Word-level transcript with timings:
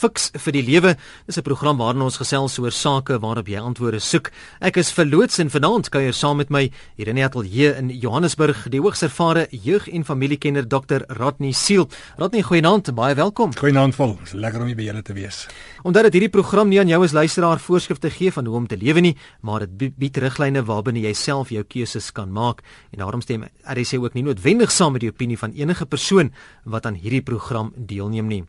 Fiks 0.00 0.30
vir 0.40 0.54
die 0.56 0.62
lewe 0.64 0.94
is 1.28 1.36
'n 1.36 1.42
program 1.44 1.76
waarin 1.76 2.00
ons 2.00 2.16
gesels 2.16 2.58
oor 2.58 2.72
sake 2.72 3.18
waarop 3.20 3.48
jy 3.48 3.60
antwoorde 3.60 4.00
soek. 4.00 4.30
Ek 4.60 4.78
is 4.78 4.90
verloots 4.90 5.38
en 5.38 5.50
vanaand 5.50 5.90
kuier 5.90 6.14
saam 6.14 6.38
met 6.38 6.48
my 6.48 6.70
hier 6.96 7.08
in 7.08 7.16
die 7.16 7.24
ateljee 7.24 7.76
in 7.76 7.90
Johannesburg 7.90 8.70
die 8.70 8.80
hoogs 8.80 9.02
ervare 9.02 9.46
jeug- 9.50 9.88
en 9.92 10.04
familiekenner 10.04 10.66
Dr. 10.66 11.04
Rodney 11.08 11.52
Seal. 11.52 11.86
Rodney, 12.16 12.40
goeienaand 12.42 12.88
en 12.88 12.94
baie 12.94 13.14
welkom. 13.14 13.52
Goeienaand 13.54 13.94
vol. 13.94 14.16
Dis 14.24 14.32
lekker 14.32 14.60
om 14.60 14.66
hier 14.66 14.76
by 14.76 14.84
julle 14.84 15.02
te 15.02 15.12
wees. 15.12 15.46
Omdat 15.82 16.04
dit 16.04 16.12
hierdie 16.12 16.30
program 16.30 16.68
nie 16.68 16.80
aan 16.80 16.88
jou 16.88 17.04
as 17.04 17.12
luisteraar 17.12 17.58
voorskrifte 17.58 18.10
gee 18.10 18.32
van 18.32 18.46
hoe 18.46 18.56
om 18.56 18.66
te 18.66 18.76
lewe 18.76 19.00
nie, 19.00 19.16
maar 19.42 19.66
dit 19.66 19.98
bied 19.98 20.16
riglyne 20.16 20.64
waarbinne 20.64 21.00
jy 21.02 21.12
self 21.12 21.50
jou 21.50 21.62
keuses 21.62 22.10
kan 22.12 22.32
maak 22.32 22.62
en 22.92 22.98
daarom 23.00 23.20
stem 23.20 23.44
RSC 23.64 23.98
ook 23.98 24.14
nie 24.14 24.22
noodwendig 24.22 24.70
saam 24.70 24.92
met 24.92 25.00
die 25.02 25.10
opinie 25.10 25.38
van 25.38 25.52
enige 25.52 25.84
persoon 25.86 26.32
wat 26.64 26.86
aan 26.86 26.94
hierdie 26.94 27.22
program 27.22 27.72
deelneem 27.76 28.26
nie. 28.26 28.44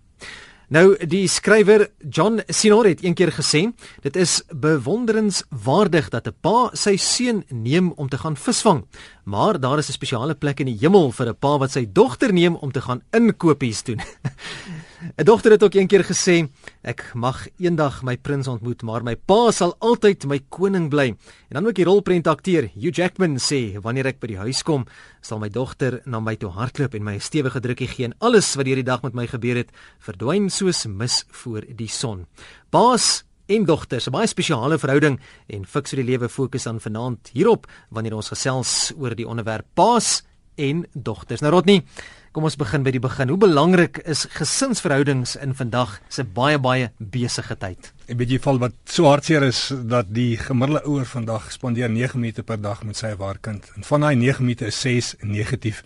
Nou 0.72 0.94
die 1.04 1.26
skrywer 1.28 1.90
John 2.00 2.40
Sinor 2.48 2.88
het 2.88 3.02
eendag 3.04 3.36
gesê, 3.36 3.66
dit 4.06 4.16
is 4.16 4.38
bewonderenswaardig 4.56 6.08
dat 6.14 6.28
'n 6.28 6.36
pa 6.40 6.70
sy 6.74 6.96
seun 6.96 7.44
neem 7.50 7.92
om 7.92 8.08
te 8.08 8.18
gaan 8.18 8.38
visvang, 8.38 8.86
maar 9.26 9.60
daar 9.60 9.78
is 9.80 9.90
'n 9.90 10.00
spesiale 10.00 10.36
plek 10.36 10.60
in 10.60 10.68
die 10.68 10.78
hemel 10.80 11.12
vir 11.12 11.28
'n 11.28 11.36
pa 11.36 11.58
wat 11.58 11.72
sy 11.72 11.86
dogter 11.92 12.34
neem 12.34 12.56
om 12.56 12.72
te 12.72 12.82
gaan 12.82 13.02
inkopies 13.12 13.84
doen. 13.84 14.00
'n 15.02 15.26
Dogter 15.26 15.52
het 15.52 15.64
ook 15.64 15.74
eendag 15.74 16.06
gesê, 16.06 16.50
ek 16.84 17.12
mag 17.16 17.48
eendag 17.58 18.04
my 18.04 18.18
prins 18.18 18.48
ontmoet, 18.48 18.84
maar 18.84 19.04
my 19.04 19.16
pa 19.16 19.52
sal 19.52 19.74
altyd 19.80 20.26
my 20.26 20.40
koning 20.50 20.90
bly. 20.90 21.08
En 21.50 21.58
dan 21.58 21.68
ook 21.68 21.76
die 21.76 21.86
rolprent 21.86 22.28
akteur 22.28 22.70
Hugh 22.76 22.96
Jackman 22.96 23.38
sê, 23.38 23.82
wanneer 23.82 24.06
ek 24.06 24.20
by 24.20 24.28
die 24.28 24.38
huis 24.38 24.62
kom, 24.64 24.86
sal 25.22 25.40
my 25.40 25.50
dogter 25.50 26.02
na 26.06 26.20
my 26.20 26.36
toe 26.36 26.52
hardloop 26.52 26.94
en 26.94 27.04
my 27.04 27.16
'n 27.16 27.20
stewige 27.20 27.60
drukkie 27.60 27.88
gee 27.88 28.06
en 28.06 28.14
alles 28.20 28.56
wat 28.56 28.66
hierdie 28.66 28.86
dag 28.86 29.02
met 29.02 29.14
my 29.14 29.26
gebeur 29.28 29.56
het, 29.56 29.72
verdwyn 30.00 30.50
soos 30.50 30.86
mis 30.86 31.26
voor 31.30 31.62
die 31.62 31.90
son. 31.90 32.28
Paas 32.70 33.24
en 33.48 33.66
dogters, 33.66 34.08
'n 34.08 34.12
baie 34.12 34.28
spesiale 34.28 34.78
verhouding 34.78 35.20
en 35.48 35.66
fiks 35.66 35.90
vir 35.90 36.04
die 36.04 36.12
lewe 36.12 36.30
fokus 36.30 36.68
aan 36.68 36.80
vanaand 36.80 37.32
hierop 37.34 37.66
wanneer 37.90 38.16
ons 38.16 38.30
gesels 38.30 38.94
oor 38.98 39.16
die 39.16 39.28
onderwerp 39.28 39.66
paas 39.74 40.24
en 40.56 40.86
dogters. 40.94 41.42
Nou 41.42 41.52
Rodney, 41.52 41.84
kom 42.32 42.46
ons 42.48 42.56
begin 42.56 42.84
by 42.86 42.94
die 42.96 43.02
begin. 43.04 43.28
Hoe 43.28 43.40
belangrik 43.40 43.98
is 44.08 44.24
gesinsverhoudings 44.32 45.34
in 45.44 45.52
vandag 45.58 45.98
se 46.08 46.24
baie 46.24 46.60
baie 46.64 46.88
besige 46.98 47.58
tyd? 47.60 47.92
'n 48.08 48.18
Bietjie 48.18 48.40
val 48.40 48.60
wat 48.60 48.74
so 48.86 49.10
hartseer 49.12 49.44
is 49.44 49.74
dat 49.84 50.14
die 50.16 50.38
gemiddelde 50.38 50.86
ouer 50.88 51.06
vandag 51.06 51.52
spandeer 51.52 51.90
9 51.90 52.20
minute 52.20 52.44
per 52.44 52.62
dag 52.62 52.84
met 52.84 52.96
sy 52.96 53.16
waar 53.16 53.38
kind. 53.38 53.72
En 53.76 53.84
van 53.84 54.02
daai 54.02 54.16
9 54.16 54.44
minute 54.44 54.66
is 54.66 54.80
6 54.80 55.16
negatief. 55.22 55.84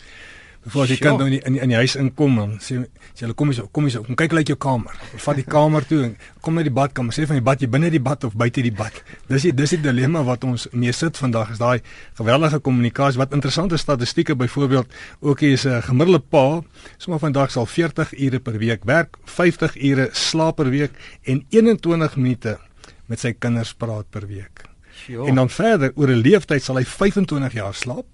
Voor 0.68 0.88
die 0.90 0.98
kind 0.98 1.20
nou 1.20 1.28
in 1.30 1.36
die, 1.36 1.42
in, 1.46 1.54
die, 1.54 1.62
in 1.62 1.70
die 1.70 1.78
huis 1.78 1.94
inkom 2.00 2.40
dan 2.40 2.54
sê 2.64 2.80
sê 3.14 3.24
hulle 3.28 3.36
kom 3.38 3.52
hier 3.52 3.60
so, 3.60 3.70
kom 3.70 3.86
hier 3.86 3.94
so, 3.94 4.02
kom 4.08 4.18
kyk 4.18 4.34
uit 4.34 4.50
jou 4.50 4.58
kamer. 4.58 4.96
Vat 5.22 5.38
die 5.38 5.46
kamer 5.46 5.86
toe 5.86 6.00
en 6.08 6.16
kom 6.44 6.58
na 6.58 6.66
die 6.66 6.74
badkamer. 6.74 7.14
Sê 7.14 7.28
van 7.30 7.38
die 7.38 7.46
bad 7.46 7.62
jy 7.62 7.70
binne 7.70 7.92
die 7.94 8.02
bad 8.02 8.26
of 8.26 8.34
buite 8.40 8.64
die 8.66 8.74
bad. 8.74 8.98
Dis 9.30 9.46
die 9.46 9.54
dis 9.54 9.76
die 9.76 9.82
dilemma 9.84 10.26
wat 10.26 10.44
ons 10.48 10.66
mee 10.74 10.96
sit 10.96 11.22
vandag 11.22 11.54
is 11.54 11.62
daai 11.62 11.86
geweldige 12.18 12.60
kommunikasie 12.66 13.22
wat 13.22 13.38
interessante 13.38 13.78
statistieke 13.78 14.36
byvoorbeeld 14.42 14.90
ook 15.22 15.46
is 15.46 15.68
'n 15.70 15.82
gemiddelde 15.86 16.20
pa 16.20 16.64
sommer 16.98 17.20
vandag 17.20 17.52
sal 17.52 17.66
40 17.66 18.18
ure 18.18 18.40
per 18.40 18.58
week 18.58 18.84
werk, 18.86 19.18
50 19.26 19.78
ure 19.78 20.10
slaap 20.12 20.56
per 20.56 20.70
week 20.70 20.92
en 21.24 21.46
21 21.50 22.16
minute 22.16 22.58
met 23.06 23.20
sy 23.20 23.34
kinders 23.34 23.74
praat 23.74 24.10
per 24.10 24.28
week. 24.28 24.66
Jo. 25.08 25.26
En 25.26 25.36
dan 25.36 25.50
verder 25.50 25.92
oor 25.96 26.10
'n 26.10 26.22
leeftyd 26.22 26.64
sal 26.64 26.78
hy 26.78 26.86
25 26.86 27.54
jaar 27.54 27.74
slaap, 27.74 28.06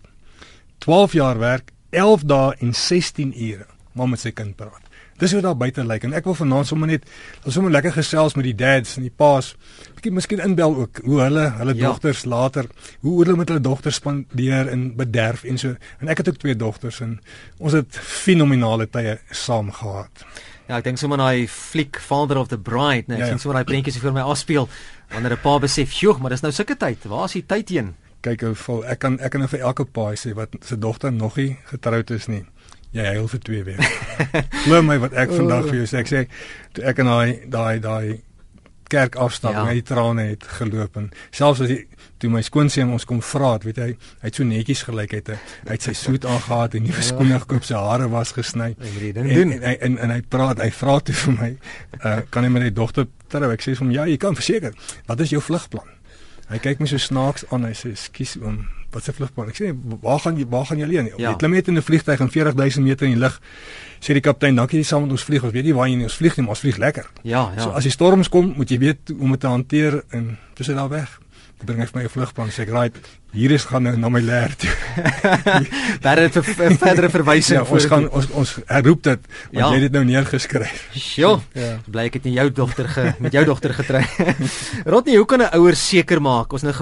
12 0.79 1.13
jaar 1.13 1.39
werk 1.39 1.71
11 1.91 2.23
dae 2.23 2.55
en 2.59 2.73
16 2.73 3.35
ure 3.35 3.67
maar 3.97 4.09
met 4.11 4.21
sy 4.21 4.31
kind 4.35 4.55
praat. 4.55 4.87
Dis 5.21 5.33
hoe 5.35 5.41
daar 5.43 5.57
buite 5.57 5.83
lyk 5.85 6.07
en 6.07 6.15
ek 6.17 6.25
wil 6.25 6.35
vanaand 6.37 6.65
sommer 6.69 6.89
net 6.89 7.03
sommer 7.45 7.73
lekker 7.73 7.93
gesels 7.93 8.33
met 8.37 8.47
die 8.47 8.55
dads 8.57 8.95
en 8.97 9.05
die 9.05 9.13
paas. 9.13 9.51
Bietjie 9.97 10.13
miskien 10.15 10.41
inbel 10.41 10.73
ook 10.83 11.01
hoe 11.05 11.19
hulle 11.21 11.43
hulle 11.59 11.75
ja. 11.75 11.91
dogters 11.91 12.23
later 12.25 12.69
hoe 13.03 13.17
hulle 13.19 13.35
met 13.37 13.51
hulle 13.51 13.61
dogters 13.61 13.99
spandeer 14.01 14.71
en 14.71 14.87
bederf 14.97 15.43
en 15.45 15.59
so. 15.61 15.75
En 16.01 16.09
ek 16.09 16.23
het 16.23 16.31
ook 16.31 16.39
twee 16.41 16.57
dogters 16.57 17.01
en 17.05 17.19
ons 17.59 17.77
het 17.77 17.99
fenominale 18.01 18.89
tye 18.89 19.19
saam 19.29 19.69
gehad. 19.75 20.25
Ja, 20.71 20.79
ek 20.79 20.87
dink 20.87 21.01
sommer 21.01 21.19
daai 21.19 21.45
fliek 21.51 21.99
Father 21.99 22.39
of 22.39 22.49
the 22.49 22.57
Bride, 22.57 23.11
net 23.11 23.19
ja, 23.19 23.25
ja. 23.25 23.33
sien 23.33 23.43
sommer 23.43 23.59
daai 23.59 23.73
prentjies 23.73 23.99
vir 24.01 24.15
my 24.15 24.23
afspeel 24.23 24.69
wanneer 25.11 25.35
'n 25.35 25.43
pa 25.43 25.59
besef, 25.59 25.91
"Joe, 25.91 26.17
maar 26.17 26.31
dis 26.31 26.41
nou 26.41 26.51
sulke 26.51 26.77
tyd. 26.77 27.03
Waar 27.05 27.25
is 27.25 27.33
die 27.33 27.45
tyd 27.45 27.69
heen?" 27.69 27.93
Kyk 28.25 28.47
hoe 28.47 28.55
vol 28.55 28.83
ek 28.85 29.01
kan 29.03 29.19
ek 29.19 29.33
kan 29.33 29.43
nou 29.43 29.49
vir 29.51 29.65
elke 29.67 29.85
paai 29.85 30.15
sê 30.19 30.33
wat 30.37 30.55
se 30.65 30.77
dogter 30.77 31.13
nog 31.13 31.37
nie 31.41 31.55
getroud 31.71 32.11
is 32.11 32.27
nie. 32.31 32.43
Jy 32.91 33.05
huil 33.15 33.27
vir 33.31 33.39
2 33.47 33.63
weke. 33.69 33.91
Glo 34.65 34.81
my 34.83 34.97
wat 34.99 35.15
ek 35.15 35.31
vandag 35.31 35.69
vir 35.69 35.81
jou 35.81 35.87
sê. 35.87 36.03
Ek 36.03 36.11
sê 36.11 36.25
toe 36.75 36.85
ek 36.91 36.99
en 37.03 37.11
daai 37.11 37.31
daai 37.47 37.79
daai 37.79 38.19
kerk 38.91 39.15
afstap 39.15 39.55
ja. 39.55 39.63
en 39.63 39.71
hy 39.71 39.81
trane 39.87 40.25
het 40.33 40.43
geloop 40.57 40.97
en 40.99 41.05
selfs 41.31 41.63
as 41.63 41.71
hy 41.71 41.77
toe 42.21 42.29
my 42.29 42.41
skoonseun 42.45 42.91
ons 42.93 43.05
kom 43.07 43.21
vra 43.25 43.53
het, 43.55 43.63
weet 43.65 43.79
hy, 43.81 43.87
hy 44.21 44.27
het 44.27 44.37
so 44.37 44.45
netjies 44.45 44.83
gelyk 44.85 45.15
het. 45.17 45.31
Hy 45.65 45.77
het 45.77 45.87
sy 45.87 45.93
soet 45.97 46.27
aangetree 46.29 46.81
en 46.81 46.85
nuwe 46.89 47.05
skoene 47.05 47.39
gekoop, 47.41 47.65
sy 47.65 47.79
hare 47.79 48.09
was 48.11 48.35
gesny. 48.35 48.73
En, 48.75 49.23
en, 49.23 49.55
en, 49.55 49.71
en 49.87 49.97
en 50.05 50.13
hy 50.13 50.19
praat, 50.35 50.61
hy 50.61 50.69
vra 50.75 50.99
toe 51.07 51.15
vir 51.23 51.39
my, 51.39 51.49
uh, 52.01 52.19
kan 52.33 52.45
hy 52.45 52.51
met 52.53 52.67
die 52.67 52.75
dogter 52.77 53.07
trou? 53.31 53.49
Ek 53.55 53.65
sê 53.65 53.73
vir 53.73 53.85
hom, 53.85 53.95
ja, 53.95 54.05
jy 54.11 54.19
kan 54.21 54.37
verseker. 54.37 54.77
Wat 55.09 55.23
is 55.25 55.33
jou 55.33 55.41
vlugplan? 55.41 55.89
Hy 56.51 56.59
kyk 56.59 56.79
my 56.79 56.87
so 56.91 56.99
snaaks 56.99 57.45
aan. 57.49 57.65
Hy 57.65 57.73
sê: 57.77 57.93
"Skus 57.95 58.35
oom, 58.41 58.67
wat 58.91 59.03
se 59.03 59.13
vlugplan?" 59.13 59.47
Ek 59.49 59.55
sê: 59.55 59.71
"Waar 60.01 60.19
gaan 60.19 60.37
jy 60.37 60.45
waar 60.49 60.65
gaan 60.65 60.77
jy 60.77 60.83
alleen?" 60.83 61.05
Ja. 61.17 61.29
Jy 61.29 61.35
klim 61.37 61.51
net 61.51 61.67
in 61.67 61.77
'n 61.77 61.81
vliegtyg 61.81 62.19
en 62.19 62.29
40000 62.29 62.85
meter 62.85 63.07
in 63.07 63.13
die 63.13 63.19
lug. 63.19 63.39
Sê 63.99 64.13
die 64.13 64.21
kaptein: 64.21 64.55
"Dankie 64.55 64.79
jy 64.79 64.83
saam 64.83 65.01
met 65.01 65.11
ons 65.11 65.23
vlieg. 65.23 65.43
Ons 65.43 65.53
weet 65.53 65.63
nie 65.63 65.73
waar 65.73 65.87
jy 65.87 65.95
nie 65.95 66.03
ons 66.03 66.15
vlieg 66.15 66.35
nie, 66.35 66.43
maar 66.43 66.55
ons 66.55 66.59
vlieg 66.59 66.77
lekker." 66.77 67.05
Ja, 67.23 67.51
ja. 67.55 67.61
So 67.61 67.69
as 67.69 67.83
die 67.83 67.91
storms 67.91 68.29
kom, 68.29 68.53
moet 68.57 68.69
jy 68.69 68.79
weet 68.79 68.99
hoe 69.07 69.21
om 69.21 69.31
dit 69.31 69.39
te 69.39 69.47
hanteer 69.47 70.03
en 70.09 70.37
dis 70.55 70.67
hy 70.67 70.73
daar 70.73 70.89
weg 70.89 71.20
bring 71.65 71.79
hy 71.79 71.87
vir 71.89 71.99
my 71.99 72.03
'n 72.03 72.13
vlugplan 72.15 72.51
sê 72.51 72.63
ek 72.63 72.69
raai 72.69 72.91
hier 73.31 73.51
is 73.55 73.63
gaan 73.63 73.85
nou 73.87 73.93
na 73.95 74.09
my 74.11 74.19
leer 74.19 74.51
toe. 74.59 74.71
Daar 76.03 76.19
het 76.19 76.35
'n 76.35 76.75
verdere 76.75 77.09
verwysing 77.09 77.59
ja, 77.59 77.63
ons 77.63 77.85
gaan 77.85 78.09
ons 78.09 78.27
ons 78.29 78.55
herroep 78.67 79.03
dit 79.03 79.19
want 79.51 79.55
ja. 79.55 79.67
jy 79.69 79.73
het 79.73 79.85
dit 79.87 79.91
nou 79.91 80.03
neergeskryf. 80.03 80.81
Sjoe. 80.91 81.39
Ja. 81.53 81.79
Bly 81.87 82.09
ek 82.11 82.19
het 82.19 82.23
nie 82.27 82.33
jou 82.33 82.49
dogter 82.51 82.89
ge 82.89 83.13
met 83.19 83.31
jou 83.31 83.45
dogter 83.45 83.73
getrei. 83.73 84.03
Rodney, 84.93 85.15
hoe 85.15 85.25
kan 85.25 85.41
'n 85.41 85.55
ouer 85.55 85.75
seker 85.75 86.21
maak? 86.21 86.53
Ons 86.53 86.63
nou 86.63 86.73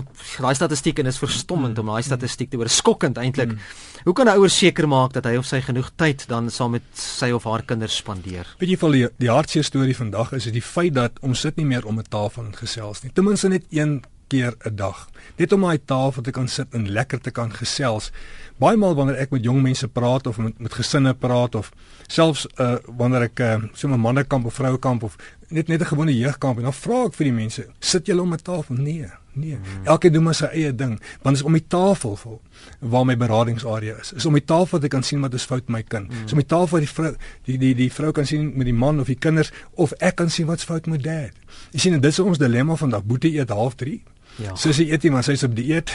daai 0.42 0.56
statistiek 0.56 1.00
en 1.00 1.06
is 1.06 1.18
verstommend 1.22 1.78
om 1.80 1.86
daai 1.86 2.02
statistiek 2.02 2.50
te 2.50 2.58
hoor. 2.58 2.70
Skokkend 2.70 3.18
eintlik. 3.18 3.50
Hmm. 3.50 3.60
Hoe 4.04 4.14
kan 4.14 4.26
'n 4.26 4.38
ouer 4.38 4.50
seker 4.50 4.88
maak 4.88 5.14
dat 5.14 5.26
hy 5.26 5.38
of 5.38 5.46
sy 5.46 5.62
genoeg 5.62 5.92
tyd 5.96 6.26
dan 6.28 6.50
saam 6.50 6.72
met 6.72 6.84
sy 6.94 7.32
of 7.32 7.44
haar 7.44 7.62
kinders 7.62 7.96
spandeer? 7.96 8.48
Weet 8.58 8.70
jy 8.70 8.78
vir 8.78 8.92
die, 8.92 9.08
die 9.18 9.30
hartseer 9.30 9.64
storie 9.64 9.96
vandag 9.96 10.34
is 10.34 10.44
dit 10.44 10.54
die 10.54 10.66
feit 10.66 10.94
dat 10.94 11.12
ons 11.22 11.40
sit 11.40 11.58
nie 11.58 11.66
meer 11.66 11.86
om 11.86 12.00
'n 12.00 12.10
tafel 12.10 12.46
en 12.46 12.56
gesels 12.56 13.04
nie. 13.04 13.12
Ten 13.14 13.24
minste 13.24 13.50
net 13.50 13.66
een 13.70 14.02
keer 14.30 14.56
'n 14.64 14.76
dag. 14.76 15.08
Net 15.36 15.54
om 15.54 15.66
aan 15.66 15.78
die 15.78 15.86
tafel 15.86 16.22
te 16.22 16.32
kan 16.32 16.48
sit 16.48 16.74
en 16.74 16.90
lekker 16.90 17.22
te 17.22 17.32
kan 17.32 17.52
gesels. 17.52 18.12
Baie 18.60 18.78
maal 18.78 18.96
wanneer 18.96 19.22
ek 19.24 19.32
met 19.32 19.44
jong 19.44 19.62
mense 19.62 19.88
praat 19.88 20.28
of 20.28 20.38
met, 20.38 20.60
met 20.60 20.74
gesinne 20.74 21.14
praat 21.14 21.56
of 21.56 21.72
selfs 22.08 22.48
uh 22.60 22.76
wanneer 22.98 23.22
ek 23.30 23.40
uh, 23.40 23.56
so 23.74 23.88
'n 23.88 24.00
mannekamp 24.00 24.46
of 24.46 24.54
vrouekamp 24.54 25.04
of 25.04 25.16
net 25.50 25.68
net 25.68 25.82
'n 25.82 25.86
gewone 25.86 26.18
jeugkamp 26.18 26.58
en 26.58 26.64
dan 26.64 26.74
vra 26.74 27.06
ek 27.06 27.14
vir 27.14 27.26
die 27.26 27.34
mense, 27.34 27.68
sit 27.80 28.06
julle 28.06 28.22
om 28.22 28.34
'n 28.34 28.42
tafel? 28.42 28.76
Nee. 28.76 29.08
Nee, 29.34 29.56
hmm. 29.56 29.86
elke 29.86 30.10
doen 30.10 30.24
maar 30.24 30.36
sy 30.36 30.46
eie 30.46 30.76
ding, 30.76 31.00
want 31.22 31.38
is 31.38 31.44
om 31.46 31.54
die 31.54 31.68
tafel 31.68 32.16
vol 32.16 32.42
waar 32.80 33.06
my 33.06 33.16
beradingsarea 33.18 33.96
is. 34.02 34.12
Is 34.14 34.26
om 34.26 34.34
die 34.34 34.44
tafel 34.44 34.78
wat 34.78 34.84
ek 34.84 34.92
kan 34.92 35.06
sien 35.06 35.22
wat 35.22 35.34
is 35.34 35.46
fout 35.46 35.70
met 35.70 35.76
my 35.76 35.84
kind. 35.84 36.12
Hmm. 36.12 36.26
Is 36.26 36.36
om 36.36 36.42
die 36.42 36.50
tafel 36.50 36.76
waar 36.76 36.86
die 36.86 36.92
vrou 36.92 37.12
die 37.48 37.58
die 37.58 37.74
die 37.76 37.92
vrou 37.94 38.12
kan 38.12 38.26
sien 38.26 38.52
met 38.58 38.68
die 38.68 38.76
man 38.76 39.00
of 39.00 39.08
die 39.08 39.16
kinders 39.16 39.52
of 39.80 39.94
ek 40.00 40.16
kan 40.16 40.30
sien 40.34 40.50
wat's 40.50 40.68
fout 40.68 40.90
met 40.92 41.04
dad. 41.04 41.32
Jy 41.72 41.80
sien 41.80 41.94
dit 41.94 42.06
is 42.06 42.20
ons 42.20 42.42
dilemma 42.42 42.76
vandag. 42.76 43.06
Boetie 43.06 43.38
eet 43.38 43.54
half 43.54 43.78
3 43.80 44.02
Ja. 44.40 44.56
Sussie 44.56 44.88
eet 44.92 45.04
nie, 45.04 45.12
maar 45.12 45.26
sy's 45.28 45.44
op 45.44 45.56
dieet. 45.56 45.92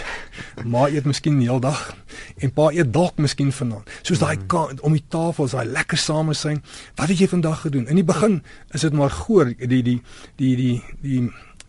Ma 0.68 0.84
eet 0.92 1.06
miskien 1.08 1.38
die 1.40 1.48
hele 1.48 1.62
dag 1.64 1.80
en 2.44 2.52
pa 2.52 2.68
eet 2.74 2.92
dalk 2.92 3.16
miskien 3.22 3.52
vanaand. 3.54 3.88
Soos 4.04 4.20
daai 4.20 4.36
mm. 4.36 4.82
om 4.84 4.92
die 4.92 5.04
tafel, 5.08 5.48
daai 5.48 5.70
lekker 5.72 6.00
samesyn. 6.00 6.60
Wat 6.98 7.08
het 7.08 7.22
jy 7.22 7.28
vandag 7.30 7.64
gedoen? 7.64 7.88
In 7.88 8.00
die 8.00 8.06
begin 8.06 8.42
is 8.76 8.84
dit 8.84 8.92
maar 8.92 9.12
goor 9.24 9.48
die 9.48 9.68
die 9.70 9.82
die 9.82 9.98
die 10.36 10.54
die, 10.60 10.74
die 11.00 11.22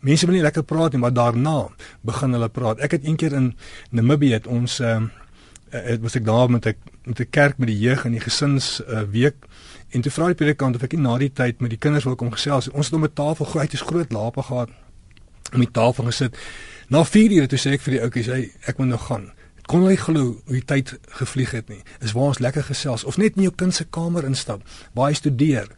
mense 0.05 0.27
wil 0.27 0.35
nie 0.35 0.43
lekker 0.43 0.67
praat 0.67 0.93
nie, 0.93 1.01
maar 1.01 1.15
daarna 1.15 1.69
begin 2.05 2.35
hulle 2.35 2.49
praat. 2.51 2.83
Ek 2.83 2.97
het 2.97 3.07
eendag 3.07 3.37
in 3.39 3.53
Namibië 3.95 4.41
het 4.41 4.51
ons 4.51 4.81
ehm 4.83 5.07
uh, 5.71 5.95
was 5.99 6.15
ek 6.15 6.27
daar 6.27 6.51
met 6.51 6.67
'n 6.67 6.75
met 7.05 7.19
'n 7.19 7.29
kerk 7.29 7.57
met 7.57 7.67
die 7.67 7.79
jeug 7.79 8.05
en 8.05 8.11
die 8.11 8.23
gesins 8.23 8.81
uh, 8.87 9.01
week 9.11 9.35
en 9.89 10.01
toe 10.01 10.11
vra 10.11 10.27
die 10.27 10.35
predikant 10.35 10.75
of 10.75 10.83
ek 10.83 10.93
nie 10.93 11.01
na 11.01 11.17
die 11.17 11.31
tyd 11.31 11.61
met 11.61 11.69
die 11.69 11.79
kinders 11.79 12.03
wil 12.03 12.15
kom 12.15 12.31
gesels. 12.31 12.69
Ons 12.69 12.85
het 12.85 12.95
om 12.95 13.03
'n 13.03 13.13
tafel 13.13 13.45
groot, 13.45 13.73
is 13.73 13.81
groot 13.81 14.11
lape 14.11 14.43
gehad 14.43 14.69
om 15.53 15.59
die 15.59 15.71
tafel 15.71 16.09
gesit. 16.09 16.37
Na 16.87 17.03
4 17.03 17.31
ure 17.31 17.47
toe 17.47 17.59
sê 17.59 17.75
ek 17.75 17.81
vir 17.81 17.97
die 17.97 18.01
ouetjies, 18.05 18.27
hy 18.29 18.69
ek 18.69 18.77
moet 18.77 18.93
nou 18.93 19.01
gaan. 19.01 19.31
Ek 19.65 19.71
kon 19.71 19.81
nie 19.87 19.97
glo 19.97 20.35
hoe 20.45 20.57
die 20.59 20.65
tyd 20.65 20.91
gevlieg 21.17 21.55
het 21.57 21.71
nie. 21.73 21.81
Is 22.05 22.13
waar 22.13 22.35
ons 22.35 22.41
lekker 22.43 22.67
gesels 22.67 23.03
of 23.09 23.17
net 23.17 23.39
in 23.39 23.47
jou 23.47 23.53
kind 23.57 23.73
se 23.73 23.87
kamer 23.89 24.27
instap, 24.27 24.61
waar 24.93 25.09
hy 25.09 25.17
studeer 25.17 25.71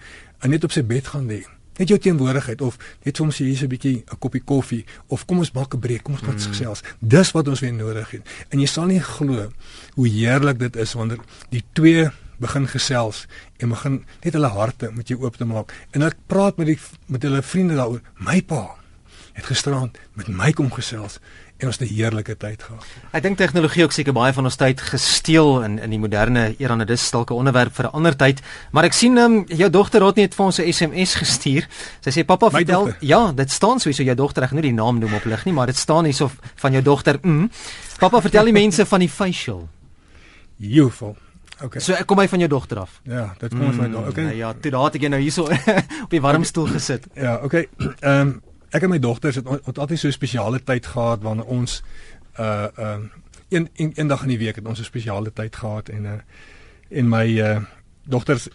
en 0.43 0.51
net 0.51 0.67
op 0.67 0.75
sy 0.75 0.83
bed 0.83 1.07
gaan 1.13 1.29
lê. 1.31 1.45
Net 1.77 1.93
jou 1.93 1.97
teenwoordigheid 2.01 2.61
of 2.65 2.75
net 3.05 3.17
soms 3.17 3.37
hier 3.37 3.55
so 3.55 3.65
'n 3.65 3.69
bietjie 3.69 4.03
'n 4.03 4.17
koppie 4.19 4.41
koffie 4.41 4.85
of 5.07 5.25
kom 5.25 5.39
ons 5.39 5.53
maak 5.53 5.73
'n 5.73 5.79
breek, 5.79 6.03
kom 6.03 6.15
ons 6.15 6.23
praat 6.23 6.35
mm. 6.35 6.51
gesels. 6.51 6.83
Dis 6.99 7.31
wat 7.31 7.47
ons 7.47 7.59
weer 7.59 7.73
nodig 7.73 8.11
het. 8.11 8.21
En 8.49 8.59
jy 8.59 8.65
sal 8.65 8.85
nie 8.85 8.99
glo 8.99 9.51
hoe 9.95 10.07
heerlik 10.07 10.59
dit 10.59 10.75
is 10.75 10.93
wanneer 10.93 11.19
die 11.49 11.63
twee 11.73 12.09
begin 12.39 12.67
gesels 12.67 13.25
en 13.57 13.69
begin 13.69 14.05
net 14.23 14.33
hulle 14.33 14.47
harte 14.47 14.91
met 14.91 15.07
jou 15.07 15.21
oop 15.21 15.37
te 15.37 15.45
maak. 15.45 15.73
En 15.91 16.01
ek 16.01 16.15
praat 16.27 16.57
met 16.57 16.67
die 16.67 16.79
met 17.07 17.23
hulle 17.23 17.41
vriende 17.41 17.75
daaroor. 17.75 18.01
My 18.19 18.41
pa 18.41 18.75
het 19.37 19.45
gisterand 19.45 19.97
met 20.17 20.27
my 20.33 20.51
kom 20.57 20.71
gesels 20.73 21.19
en 21.57 21.67
ons 21.69 21.77
het 21.79 21.89
'n 21.89 21.93
heerlike 21.93 22.37
tyd 22.37 22.63
gehad. 22.63 22.85
Ek 23.13 23.21
dink 23.23 23.37
tegnologie 23.37 23.83
ook 23.83 23.91
seker 23.91 24.13
baie 24.13 24.33
van 24.33 24.43
ons 24.45 24.55
tyd 24.55 24.81
gesteel 24.81 25.63
in 25.63 25.79
in 25.79 25.89
die 25.89 25.99
moderne 25.99 26.55
era 26.59 26.73
en 26.73 26.79
dit 26.79 26.89
is 26.89 27.11
dalk 27.11 27.29
'n 27.31 27.33
onderwerp 27.33 27.73
vir 27.75 27.85
'n 27.85 27.91
ander 27.93 28.15
tyd, 28.15 28.41
maar 28.71 28.83
ek 28.83 28.93
sien 28.93 29.17
um, 29.17 29.43
jou 29.47 29.69
dogter 29.69 30.05
het 30.05 30.15
net 30.15 30.35
vir 30.35 30.45
ons 30.45 30.59
'n 30.59 30.71
SMS 30.73 31.15
gestuur. 31.15 31.67
Sy 32.01 32.09
sê 32.11 32.25
pappa 32.25 32.45
My 32.45 32.51
vertel 32.51 32.85
dogter? 32.85 33.07
ja, 33.07 33.31
dit 33.31 33.51
staan 33.51 33.79
so 33.79 33.89
hierso 33.89 34.03
jou 34.03 34.15
dogter 34.15 34.43
ek 34.43 34.49
gaan 34.49 34.59
nie 34.61 34.69
die 34.71 34.81
naam 34.81 34.99
noem 34.99 35.13
op 35.13 35.25
lig 35.25 35.45
nie, 35.45 35.53
maar 35.53 35.65
dit 35.67 35.77
staan 35.77 36.05
hierso 36.05 36.31
van 36.55 36.71
jou 36.71 36.83
dogter. 36.83 37.17
Mm. 37.21 37.49
Pappa 37.99 38.21
vertel 38.21 38.43
die 38.45 38.53
mense 38.53 38.85
van 38.85 38.99
die 38.99 39.09
facial. 39.09 39.67
Beautiful. 40.57 41.15
Okay. 41.63 41.81
So 41.81 41.93
ek 41.93 42.05
kom 42.05 42.19
hy 42.19 42.27
van 42.27 42.39
jou 42.39 42.49
dogter 42.49 42.79
af. 42.79 42.99
Ja, 43.03 43.33
dit 43.39 43.49
kom 43.49 43.61
ons 43.65 43.75
van. 43.75 43.91
Nou 43.91 44.07
Okay. 44.07 44.35
ja, 44.37 44.53
toe 44.53 44.71
daar 44.71 44.83
het 44.83 44.95
ek 44.95 45.01
jou 45.01 45.09
nou 45.09 45.21
hierso 45.21 45.43
op 46.05 46.09
die 46.09 46.21
warm 46.21 46.43
stoel 46.43 46.67
gesit. 46.67 47.07
Ja, 47.15 47.39
okay. 47.43 47.67
Ehm 47.99 48.19
um, 48.27 48.41
ek 48.77 48.85
en 48.87 48.93
my 48.93 48.99
dogters 49.01 49.39
het, 49.39 49.47
het 49.65 49.79
altyd 49.79 49.99
so 49.99 50.07
'n 50.07 50.15
spesiale 50.15 50.61
tyd 50.63 50.85
gehad 50.85 51.21
wanneer 51.25 51.45
ons 51.45 51.81
uh 52.39 52.67
um, 52.77 53.11
een, 53.49 53.69
een 53.75 53.91
een 53.95 54.07
dag 54.07 54.21
in 54.21 54.27
die 54.27 54.37
week 54.37 54.55
het 54.55 54.67
ons 54.67 54.79
'n 54.79 54.83
spesiale 54.83 55.33
tyd 55.33 55.55
gehad 55.55 55.89
en 55.89 56.05
uh 56.05 56.19
en 56.89 57.09
my 57.09 57.25
uh 57.25 57.59
dogters 58.03 58.47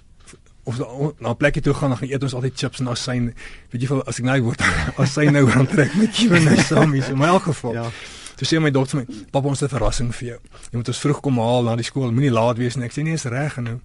of 0.64 0.78
na- 0.78 1.30
'n 1.30 1.36
plekkie 1.36 1.62
toe 1.62 1.74
gaan 1.74 1.88
dan 1.88 1.98
gaan 1.98 2.08
eet 2.08 2.22
ons 2.22 2.34
altyd 2.34 2.58
chips 2.58 2.80
en 2.80 2.86
asyn. 2.86 3.34
Weet 3.70 3.82
jy 3.82 4.00
as 4.06 4.18
ek 4.18 4.24
nou 4.24 4.34
die 4.34 4.42
woord 4.42 4.62
asyn 5.04 5.32
nou 5.32 5.50
aan 5.50 5.66
trek 5.66 5.94
met 5.94 6.16
jou 6.16 6.40
nou 6.40 6.56
saam 6.56 6.92
hier. 6.92 7.02
So 7.02 7.12
in 7.12 7.18
my 7.18 7.38
geval. 7.38 7.72
Ja. 7.72 7.90
Toe 8.42 8.48
sê 8.50 8.58
my 8.58 8.72
dogter 8.74 8.98
vir 8.98 9.06
my, 9.06 9.24
"Pappa, 9.30 9.48
ons 9.48 9.60
het 9.60 9.70
'n 9.70 9.76
verrassing 9.76 10.14
vir 10.14 10.28
jou. 10.28 10.38
Jy 10.70 10.76
moet 10.76 10.88
ons 10.88 10.98
vroeg 10.98 11.20
kom 11.20 11.38
haal 11.38 11.62
na 11.62 11.76
die 11.76 11.84
skool. 11.84 12.10
Moenie 12.10 12.30
laat 12.30 12.56
wees 12.56 12.74
nie." 12.74 12.84
Ek 12.84 12.92
sê, 12.92 13.02
"Nee, 13.02 13.12
is 13.12 13.24
reg." 13.24 13.56
En 13.56 13.62
nou 13.62 13.80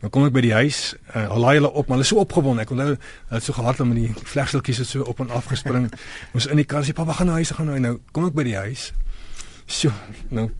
dan 0.00 0.10
kom 0.10 0.24
ek 0.24 0.32
by 0.32 0.40
die 0.40 0.52
huis. 0.52 0.96
Uh, 1.14 1.28
al 1.28 1.38
laai 1.38 1.54
hulle 1.54 1.72
op, 1.72 1.86
maar 1.86 1.96
hulle 1.96 2.02
is 2.02 2.08
so 2.08 2.16
opgewonde. 2.16 2.62
Ek 2.62 2.70
onthou 2.70 2.98
hulle 3.28 3.40
so 3.40 3.52
gehardloop 3.52 3.88
met 3.88 3.96
die 3.96 4.14
vlegseltjies 4.24 4.78
het 4.78 4.86
so 4.86 5.02
op 5.02 5.20
en 5.20 5.30
af 5.30 5.44
gespring. 5.44 5.92
ons 6.34 6.46
in 6.46 6.56
die 6.56 6.64
kar 6.64 6.82
sê, 6.82 6.92
"Pappa, 6.92 7.12
gaan 7.12 7.26
nou 7.26 7.36
huis, 7.36 7.50
gaan 7.50 7.66
nou." 7.66 7.78
Nou 7.78 8.00
kom 8.10 8.26
ek 8.26 8.34
by 8.34 8.42
die 8.42 8.56
huis. 8.56 8.92
Sjoe, 9.66 9.92
nou 10.28 10.50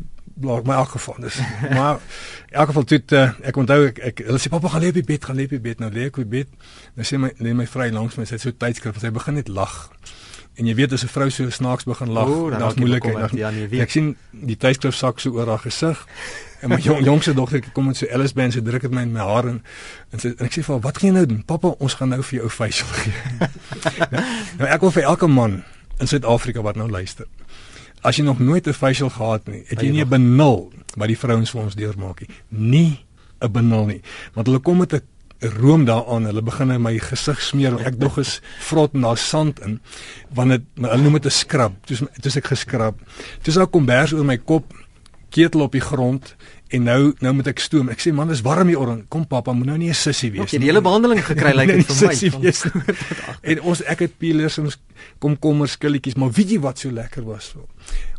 blaak 0.41 0.65
my 0.65 0.75
afgeval. 0.75 1.15
Dus 1.19 1.39
maar 1.77 1.99
in 2.49 2.55
elk 2.55 2.67
geval 2.67 2.85
toe 2.85 3.03
uh, 3.09 3.31
ek 3.43 3.57
onthou 3.57 3.87
ek, 3.87 3.99
ek 3.99 4.23
hulle 4.27 4.39
sê 4.39 4.49
pappa 4.49 4.69
gaan 4.69 4.83
lê 4.83 4.89
op 4.89 4.95
die 4.95 5.09
bed, 5.13 5.25
gaan 5.25 5.37
lê 5.37 5.45
op 5.45 5.55
die 5.57 5.61
bed. 5.61 5.83
Nou 5.83 5.91
lê 5.91 6.07
ek 6.09 6.19
op 6.19 6.31
die 6.31 6.39
bed. 6.39 6.49
Nou 6.95 7.07
sê 7.07 7.19
my 7.19 7.33
lê 7.41 7.55
my 7.57 7.67
vrou 7.67 7.91
langs 7.91 8.17
my, 8.17 8.25
sy 8.29 8.39
het 8.39 8.45
so 8.45 8.55
tydskrif, 8.55 9.01
sy 9.01 9.11
begin 9.15 9.35
net 9.41 9.49
lag. 9.49 9.91
En 10.61 10.67
jy 10.69 10.75
weet 10.77 10.93
as 10.93 11.05
'n 11.05 11.09
vrou 11.09 11.31
so 11.31 11.51
snaaks 11.51 11.85
begin 11.89 12.11
lag, 12.13 12.29
O, 12.29 12.51
dan 12.51 12.61
jy 12.61 12.75
moeilikheid. 12.77 13.03
bekommerd. 13.03 13.33
Ja, 13.33 13.51
nee. 13.51 13.81
Ek 13.81 13.91
sien 13.91 14.17
die 14.31 14.57
tydskrif 14.57 14.95
sak 14.95 15.21
so 15.21 15.31
oor 15.33 15.47
haar 15.49 15.59
gesig. 15.59 16.07
En 16.61 16.69
my 16.69 16.77
jong, 16.77 17.05
jongste 17.05 17.35
dogter 17.35 17.63
kom 17.73 17.87
met 17.87 17.97
so 17.97 18.07
Alice 18.13 18.35
band 18.35 18.53
se 18.53 18.63
druk 18.63 18.83
dit 18.83 18.91
my 18.91 19.03
in 19.03 19.13
my 19.13 19.21
hare 19.21 19.49
en 19.49 19.63
en, 20.13 20.19
sy, 20.19 20.35
en 20.37 20.45
ek 20.45 20.53
sê 20.53 20.63
vir 20.63 20.75
haar, 20.75 20.81
"Wat 20.81 20.99
gaan 20.99 21.09
jy 21.09 21.15
nou 21.15 21.27
doen? 21.27 21.45
Pappa, 21.45 21.69
ons 21.69 21.95
gaan 21.95 22.09
nou 22.09 22.23
vir 22.23 22.39
jou 22.39 22.49
facial 22.51 22.89
gee." 22.89 23.13
nou, 24.11 24.23
nou 24.59 24.69
ek 24.69 24.81
wil 24.81 24.91
vir 24.91 25.03
elke 25.03 25.27
man 25.27 25.63
in 25.99 26.07
Suid-Afrika 26.07 26.63
wat 26.63 26.77
nou 26.77 26.91
luister. 26.91 27.27
As 28.03 28.17
jy 28.17 28.25
nog 28.25 28.39
nooit 28.39 28.67
'n 28.67 28.73
facial 28.73 29.11
gehad 29.11 29.47
nie, 29.49 29.65
het 29.67 29.81
jy 29.81 29.91
nie 29.91 30.05
'n 30.05 30.09
benul 30.09 30.73
wat 30.97 31.09
die 31.09 31.19
vrouens 31.19 31.51
vir 31.51 31.63
ons 31.63 31.75
deurmaak 31.75 32.21
nie. 32.21 32.29
Nie 32.49 33.05
'n 33.41 33.53
benul 33.53 33.87
nie. 33.87 34.03
Want 34.35 34.47
hulle 34.47 34.59
kom 34.61 34.79
met 34.79 34.93
'n 34.93 35.01
room 35.41 35.85
daaraan. 35.85 36.25
Hulle 36.25 36.43
begin 36.43 36.71
in 36.71 36.83
my 36.83 36.99
gesig 36.99 37.41
smeer 37.43 37.79
en 37.79 37.85
ek 37.87 37.99
dog 38.01 38.19
is 38.19 38.41
vrot 38.69 38.93
daar 38.93 39.17
sand 39.19 39.61
in. 39.61 39.81
Want 40.35 40.51
dit 40.51 40.63
maar 40.77 40.91
hulle 40.91 41.03
noem 41.03 41.13
dit 41.21 41.27
'n 41.27 41.31
scrub. 41.31 41.73
Dis 41.87 42.03
dis 42.21 42.37
ek 42.37 42.47
geskrap. 42.47 43.01
Dis 43.43 43.55
daar 43.55 43.67
kombers 43.67 44.13
oor 44.13 44.25
my 44.25 44.37
kop, 44.39 44.73
ketel 45.31 45.61
op 45.61 45.73
die 45.73 45.81
grond 45.81 46.37
en 46.69 46.83
nou 46.83 47.15
nou 47.19 47.33
moet 47.35 47.47
ek 47.47 47.59
stoom. 47.59 47.89
Ek 47.89 48.01
sê 48.01 48.13
man, 48.13 48.29
dis 48.29 48.43
warm 48.43 48.69
hier 48.69 48.79
oor. 48.79 49.03
Kom 49.09 49.27
pappa, 49.27 49.53
moet 49.53 49.67
nou 49.67 49.79
nie 49.79 49.89
'n 49.91 49.95
sissie 49.95 50.31
wees 50.31 50.43
Ek 50.43 50.51
het 50.51 50.61
die 50.61 50.69
hele 50.69 50.81
behandeling 50.83 51.25
gekry 51.25 51.53
lyk 51.55 51.67
Nee, 51.67 51.77
dit 51.77 51.89
nie 51.89 51.97
vir 51.97 52.07
my. 52.07 52.15
sissie 52.15 52.31
wees 52.41 52.65
nie. 52.65 52.83
en 53.51 53.61
ons 53.61 53.83
ek 53.83 53.99
het 53.99 54.19
peelers 54.19 54.59
en 54.59 54.65
ons 54.65 54.79
komkommers 55.19 55.73
skilletjies, 55.73 56.17
maar 56.17 56.31
weet 56.31 56.51
jy 56.51 56.61
wat 56.61 56.79
so 56.79 56.91
lekker 56.91 57.25
was? 57.25 57.55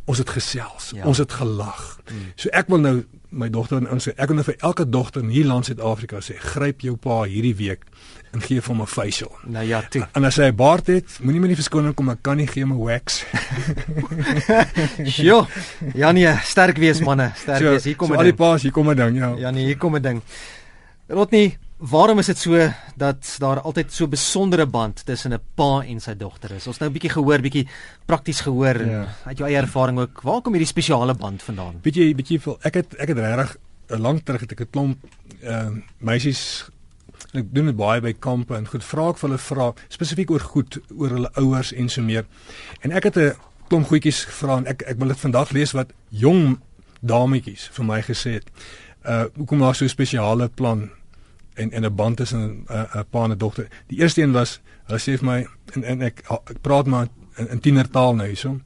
Ons 0.05 0.17
het 0.17 0.29
gesels, 0.29 0.91
Ja. 0.95 1.05
ons 1.05 1.17
het 1.17 1.31
gelag. 1.31 1.99
Mm. 2.11 2.17
So 2.35 2.49
ek 2.51 2.67
wil 2.67 2.77
nou 2.79 3.03
my 3.29 3.49
dogter 3.49 3.77
en 3.77 3.89
ons 3.89 4.07
ek 4.07 4.27
wil 4.27 4.35
nou 4.35 4.43
vir 4.43 4.55
elke 4.59 4.89
dogter 4.89 5.21
in 5.23 5.29
hier 5.29 5.45
land 5.45 5.65
Suid-Afrika 5.65 6.17
sê, 6.19 6.35
gryp 6.37 6.81
jou 6.81 6.95
pa 6.97 7.23
hierdie 7.23 7.55
week 7.55 7.85
en 8.33 8.41
gee 8.41 8.61
vir 8.61 8.67
hom 8.75 8.81
'n 8.81 8.87
facial. 8.87 9.31
Nou 9.45 9.63
ja, 9.65 9.81
toe. 9.89 10.07
En 10.15 10.23
as 10.25 10.35
hy 10.35 10.43
'n 10.51 10.55
baard 10.55 10.87
het, 10.87 11.19
moenie 11.21 11.39
my 11.41 11.47
nie 11.47 11.55
verskoning 11.55 11.93
kom, 11.95 12.09
ek 12.09 12.21
kan 12.23 12.37
nie 12.37 12.47
gee 12.47 12.65
'n 12.65 12.77
wax. 12.77 13.23
Jo. 15.27 15.47
Ja 15.95 16.11
nee, 16.11 16.33
sterk 16.43 16.77
wees 16.77 16.99
manne, 16.99 17.31
sterk 17.35 17.59
wees. 17.61 17.83
Hier 17.83 17.95
kom 17.95 18.07
so 18.07 18.13
dit. 18.13 18.19
al 18.19 18.29
die 18.31 18.37
paas, 18.37 18.61
hier 18.61 18.71
kom 18.71 18.89
'n 18.89 18.95
ding, 18.95 19.17
ja. 19.17 19.35
Ja 19.37 19.51
nee, 19.51 19.65
hier 19.65 19.77
kom 19.77 19.95
'n 19.95 20.01
ding. 20.01 20.21
Rodney, 21.07 21.57
waarom 21.81 22.19
is 22.21 22.25
dit 22.29 22.37
so 22.37 22.57
dat 22.95 23.35
daar 23.41 23.61
altyd 23.65 23.93
so 23.93 24.07
besondere 24.07 24.65
band 24.69 25.05
tussen 25.05 25.33
'n 25.33 25.39
pa 25.55 25.81
en 25.81 25.99
sy 25.99 26.13
dogter 26.17 26.51
is? 26.51 26.67
Ons 26.67 26.77
nou 26.79 26.89
'n 26.89 26.93
bietjie 26.93 27.09
gehoor, 27.09 27.41
bietjie 27.41 27.67
prakties 28.05 28.41
gehoor 28.41 28.75
en 28.75 28.89
Ja. 28.89 29.07
uit 29.25 29.37
jou 29.37 29.49
eie 29.49 29.57
ervaring 29.57 29.99
ook. 29.99 30.21
Waar 30.21 30.41
kom 30.41 30.53
hierdie 30.53 30.67
spesiale 30.67 31.13
band 31.13 31.41
vandaan? 31.43 31.79
Weet 31.81 31.95
jy, 31.95 32.13
jy 32.27 32.39
veel, 32.39 32.57
ek 32.61 32.73
het 32.73 32.93
ek 32.95 33.07
het 33.07 33.17
regtig 33.17 33.57
'n 33.89 34.01
lank 34.01 34.25
terug 34.25 34.41
het 34.41 34.51
ek 34.51 34.59
'n 34.61 34.69
klomp 34.71 34.97
ehm 35.43 35.75
uh, 35.77 35.81
meisies 35.99 36.69
en 37.33 37.39
ek 37.39 37.53
doen 37.53 37.65
dit 37.65 37.75
baie 37.75 38.01
by 38.01 38.13
kampe 38.19 38.55
en 38.55 38.67
goed 38.67 38.83
vra 38.83 39.09
ek 39.09 39.17
vir 39.17 39.29
hulle 39.29 39.39
vra 39.39 39.73
spesifiek 39.89 40.31
oor 40.31 40.39
goed 40.39 40.79
oor 40.97 41.09
hulle 41.09 41.31
ouers 41.35 41.73
en 41.73 41.89
so 41.89 42.01
meer. 42.01 42.25
En 42.81 42.91
ek 42.91 43.03
het 43.03 43.17
'n 43.17 43.33
klomp 43.67 43.87
goedjies 43.87 44.25
gevra 44.25 44.57
en 44.57 44.67
ek 44.67 44.81
ek 44.81 44.97
wil 44.97 45.07
dit 45.07 45.19
vandag 45.19 45.51
lees 45.51 45.71
wat 45.71 45.91
jong 46.09 46.59
dametjies 47.01 47.69
vir 47.71 47.85
my 47.85 48.01
gesê 48.01 48.31
het. 48.33 48.43
Uh 49.05 49.25
hoekom 49.37 49.59
daar 49.59 49.75
so 49.75 49.85
'n 49.85 49.89
spesiale 49.89 50.47
plan 50.49 50.89
en 51.55 51.71
en 51.71 51.85
'n 51.85 51.95
band 51.95 52.17
tussen 52.17 52.65
'n 52.69 52.87
'n 52.99 53.05
pa 53.09 53.23
en 53.23 53.31
'n 53.31 53.37
dogter. 53.37 53.67
Die 53.87 53.99
eerste 53.99 54.21
een 54.21 54.31
was 54.31 54.59
hulle 54.87 54.99
sê 54.99 55.17
vir 55.17 55.25
my 55.25 55.47
en 55.75 55.83
en 55.83 56.01
ek, 56.01 56.23
ek 56.29 56.61
praat 56.61 56.87
maar 56.87 57.07
in, 57.37 57.47
in 57.49 57.59
tienertaal 57.59 58.15
nou 58.15 58.27
hierso. 58.27 58.59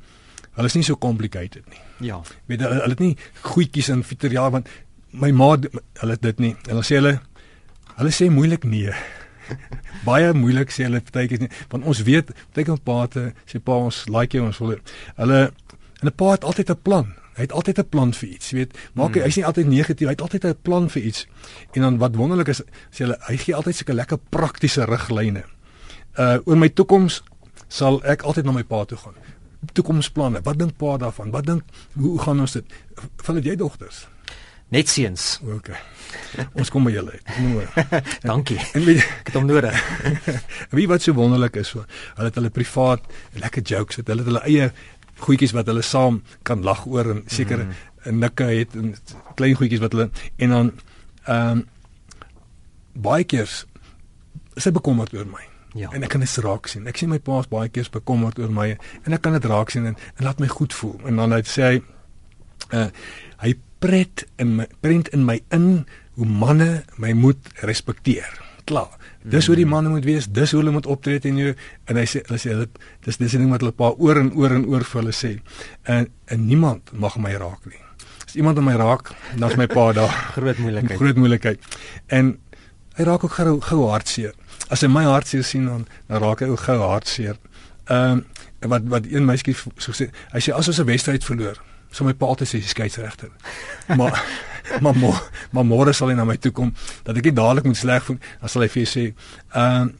Hulle 0.55 0.67
is 0.67 0.75
nie 0.75 0.83
so 0.83 0.95
complicated 0.95 1.63
nie 1.69 2.07
Ja. 2.07 2.21
weet 2.45 2.59
hulle, 2.61 2.73
hulle 2.73 2.89
het 2.89 2.99
nie 2.99 3.17
goedjies 3.41 3.89
in 3.89 4.03
fiteriaal 4.03 4.51
want 4.51 4.67
my 5.11 5.31
ma 5.31 5.57
hulle 5.99 6.11
het 6.11 6.21
dit 6.21 6.39
nie. 6.39 6.55
Hulle 6.67 6.83
sê 6.83 6.95
hulle 6.95 7.19
hulle 7.95 8.11
sê 8.11 8.29
moeilik 8.29 8.63
nee. 8.63 8.91
Baie 10.05 10.33
moeilik 10.33 10.71
sê 10.71 10.83
hulle 10.83 11.01
partykeer 11.01 11.39
nie 11.39 11.49
want 11.69 11.85
ons 11.85 12.03
weet 12.03 12.31
partykeer 12.53 12.79
paate 12.83 13.33
sê 13.45 13.59
pa 13.59 13.71
ons 13.71 14.05
like 14.09 14.37
jou 14.37 14.45
ons 14.45 14.59
wil 14.59 14.75
hulle 15.17 15.51
en 16.01 16.07
'n 16.07 16.11
pa 16.11 16.31
het 16.31 16.43
altyd 16.43 16.69
'n 16.69 16.81
plan. 16.83 17.13
Hy 17.35 17.41
het 17.41 17.51
altyd 17.51 17.79
'n 17.79 17.89
plan 17.89 18.13
vir 18.13 18.29
iets, 18.29 18.49
jy 18.49 18.57
weet. 18.57 18.77
Maak 18.93 19.15
hy 19.15 19.21
hy's 19.21 19.35
nie 19.35 19.45
altyd 19.45 19.67
negatief, 19.67 20.07
hy 20.07 20.13
het 20.13 20.21
altyd 20.21 20.45
'n 20.45 20.57
plan 20.61 20.89
vir 20.89 21.01
iets. 21.01 21.27
En 21.73 21.81
dan 21.81 21.97
wat 21.97 22.15
wonderlik 22.15 22.47
is, 22.47 22.61
sê 22.91 23.03
hulle 23.03 23.17
hy 23.27 23.37
gee 23.37 23.55
altyd 23.55 23.75
sulke 23.75 23.93
lekker 23.93 24.17
praktiese 24.29 24.85
riglyne. 24.85 25.43
Uh 26.17 26.37
oor 26.45 26.57
my 26.57 26.69
toekoms 26.69 27.23
sal 27.67 28.03
ek 28.03 28.21
altyd 28.21 28.45
na 28.45 28.51
my 28.51 28.63
pa 28.63 28.85
toe 28.85 28.97
gaan. 28.97 29.13
Toekomsplanne. 29.73 30.41
Wat 30.43 30.59
dink 30.59 30.77
pa 30.77 30.97
daarvan? 30.97 31.31
Wat 31.31 31.45
dink 31.45 31.63
hoe, 31.93 32.19
gaan 32.19 32.39
ons 32.39 32.51
dit? 32.51 32.65
Van 33.17 33.41
jy 33.41 33.55
dogters? 33.55 34.07
Net 34.73 34.89
seuns. 34.89 35.39
OK. 35.45 35.69
Ons 36.57 36.71
kom 36.73 36.87
by 36.87 36.91
julle 36.95 37.13
uit. 37.13 37.27
Maar. 37.53 37.99
Dankie. 38.31 38.57
En 38.73 38.85
weet 38.85 39.03
Ek 39.03 39.29
het 39.29 39.37
hom 39.37 39.45
nodig. 39.45 39.77
Wie 40.77 40.87
wat 40.89 41.05
so 41.05 41.13
wonderlik 41.13 41.59
is, 41.61 41.69
so, 41.75 41.85
hulle 42.17 42.31
het 42.31 42.39
hulle 42.39 42.49
privaat 42.53 43.05
lekker 43.37 43.61
jokes, 43.61 44.01
het 44.01 44.09
hulle 44.09 44.25
het 44.25 44.31
hulle 44.31 44.43
eie 44.49 44.71
goedjies 45.23 45.53
wat 45.55 45.69
hulle 45.71 45.83
saam 45.85 46.21
kan 46.43 46.63
lag 46.63 46.85
oor 46.85 47.11
en 47.15 47.23
seker 47.31 47.65
mm. 47.65 48.19
nikke 48.19 48.49
het 48.51 48.75
en 48.75 48.95
klein 49.35 49.55
goedjies 49.55 49.83
wat 49.83 49.95
hulle 49.95 50.09
en 50.35 50.49
dan 50.57 50.73
ehm 51.25 51.51
um, 51.51 51.65
baie 52.95 53.25
keer 53.27 53.49
is 54.55 54.63
hy 54.63 54.71
bekommerd 54.71 55.13
oor 55.13 55.27
my. 55.27 55.41
Ja. 55.75 55.89
En 55.91 56.05
ek 56.07 56.13
kan 56.13 56.23
dit 56.23 56.37
raak 56.45 56.69
sien. 56.71 56.85
Ek 56.87 56.95
sien 56.95 57.11
my 57.11 57.19
pa's 57.19 57.49
baie 57.51 57.67
keer 57.67 57.89
bekommerd 57.91 58.39
oor 58.39 58.53
my 58.53 58.69
en 59.03 59.15
ek 59.17 59.25
kan 59.25 59.35
dit 59.35 59.47
raak 59.51 59.73
sien 59.73 59.89
en, 59.89 59.97
en 60.15 60.27
laat 60.27 60.39
my 60.39 60.47
goed 60.47 60.73
voel. 60.73 60.95
En 61.09 61.19
dan 61.19 61.35
hy 61.35 61.41
sê 61.49 61.67
hy 61.67 61.81
uh, 62.71 62.87
hy 63.43 63.51
pret 63.83 64.23
in 64.41 64.55
my 64.61 64.69
prent 64.81 65.11
in 65.13 65.25
my 65.27 65.41
in 65.53 65.85
hoe 66.15 66.29
manne 66.29 66.85
my 67.01 67.11
moet 67.17 67.51
respekteer. 67.67 68.44
Klaar. 68.65 68.93
Dis 69.21 69.45
hoe 69.45 69.55
die 69.55 69.65
manne 69.65 69.89
moet 69.89 70.05
wees, 70.05 70.27
dis 70.29 70.51
hoe 70.51 70.59
hulle 70.59 70.73
moet 70.73 70.85
optree 70.89 71.19
teen 71.21 71.37
jou 71.37 71.53
en 71.85 71.97
hy 71.99 72.05
sê 72.09 72.21
hulle 72.25 72.39
sê 72.41 72.53
hulle 72.53 72.67
dis 73.05 73.17
dis 73.17 73.33
'n 73.33 73.43
ding 73.43 73.51
wat 73.53 73.61
hulle 73.61 73.75
pa 73.77 73.91
oor 73.97 74.17
en 74.17 74.31
oor 74.33 74.51
en 74.51 74.65
oor 74.65 74.83
vir 74.83 75.01
hulle 75.01 75.13
sê. 75.13 75.39
En 75.83 76.07
en 76.25 76.45
niemand 76.45 76.91
mag 76.93 77.17
my 77.17 77.33
raak 77.33 77.65
nie. 77.65 77.81
As 78.25 78.35
iemand 78.35 78.59
my 78.59 78.75
raak, 78.75 79.11
dan 79.37 79.49
is 79.49 79.57
my 79.57 79.67
pa 79.67 79.91
daar. 79.93 80.09
Groot 80.37 80.57
moeilikheid. 80.57 80.97
Groot 80.99 81.15
moeilikheid. 81.15 81.59
En 82.07 82.39
hy 82.95 83.03
raak 83.03 83.23
ook 83.23 83.31
gou 83.31 83.59
gou 83.61 83.89
hartseer. 83.89 84.33
As 84.69 84.81
hy 84.81 84.87
my 84.87 85.03
hartseer 85.03 85.43
sien 85.43 85.65
dan 85.65 85.87
dan 86.07 86.21
raak 86.21 86.39
hy 86.39 86.47
ook 86.47 86.59
gou 86.59 86.79
hartseer. 86.79 87.37
Ehm 87.85 88.11
um, 88.11 88.25
wat 88.69 88.81
wat 88.89 89.05
een 89.05 89.25
meisie 89.25 89.53
so 89.77 89.93
sê, 89.93 90.09
hy 90.33 90.39
sê 90.41 90.53
as 90.53 90.67
ons 90.67 90.79
'n 90.79 90.85
wedstryd 90.85 91.23
verloor, 91.23 91.61
sal 91.91 92.05
my 92.05 92.13
pa 92.13 92.25
altyd 92.25 92.47
sê 92.47 92.61
skeieregter. 92.61 93.29
maar 93.97 94.23
maar 94.81 94.95
môre 94.95 95.21
maar 95.51 95.65
môre 95.65 95.93
sal 95.93 96.09
hy 96.09 96.15
na 96.15 96.25
my 96.25 96.37
toe 96.37 96.51
kom 96.51 96.73
dat 97.03 97.17
ek 97.17 97.29
nie 97.29 97.37
dadelik 97.37 97.65
moet 97.65 97.77
sleg 97.77 98.03
voel, 98.03 98.19
dan 98.41 98.49
sal 98.49 98.61
hy 98.61 98.67
vir 98.67 98.89
sê, 98.89 99.13
ehm 99.53 99.81
um, 99.81 99.93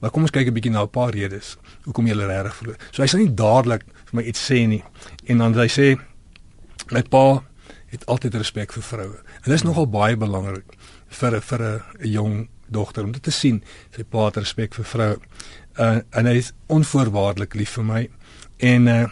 maar 0.00 0.10
kom 0.10 0.24
ons 0.24 0.32
kyk 0.32 0.48
'n 0.48 0.54
bietjie 0.56 0.72
na 0.72 0.82
'n 0.82 0.88
paar 0.88 1.12
redes 1.12 1.56
hoekom 1.84 2.06
jy 2.06 2.14
regtig 2.14 2.54
verloor. 2.54 2.78
So 2.92 3.02
hy 3.02 3.08
sal 3.08 3.20
nie 3.20 3.34
dadelik 3.34 3.84
vir 3.84 4.16
my 4.16 4.22
iets 4.22 4.40
sê 4.40 4.66
nie. 4.66 4.82
En 5.26 5.38
dan 5.38 5.54
hy 5.54 5.68
sê 5.68 5.98
my 6.90 7.02
pa 7.02 7.42
het 7.90 8.06
altyd 8.06 8.34
respek 8.34 8.72
vir 8.72 8.82
vroue. 8.82 9.18
En 9.42 9.48
dit 9.50 9.54
is 9.54 9.66
nogal 9.66 9.86
baie 9.90 10.16
belangrik 10.16 10.64
vir 11.08 11.40
vir 11.40 11.60
'n 11.62 12.08
jong 12.08 12.48
dogter 12.68 13.04
om 13.04 13.12
dit 13.12 13.22
te 13.22 13.30
sien. 13.30 13.62
Sy 13.96 14.04
pa 14.04 14.26
het 14.26 14.36
respek 14.36 14.74
vir 14.74 14.84
vrou. 14.84 15.16
Uh 15.78 16.00
en 16.10 16.26
hy 16.26 16.36
is 16.36 16.52
onvoorwaardelik 16.68 17.54
lief 17.54 17.70
vir 17.70 17.84
my 17.84 18.08
en 18.58 18.88
uh 18.88 19.06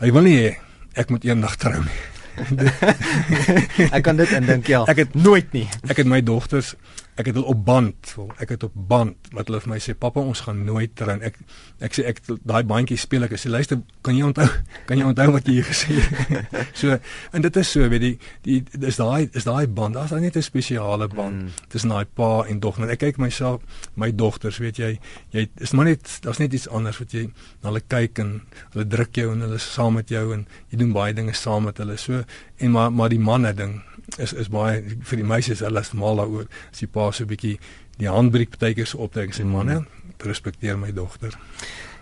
hy 0.00 0.12
wil 0.12 0.22
nie 0.22 0.36
hê 0.36 0.56
ek 0.94 1.10
moet 1.10 1.24
eendag 1.24 1.56
trou 1.56 1.80
nie. 1.80 2.15
ek 3.96 4.02
kan 4.04 4.16
dit 4.20 4.30
indink 4.36 4.68
ja. 4.70 4.84
Ek 4.90 5.04
het 5.04 5.14
nooit 5.14 5.52
nie. 5.56 5.66
Ek 5.88 6.02
het 6.02 6.08
my 6.08 6.22
dogters 6.24 6.74
ek 7.16 7.30
het 7.30 7.36
hulle 7.38 7.48
op 7.48 7.64
band, 7.64 8.12
ek 8.42 8.50
het 8.54 8.64
op 8.66 8.74
band 8.74 9.30
wat 9.32 9.48
hulle 9.48 9.60
vir 9.64 9.70
my 9.72 9.78
sê 9.80 9.94
pappa 9.96 10.20
ons 10.20 10.42
gaan 10.44 10.58
nooit 10.66 10.92
trou. 10.98 11.16
Ek 11.24 11.38
ek 11.86 11.96
sê 11.96 12.04
ek 12.10 12.20
daai 12.44 12.62
bandjie 12.68 12.98
speel 13.00 13.24
ek 13.24 13.36
sê 13.40 13.50
luister 13.52 13.80
kan 14.04 14.16
jy 14.16 14.26
onthou 14.28 14.46
kan 14.88 15.00
jy 15.00 15.06
onthou 15.08 15.26
wat 15.32 15.48
jy 15.48 15.64
gesê 15.64 15.96
het. 15.96 16.52
so 16.80 16.98
en 17.32 17.46
dit 17.46 17.60
is 17.62 17.72
so 17.72 17.88
weet 17.92 18.04
jy 18.04 18.12
die 18.44 18.58
dis 18.86 19.00
daai 19.00 19.28
is 19.32 19.48
daai 19.48 19.64
band. 19.66 19.96
Daar's 19.96 20.12
net 20.12 20.36
'n 20.36 20.44
spesiale 20.44 21.08
band 21.08 21.42
mm. 21.42 21.64
tussen 21.72 21.94
daai 21.94 22.04
pa 22.04 22.44
en 22.44 22.60
dogter. 22.60 22.92
Ek 22.92 23.00
kyk 23.00 23.18
myself 23.22 23.64
my 23.96 24.10
dogters 24.12 24.60
weet 24.60 24.76
jy 24.76 24.92
jy 25.32 25.48
is 25.56 25.72
maar 25.72 25.88
net 25.88 26.20
daar's 26.22 26.38
net 26.38 26.52
iets 26.52 26.68
anders 26.68 27.00
wat 27.00 27.12
jy 27.16 27.26
na 27.62 27.72
hulle 27.72 27.80
kyk 27.80 28.20
en 28.20 28.40
hulle 28.74 28.86
druk 28.86 29.16
jou 29.16 29.32
en 29.32 29.40
hulle 29.40 29.56
is 29.56 29.72
saam 29.72 29.96
met 29.96 30.12
jou 30.12 30.32
en 30.34 30.46
jy 30.70 30.78
doen 30.84 30.92
baie 30.92 31.16
dinge 31.16 31.32
saam 31.32 31.64
met 31.64 31.80
hulle. 31.80 31.96
So 31.96 32.24
en 32.58 32.70
maar 32.70 32.92
maar 32.92 33.08
die 33.08 33.20
manne 33.20 33.54
ding 33.54 33.82
is 34.16 34.32
is 34.32 34.48
baie 34.48 34.82
vir 35.10 35.16
die 35.16 35.26
meisies 35.26 35.60
hulle 35.60 35.80
is 35.80 35.92
mal 35.92 36.16
daaroor 36.16 36.46
as 36.72 36.78
die 36.78 36.88
pa 36.88 37.10
so 37.10 37.24
'n 37.24 37.28
bietjie 37.28 37.58
die 37.98 38.08
handbriek 38.08 38.50
partykeer 38.50 38.86
so 38.86 38.98
optrek 38.98 39.34
sê 39.34 39.44
manne 39.44 39.84
respekteer 40.24 40.78
my 40.78 40.92
dogter. 40.92 41.36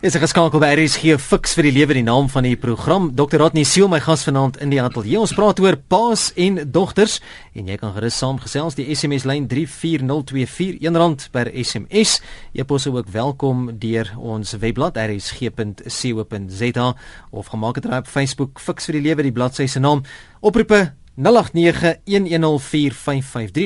Is 0.05 0.13
'n 0.15 0.21
geskakel 0.21 0.61
by 0.61 0.77
RSG 0.77 1.17
Fix 1.17 1.55
vir 1.57 1.65
die 1.65 1.73
lewe 1.73 1.95
die 1.95 2.05
naam 2.05 2.29
van 2.29 2.43
die 2.43 2.57
program. 2.57 3.17
Dr. 3.17 3.39
Rodney 3.39 3.65
Siel 3.65 3.89
my 3.89 4.01
gas 4.01 4.25
vanaand 4.25 4.61
in 4.61 4.69
die 4.69 4.83
ateljee. 4.83 5.19
Ons 5.19 5.33
praat 5.33 5.61
oor 5.61 5.77
paas 5.77 6.33
en 6.37 6.71
dogters 6.71 7.21
en 7.55 7.67
jy 7.67 7.77
kan 7.77 7.95
gerus 7.95 8.19
saamgesels 8.19 8.75
die 8.75 8.95
SMS 8.95 9.25
lyn 9.25 9.49
34024 9.49 10.85
R1 10.85 11.31
per 11.31 11.51
SMS. 11.55 12.21
Pos 12.67 12.87
ook 12.87 13.09
welkom 13.09 13.79
deur 13.79 14.13
ons 14.19 14.53
webblad 14.53 14.97
rsg.co.za 14.97 16.95
of 17.31 17.47
gemaak 17.47 17.75
dit 17.75 17.93
op 17.93 18.07
Facebook 18.07 18.61
Fix 18.61 18.85
vir 18.85 18.93
die 18.93 19.09
lewe 19.09 19.23
die 19.23 19.33
bladsy 19.33 19.67
se 19.67 19.81
naam. 19.81 20.03
Oproepe 20.41 20.93
0891104553 21.17 21.23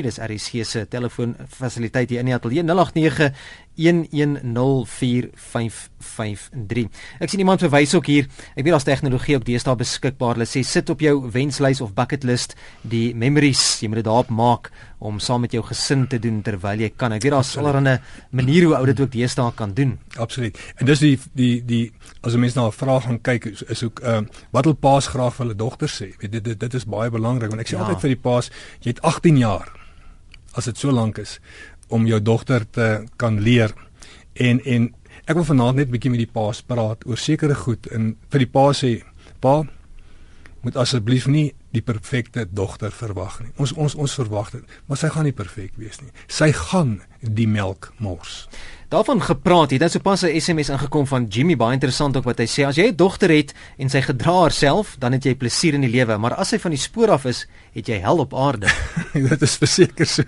dis 0.04 0.18
RSG 0.20 0.64
se 0.68 0.84
telefoon 0.88 1.36
fasiliteit 1.48 2.10
hier 2.10 2.20
in 2.20 2.26
die 2.28 2.34
ateljee 2.36 2.62
0891104553 3.78 3.86
Ek 7.22 7.30
sien 7.30 7.42
iemand 7.44 7.62
verwys 7.64 7.94
ook 7.94 8.06
hier 8.10 8.24
ek 8.54 8.64
weet 8.64 8.74
daar's 8.74 8.88
tegnologie 8.88 9.36
ook 9.38 9.48
deesdae 9.48 9.76
beskikbaar 9.78 10.34
hulle 10.36 10.50
sê 10.50 10.60
sit 10.66 10.86
op 10.90 11.00
jou 11.04 11.14
wenslys 11.34 11.80
of 11.84 11.94
bucket 11.94 12.22
list 12.28 12.50
die 12.82 13.14
memories 13.14 13.62
jy 13.82 13.88
moet 13.88 14.00
dit 14.02 14.10
daarop 14.10 14.30
maak 14.34 14.64
om 14.98 15.20
saam 15.22 15.44
met 15.46 15.52
jou 15.54 15.62
gesin 15.62 16.08
te 16.10 16.18
doen 16.18 16.40
terwyl 16.42 16.80
jy 16.82 16.88
kan. 16.98 17.12
Ek 17.14 17.22
weet 17.22 17.36
daar's 17.36 17.52
allerlei 17.60 17.98
maniere 18.34 18.66
hoe 18.66 18.76
ou 18.80 18.86
dit 18.88 19.00
ook 19.00 19.12
deesdae 19.12 19.52
kan 19.54 19.74
doen. 19.74 19.94
Absoluut. 20.18 20.58
En 20.76 20.90
dis 20.90 21.02
die 21.02 21.14
die 21.38 21.64
die 21.64 21.92
as 22.22 22.34
'n 22.34 22.40
mens 22.40 22.54
na 22.54 22.66
'n 22.66 22.72
vraag 22.72 23.04
gaan 23.04 23.20
kyk 23.20 23.46
is, 23.46 23.62
is 23.62 23.82
ook 23.82 24.00
ehm 24.00 24.24
uh, 24.24 24.28
wat 24.50 24.64
wil 24.64 24.74
paas 24.74 25.06
graag 25.06 25.34
vir 25.34 25.46
hulle 25.46 25.56
dogters 25.56 26.02
sê. 26.02 26.16
Weet 26.18 26.32
dit 26.32 26.44
dit, 26.44 26.60
dit 26.60 26.74
is 26.74 26.84
baie 26.84 27.10
belangrik 27.10 27.50
want 27.50 27.60
ek 27.60 27.68
sê 27.68 27.76
ja. 27.76 27.82
altyd 27.82 28.00
vir 28.00 28.08
die 28.08 28.22
paas, 28.22 28.50
jy 28.80 28.90
het 28.90 29.02
18 29.02 29.36
jaar 29.36 29.68
as 30.54 30.64
dit 30.64 30.78
so 30.78 30.90
lank 30.90 31.18
is 31.18 31.40
om 31.88 32.06
jou 32.06 32.20
dogter 32.22 32.64
te 32.70 32.88
kan 33.16 33.40
leer 33.40 33.74
en 34.34 34.60
en 34.64 34.94
ek 35.24 35.36
wil 35.36 35.44
vanaand 35.44 35.76
net 35.76 35.88
'n 35.88 35.92
bietjie 35.92 36.10
met 36.10 36.24
die 36.24 36.32
paas 36.32 36.62
praat 36.62 37.06
oor 37.06 37.18
sekere 37.18 37.54
goed 37.54 37.86
en 37.86 38.16
vir 38.30 38.38
die 38.38 38.52
paas 38.52 38.84
sê 38.84 39.02
pa 39.40 39.64
moet 40.62 40.76
asseblief 40.76 41.26
nie 41.26 41.52
die 41.70 41.82
perfekte 41.84 42.46
dogter 42.50 42.90
verwag 42.90 43.40
nie. 43.40 43.52
Ons 43.56 43.72
ons 43.72 43.94
ons 43.94 44.14
verwag 44.20 44.50
dit, 44.50 44.64
maar 44.86 44.98
sy 45.00 45.10
gaan 45.12 45.28
nie 45.28 45.36
perfek 45.36 45.76
wees 45.76 46.00
nie. 46.00 46.10
Sy 46.26 46.50
gaan 46.52 47.00
die 47.20 47.46
melk 47.46 47.92
mors. 47.98 48.48
Daarvan 48.88 49.20
gepraat, 49.22 49.70
het 49.70 49.80
nou 49.80 49.90
sopas 49.90 50.22
'n 50.22 50.40
SMS 50.40 50.68
ingekom 50.68 51.06
van 51.06 51.26
Jimmy, 51.28 51.56
baie 51.56 51.72
interessant 51.72 52.16
ook 52.16 52.24
wat 52.24 52.38
hy 52.38 52.46
sê. 52.46 52.64
As 52.64 52.76
jy 52.76 52.88
'n 52.88 52.96
dogter 52.96 53.30
het 53.30 53.54
en 53.76 53.88
sy 53.88 54.00
gedra 54.00 54.32
haarself, 54.32 54.96
dan 54.98 55.12
het 55.12 55.24
jy 55.24 55.34
plesier 55.34 55.74
in 55.74 55.80
die 55.80 55.90
lewe, 55.90 56.16
maar 56.16 56.34
as 56.34 56.48
sy 56.48 56.58
van 56.58 56.70
die 56.70 56.80
spoor 56.80 57.10
af 57.10 57.24
is, 57.24 57.46
het 57.72 57.86
jy 57.86 57.98
hel 58.00 58.18
op 58.18 58.34
aarde. 58.34 58.66
dit 59.12 59.42
is 59.42 59.56
verseker 59.56 60.06
so. 60.06 60.22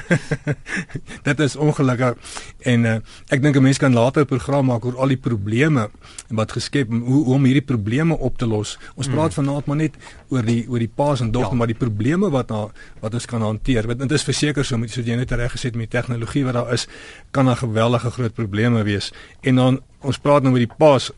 dit 1.28 1.40
is 1.40 1.56
ongelukkig 1.56 2.14
en 2.58 2.84
uh, 2.84 2.94
ek 3.28 3.42
dink 3.42 3.56
'n 3.56 3.62
mens 3.62 3.78
kan 3.78 3.92
later 3.92 4.22
'n 4.22 4.26
program 4.26 4.66
maak 4.66 4.84
oor 4.84 4.98
al 4.98 5.08
die 5.08 5.16
probleme 5.16 5.90
wat 6.28 6.52
geskep 6.52 6.90
hoe, 6.90 7.24
hoe 7.24 7.34
om 7.34 7.44
hierdie 7.44 7.64
probleme 7.64 8.18
op 8.18 8.38
te 8.38 8.46
los. 8.46 8.78
Ons 8.94 9.08
mm. 9.08 9.14
praat 9.14 9.34
vanaand 9.34 9.66
maar 9.66 9.76
net 9.76 9.96
oor 10.30 10.46
die 10.46 10.64
oor 10.68 10.78
die 10.78 10.90
paas 10.94 11.20
en 11.20 11.30
dogter, 11.34 11.52
ja. 11.52 11.58
maar 11.58 11.70
die 11.70 11.78
probleme 11.78 12.30
wat 12.30 12.50
na 12.50 12.60
wat 13.00 13.14
ons 13.14 13.26
kan 13.26 13.42
hanteer. 13.42 13.86
Want 13.86 14.04
dit 14.04 14.12
is 14.18 14.26
verseker 14.26 14.64
so 14.64 14.78
met 14.78 14.92
soos 14.92 15.06
jy 15.06 15.16
net 15.18 15.32
reg 15.32 15.52
gesê 15.54 15.70
het 15.70 15.78
met 15.78 15.90
die 15.90 15.98
tegnologie 15.98 16.44
wat 16.46 16.58
daar 16.58 16.72
is, 16.72 16.86
kan 17.30 17.50
daar 17.50 17.60
geweldige 17.60 18.10
groot 18.10 18.34
probleme 18.34 18.82
wees. 18.86 19.10
En 19.40 19.60
dan 19.60 19.80
ons 20.00 20.18
praat 20.18 20.42
nou 20.42 20.54
oor 20.54 20.64
die 20.64 20.76
paas. 20.78 21.10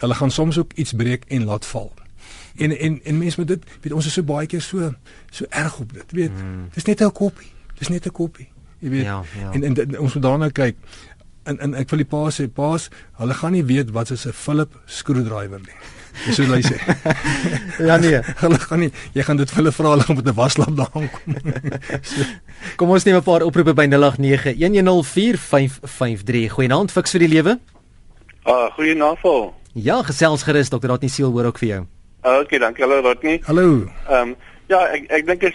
Hulle 0.00 0.14
gaan 0.14 0.30
soms 0.30 0.58
ook 0.58 0.72
iets 0.74 0.94
breek 0.98 1.24
en 1.28 1.44
laat 1.44 1.66
val. 1.66 1.92
En 2.56 2.78
en 2.78 3.00
en 3.04 3.18
mense 3.18 3.40
met 3.40 3.48
dit, 3.48 3.64
weet 3.80 3.92
ons 3.92 4.06
is 4.06 4.12
so 4.12 4.22
baie 4.22 4.46
keer 4.46 4.62
so 4.62 4.92
so 5.30 5.46
erg 5.48 5.78
op 5.78 5.92
dit, 5.92 6.12
weet. 6.12 6.34
Hmm. 6.36 6.68
Dis 6.74 6.84
net 6.84 7.02
'n 7.02 7.12
koppie. 7.12 7.52
Dis 7.78 7.88
net 7.88 8.06
'n 8.06 8.10
koppie. 8.10 8.48
Jy 8.78 8.90
weet. 8.90 9.04
Ja, 9.04 9.22
ja. 9.38 9.52
En, 9.52 9.62
en 9.62 9.74
en 9.74 9.98
ons 9.98 10.14
moet 10.14 10.22
daarna 10.22 10.48
kyk. 10.48 10.76
En 11.42 11.58
en 11.58 11.74
ek 11.74 11.90
wil 11.90 12.02
die 12.02 12.06
paas 12.08 12.40
sê, 12.40 12.46
paas, 12.46 12.88
hulle 13.18 13.34
gaan 13.34 13.52
nie 13.52 13.64
weet 13.64 13.90
wat 13.90 14.10
is 14.10 14.26
'n 14.26 14.32
Philip 14.32 14.80
skroedraiwer 14.86 15.60
nie. 15.60 15.78
Dis 16.26 16.36
hoe 16.38 16.46
hulle 16.46 16.62
sê. 16.62 16.76
ja 17.88 17.96
nee, 17.96 18.20
hulle 18.44 18.58
gaan 18.58 18.78
nie 18.84 18.92
jy 19.16 19.22
gaan 19.26 19.38
dit 19.40 19.50
vir 19.50 19.56
hulle 19.62 19.72
vra 19.72 19.88
hulle 19.94 20.14
moet 20.16 20.28
'n 20.28 20.36
waslap 20.36 20.76
daar 20.76 20.90
kom. 20.92 21.08
so, 22.10 22.20
kom 22.76 22.90
ons 22.90 23.04
neem 23.04 23.16
'n 23.16 23.22
paar 23.22 23.42
oproepe 23.42 23.74
by 23.74 23.86
0891104553. 23.86 26.50
Goeienaand, 26.56 26.92
fiks 26.92 27.10
vir 27.16 27.22
die 27.26 27.34
lewe. 27.36 27.52
Ah, 28.44 28.52
uh, 28.52 28.70
goeienaand. 28.76 29.18
Ja, 29.74 30.02
gesels 30.02 30.42
gerus, 30.42 30.70
dokter 30.70 30.90
Ratnie 30.90 31.10
Siel 31.10 31.32
hoor 31.32 31.44
ook 31.44 31.58
vir 31.58 31.68
jou. 31.68 31.86
Uh, 32.24 32.38
okay, 32.44 32.58
dankie 32.58 32.84
hallo 32.84 33.02
Ratnie. 33.02 33.40
Hallo. 33.46 33.86
Ehm 34.08 34.28
um, 34.28 34.36
ja, 34.68 34.86
ek 34.94 35.04
ek 35.10 35.26
dink 35.26 35.40
dit 35.40 35.54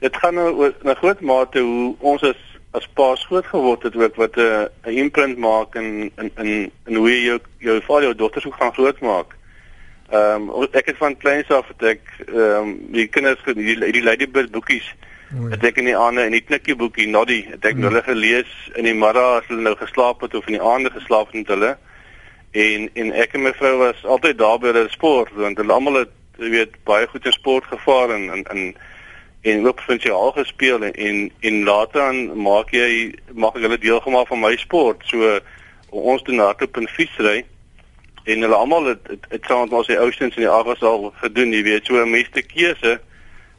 dit 0.00 0.16
gaan 0.16 0.34
nou 0.34 0.54
oor 0.54 0.72
'n 0.84 0.94
groot 1.00 1.20
mate 1.20 1.60
hoe 1.60 1.94
ons 1.98 2.22
as 2.22 2.36
as 2.72 2.88
paas 2.94 3.26
groot 3.26 3.46
geword 3.46 3.82
het 3.82 3.96
ook 3.96 4.16
wat 4.16 4.36
'n 4.36 4.68
'n 4.84 4.96
imprint 5.04 5.38
maak 5.38 5.74
in 5.74 6.12
in 6.18 6.30
in 6.36 6.72
in 6.86 6.94
hoe 6.94 7.10
jy 7.10 7.24
jou 7.24 7.38
jou 7.58 7.80
vader 7.80 8.02
jou 8.02 8.14
dogters 8.14 8.46
ook 8.46 8.54
gaan 8.54 8.72
groot 8.72 9.00
maak. 9.00 9.36
Ehm 10.10 10.48
um, 10.50 10.66
ek 10.72 10.86
het 10.90 10.96
van 10.98 11.16
kleins 11.16 11.50
af 11.54 11.68
het 11.70 11.82
ek 11.94 12.08
ehm 12.26 12.40
um, 12.58 12.70
die 12.90 13.06
kinders 13.06 13.42
die 13.46 13.76
die 13.78 14.02
Ladybird 14.02 14.50
boekies. 14.50 14.88
Het 15.52 15.64
ek 15.68 15.76
in 15.78 15.86
die 15.86 15.96
aande 15.96 16.24
in 16.26 16.34
die 16.34 16.42
knikkie 16.42 16.74
boekie 16.74 17.06
Noddy 17.06 17.44
het 17.46 17.66
ek 17.68 17.78
hulle 17.78 18.02
gelees 18.02 18.50
in 18.74 18.88
die 18.88 18.94
middag 18.94 19.36
as 19.36 19.46
hulle 19.46 19.62
nou 19.62 19.76
geslaap 19.78 20.24
het 20.26 20.34
of 20.34 20.48
in 20.50 20.56
die 20.56 20.66
aande 20.72 20.90
geslaap 20.90 21.30
het 21.30 21.38
met 21.38 21.52
hulle. 21.54 21.70
En 22.50 22.88
en 22.94 23.12
ek 23.22 23.36
en 23.38 23.44
my 23.46 23.52
vrou 23.60 23.76
was 23.84 24.02
altyd 24.02 24.40
daar 24.40 24.58
by 24.58 24.72
hulle 24.72 24.88
sport 24.90 25.30
want 25.38 25.62
hulle 25.62 25.76
almal 25.78 26.00
het 26.00 26.16
jy 26.42 26.50
weet 26.56 26.74
baie 26.90 27.06
goed 27.06 27.30
in 27.30 27.38
sport 27.38 27.70
gevaar 27.70 28.16
en 28.16 28.26
en 28.34 28.44
en 28.50 28.66
en 29.46 29.66
ook 29.66 29.78
provinsiaal 29.84 30.34
gespeel 30.40 30.82
en 30.88 30.98
en, 31.06 31.22
en 31.40 31.62
later 31.70 32.00
dan 32.00 32.42
maak 32.48 32.74
jy 32.74 33.14
maak 33.30 33.54
ek 33.54 33.68
hulle 33.68 33.78
deel 33.78 34.02
gemaak 34.02 34.26
van 34.34 34.42
my 34.42 34.56
sport. 34.58 35.06
So 35.06 35.38
ons 35.90 36.26
doen 36.26 36.42
hardloop 36.42 36.82
en 36.82 36.90
fietsry 36.98 37.44
en 38.24 38.40
hulle 38.40 38.54
almal 38.54 38.84
het 38.84 39.06
het, 39.08 39.26
het 39.28 39.48
met 39.48 39.72
ons 39.72 39.86
die 39.86 39.98
oudstens 39.98 40.36
in 40.36 40.42
die 40.42 40.50
agas 40.50 40.82
al 40.82 41.12
gedoen, 41.22 41.52
jy 41.52 41.62
weet, 41.62 41.86
so 41.86 41.96
'n 41.96 42.10
meeste 42.10 42.42
keuse 42.42 43.00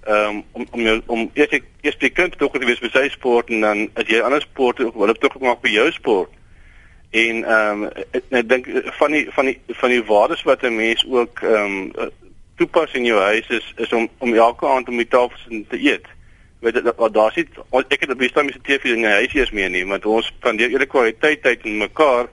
um, 0.08 0.44
om 0.52 0.66
om 0.72 0.82
jou, 0.82 1.02
om 1.06 1.30
eers 1.34 1.60
eers 1.82 1.98
die 1.98 2.10
kind 2.10 2.38
tog 2.38 2.52
te 2.52 2.66
wees 2.66 2.80
by 2.80 2.90
sy 2.94 3.10
sport 3.10 3.50
en 3.50 3.62
dan 3.62 3.84
as 3.94 4.08
jy 4.10 4.22
ander 4.22 4.42
sporte 4.42 4.92
wil 4.94 5.10
op 5.10 5.20
tog 5.22 5.38
maak 5.40 5.62
by 5.62 5.74
jou 5.74 5.92
sport. 5.92 6.30
En 7.12 7.44
ehm 7.44 7.84
um, 7.84 7.90
ek, 8.12 8.24
ek 8.30 8.50
dink 8.50 8.70
van 8.98 9.12
die 9.12 9.26
van 9.36 9.46
die 9.52 9.58
van 9.82 9.90
die 9.90 10.04
waardes 10.08 10.44
wat 10.48 10.64
'n 10.64 10.76
mens 10.76 11.06
ook 11.08 11.44
ehm 11.44 11.92
um, 12.00 12.12
toepas 12.58 12.94
in 12.94 13.06
jou 13.06 13.20
huis 13.20 13.48
is 13.50 13.74
is 13.78 13.94
om 13.94 14.10
om 14.18 14.34
elke 14.34 14.68
aand 14.68 14.90
om 14.90 14.98
die 14.98 15.08
tafel 15.08 15.64
te 15.70 15.80
eet. 15.80 16.06
Weet 16.60 16.76
jy 16.76 16.82
dat 16.82 17.14
daar 17.14 17.32
sit 17.32 17.50
ek 17.90 18.00
het 18.00 18.12
op 18.12 18.20
die 18.20 18.32
met 18.44 18.54
die 18.54 18.78
TV 18.78 18.84
in 18.94 19.02
die 19.02 19.18
huis 19.20 19.34
eers 19.34 19.52
mee 19.52 19.70
nie, 19.70 19.86
want 19.86 20.06
ons 20.06 20.26
spandeer 20.26 20.70
eerlik 20.70 20.90
kwaliteit 20.90 21.42
tyd 21.42 21.64
met 21.64 21.90
mekaar 21.90 22.30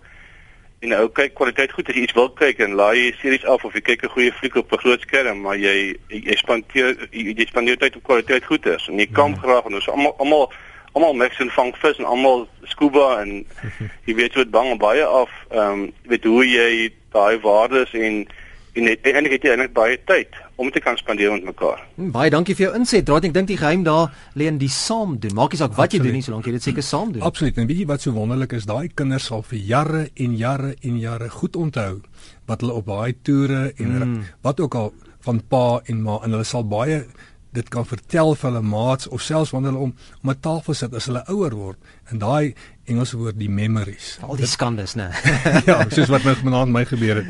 en 0.78 0.92
nou 0.94 1.08
kyk 1.11 1.35
kwaliteit 1.35 1.73
goed 1.75 1.88
as 1.90 1.97
jy 1.97 2.04
iets 2.06 2.14
wil 2.14 2.28
kyk 2.38 2.61
en 2.62 2.76
laai 2.78 2.94
jy 3.00 3.11
series 3.18 3.44
af 3.50 3.64
of 3.66 3.75
jy 3.75 3.82
kyk 3.82 4.04
'n 4.04 4.14
goeie 4.14 4.32
fliek 4.32 4.56
op 4.56 4.73
'n 4.73 4.82
groot 4.82 5.00
skerm 5.00 5.40
maar 5.42 5.56
jy 5.56 5.97
jy 6.08 6.37
spandeer 6.38 6.94
jy, 7.11 7.35
jy 7.35 7.47
spandeer 7.47 7.78
tyd 7.78 7.97
op 7.97 8.04
kwaliteit 8.04 8.44
goed 8.44 8.66
is 8.66 8.88
en 8.88 8.99
jy 8.99 9.08
kom 9.11 9.32
mm. 9.32 9.42
graag 9.42 9.66
en 9.66 9.75
ons 9.75 9.88
almal 9.88 10.14
almal 10.18 10.52
almal 10.94 11.14
mix 11.14 11.38
en 11.40 11.50
vang 11.50 11.75
vis 11.76 11.99
en 11.99 12.04
almal 12.04 12.49
scuba 12.62 13.20
en 13.23 13.44
jy 14.06 14.14
weet 14.14 14.35
wat 14.35 14.50
bang 14.50 14.78
baie 14.78 15.04
af 15.04 15.30
ehm 15.50 15.73
um, 15.73 15.92
weet 16.06 16.25
hoe 16.25 16.47
jy 16.47 16.92
daai 17.11 17.38
waardes 17.42 17.92
en 17.92 18.26
en 18.75 18.87
eintlik 18.87 19.32
het 19.32 19.42
jy 19.42 19.50
eintlik 19.50 19.75
baie 19.75 19.99
tyd 20.04 20.30
om 20.58 20.70
te 20.74 20.80
kan 20.82 20.96
spandeer 20.98 21.30
met 21.32 21.44
mekaar. 21.44 21.84
Hmm, 21.94 22.10
baie 22.10 22.30
dankie 22.34 22.54
vir 22.58 22.66
jou 22.66 22.74
inset. 22.74 23.04
Draat 23.06 23.28
ek 23.28 23.34
dink 23.36 23.46
die 23.46 23.58
geheim 23.60 23.84
daar 23.86 24.10
lê 24.34 24.48
in 24.50 24.58
die 24.58 24.70
saam 24.72 25.14
doen. 25.22 25.36
Maak 25.38 25.54
nie 25.54 25.60
saak 25.60 25.76
wat 25.76 25.86
Absoluut. 25.86 26.02
jy 26.02 26.10
doen 26.10 26.18
nie, 26.18 26.26
solank 26.26 26.48
jy 26.50 26.54
dit 26.56 26.66
seker 26.66 26.86
saam 26.86 27.12
doen. 27.14 27.22
Absoluut. 27.22 27.60
En 27.62 27.70
weet 27.70 27.82
jy 27.84 27.86
wat 27.86 28.02
so 28.02 28.16
wonderlik 28.16 28.56
is? 28.58 28.66
Daai 28.66 28.90
kinders 28.90 29.30
sal 29.30 29.46
vir 29.46 29.58
jare 29.58 30.02
en 30.18 30.34
jare 30.36 30.74
en 30.82 30.98
jare 30.98 31.30
goed 31.30 31.56
onthou 31.56 32.00
wat 32.50 32.64
hulle 32.64 32.74
op 32.80 32.90
daai 32.90 33.14
toere 33.22 33.68
en 33.76 33.94
mm. 33.98 34.22
wat 34.42 34.60
ook 34.60 34.74
al 34.74 34.92
van 35.26 35.42
pa 35.52 35.80
en 35.86 36.02
ma 36.02 36.18
en 36.24 36.34
hulle 36.34 36.46
sal 36.48 36.66
baie 36.66 37.04
dit 37.56 37.70
kan 37.72 37.86
vertel 37.88 38.34
vir 38.36 38.50
hulle 38.50 38.64
maats 38.64 39.08
of 39.14 39.22
selfs 39.24 39.52
wanneer 39.54 39.74
hulle 39.74 39.88
om 39.88 39.94
om 40.22 40.30
'n 40.30 40.40
tafel 40.40 40.74
sit 40.74 40.94
as 40.94 41.08
hulle 41.10 41.22
ouer 41.28 41.54
word 41.54 41.78
en 42.10 42.18
daai 42.18 42.54
Engelse 42.88 43.16
woord 43.16 43.38
die 43.38 43.50
memories 43.50 44.18
al 44.22 44.36
die 44.36 44.46
skandes 44.46 44.94
nê 44.96 45.08
ja 45.68 45.84
soos 45.90 46.08
wat 46.08 46.24
met 46.24 46.44
my 46.44 46.64
my 46.64 46.84
gebeur 46.84 47.22
het 47.22 47.28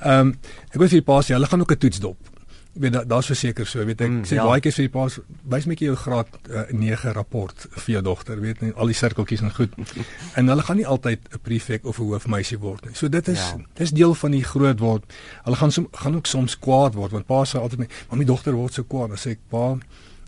ehm 0.00 0.20
um, 0.20 0.34
ek 0.72 0.78
weet 0.80 0.92
vir 0.94 1.00
die 1.00 1.10
paas 1.12 1.28
hulle 1.28 1.46
gaan 1.46 1.60
ook 1.60 1.72
'n 1.72 1.82
toets 1.86 2.00
dop 2.00 2.29
Ek 2.70 2.82
weet 2.84 2.96
daar's 3.10 3.26
verseker 3.26 3.66
so, 3.66 3.82
weet 3.84 4.00
ek 4.00 4.10
mm, 4.10 4.26
sê 4.30 4.36
ja. 4.38 4.44
baie 4.46 4.62
keer 4.62 4.74
vir 4.76 4.86
die 4.86 4.92
paas 4.94 5.16
wys 5.50 5.66
my 5.66 5.74
jou 5.74 5.96
graad 5.98 6.28
uh, 6.50 6.60
eh, 6.60 6.74
9 6.76 7.14
rapport 7.16 7.66
vir 7.76 7.94
jou 7.96 8.02
dogter, 8.06 8.38
weet 8.40 8.62
net 8.62 8.78
al 8.78 8.92
die 8.92 8.98
sirkeltjies 8.98 9.42
en 9.42 9.54
goed. 9.56 9.74
en 10.38 10.52
hulle 10.52 10.66
gaan 10.66 10.78
nie 10.78 10.86
altyd 10.86 11.26
'n 11.34 11.42
prefek 11.42 11.84
of 11.84 11.98
'n 11.98 12.12
hoofmeisie 12.12 12.60
word 12.62 12.86
nie. 12.86 12.94
So 12.94 13.08
dit 13.08 13.28
is 13.28 13.42
ja. 13.42 13.58
dis 13.74 13.90
deel 13.90 14.14
van 14.14 14.30
die 14.30 14.44
groot 14.44 14.78
word. 14.78 15.04
Hulle 15.44 15.56
gaan 15.56 15.72
som, 15.72 15.88
gaan 15.92 16.14
ook 16.14 16.26
soms 16.26 16.58
kwaad 16.58 16.94
word 16.94 17.12
want 17.12 17.26
pa 17.26 17.42
sê 17.44 17.58
altyd 17.58 17.78
my, 17.78 17.88
"Maar 18.08 18.18
my 18.18 18.24
dogter 18.24 18.54
word 18.54 18.72
so 18.74 18.84
kwaad." 18.84 19.08
Dan 19.08 19.18
sê 19.18 19.30
ek, 19.30 19.42
"Pa, 19.50 19.78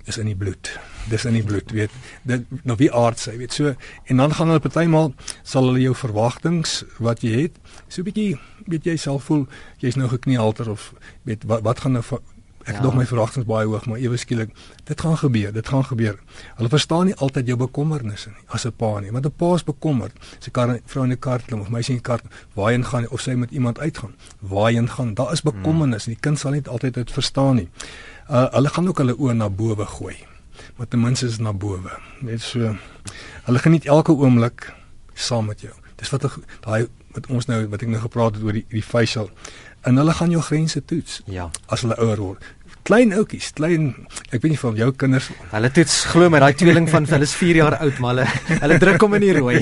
is 0.05 0.19
in 0.19 0.27
die 0.27 0.37
bloed. 0.37 0.71
Dis 1.11 1.25
in 1.25 1.37
die 1.37 1.45
bloed, 1.47 1.71
weet. 1.75 1.91
Dit 2.27 2.47
nou 2.67 2.77
wie 2.81 2.91
aard 2.95 3.21
sy, 3.23 3.37
weet. 3.39 3.55
So 3.55 3.75
en 4.11 4.23
dan 4.23 4.35
gaan 4.35 4.51
hulle 4.51 4.63
partymal 4.63 5.13
sal 5.43 5.69
hulle 5.71 5.83
jou 5.85 5.95
verwagtinge 5.99 6.87
wat 7.03 7.23
jy 7.23 7.47
het, 7.47 7.59
so 7.89 8.03
'n 8.03 8.09
bietjie 8.11 8.39
weet 8.67 8.85
jy 8.85 8.97
self 8.97 9.25
voel 9.25 9.47
jy's 9.79 9.97
nou 9.97 10.09
gekniehalter 10.09 10.71
of 10.71 10.93
weet 11.23 11.45
wat 11.45 11.63
wat 11.63 11.81
gaan 11.81 11.93
nou 11.93 12.05
Ek 12.63 12.77
ja. 12.77 12.83
dog 12.85 12.95
my 12.95 13.05
verwagtinge 13.07 13.47
baie 13.47 13.67
hoog, 13.67 13.87
maar 13.91 13.99
ewe 13.99 14.17
skielik, 14.17 14.53
dit 14.87 15.01
gaan 15.01 15.17
gebeur, 15.19 15.53
dit 15.53 15.69
gaan 15.69 15.85
gebeur. 15.85 16.19
Hulle 16.59 16.71
verstaan 16.71 17.09
nie 17.11 17.17
altyd 17.17 17.51
jou 17.51 17.57
bekommernisse 17.59 18.31
nie 18.31 18.45
as 18.55 18.67
'n 18.67 18.73
pa 18.77 19.01
nie, 19.01 19.11
want 19.11 19.27
'n 19.27 19.35
pa 19.37 19.55
is 19.55 19.65
bekommerd. 19.65 20.13
Sy 20.39 20.51
kar 20.51 20.79
vrou 20.87 21.05
in 21.05 21.11
die 21.11 21.19
kar 21.19 21.41
klim 21.47 21.61
of 21.61 21.71
meisie 21.71 21.95
in 21.95 22.01
die 22.03 22.09
kar 22.09 22.21
waarheen 22.55 22.85
gaan 22.85 23.09
of 23.09 23.21
sy 23.21 23.35
met 23.35 23.51
iemand 23.51 23.79
uitgaan. 23.79 24.15
Waarheen 24.41 24.89
gaan? 24.89 25.15
Daar 25.15 25.33
is 25.33 25.43
bekommernis 25.43 26.07
en 26.07 26.13
die 26.13 26.21
kind 26.21 26.39
sal 26.39 26.51
nie 26.51 26.63
altyd 26.67 26.95
dit 26.95 27.11
verstaan 27.11 27.57
nie. 27.57 27.69
Uh 28.31 28.47
hulle 28.53 28.69
gaan 28.69 28.89
ook 28.89 28.99
hulle 28.99 29.17
oë 29.17 29.35
na 29.35 29.49
bo 29.51 29.75
gooi. 29.75 30.17
Maar 30.77 30.89
ten 30.89 31.01
minste 31.01 31.27
is 31.27 31.39
na 31.39 31.53
bo. 31.53 31.81
Net 32.21 32.41
so 32.41 32.77
hulle 33.45 33.59
geniet 33.59 33.87
elke 33.87 34.13
oomblik 34.13 34.73
saam 35.15 35.47
met 35.47 35.61
jou. 35.61 35.73
Dis 35.97 36.11
wat 36.11 36.39
daai 36.61 36.89
wat 37.13 37.27
ons 37.27 37.47
nou 37.47 37.67
wat 37.69 37.83
ek 37.83 37.89
nou 37.89 38.01
gepraat 38.01 38.35
het 38.35 38.45
oor 38.45 38.57
die 38.57 38.65
die 38.71 38.83
facial 38.83 39.31
en 39.83 39.97
hulle 39.97 40.17
gaan 40.19 40.31
jou 40.31 40.43
grense 40.43 40.85
toets. 40.85 41.23
Ja. 41.27 41.51
As 41.67 41.87
hulle 41.87 41.97
ouer 42.01 42.21
word. 42.21 42.51
Klein 42.83 43.13
oudjies, 43.15 43.53
klein 43.55 43.93
ek 44.35 44.43
weet 44.43 44.57
nie 44.57 44.59
van 44.59 44.79
jou 44.81 44.89
kinders. 44.99 45.29
Hulle 45.53 45.71
toets 45.71 46.01
glo 46.11 46.31
my 46.35 46.41
daai 46.43 46.57
tweeling 46.59 46.89
van 46.91 47.07
hulle 47.07 47.29
is 47.29 47.35
4 47.39 47.61
jaar 47.61 47.77
oud, 47.79 48.01
maar 48.03 48.17
hulle 48.17 48.59
hulle 48.65 48.79
druk 48.83 49.05
hom 49.07 49.15
in 49.19 49.23
die 49.23 49.35
rooi. 49.37 49.61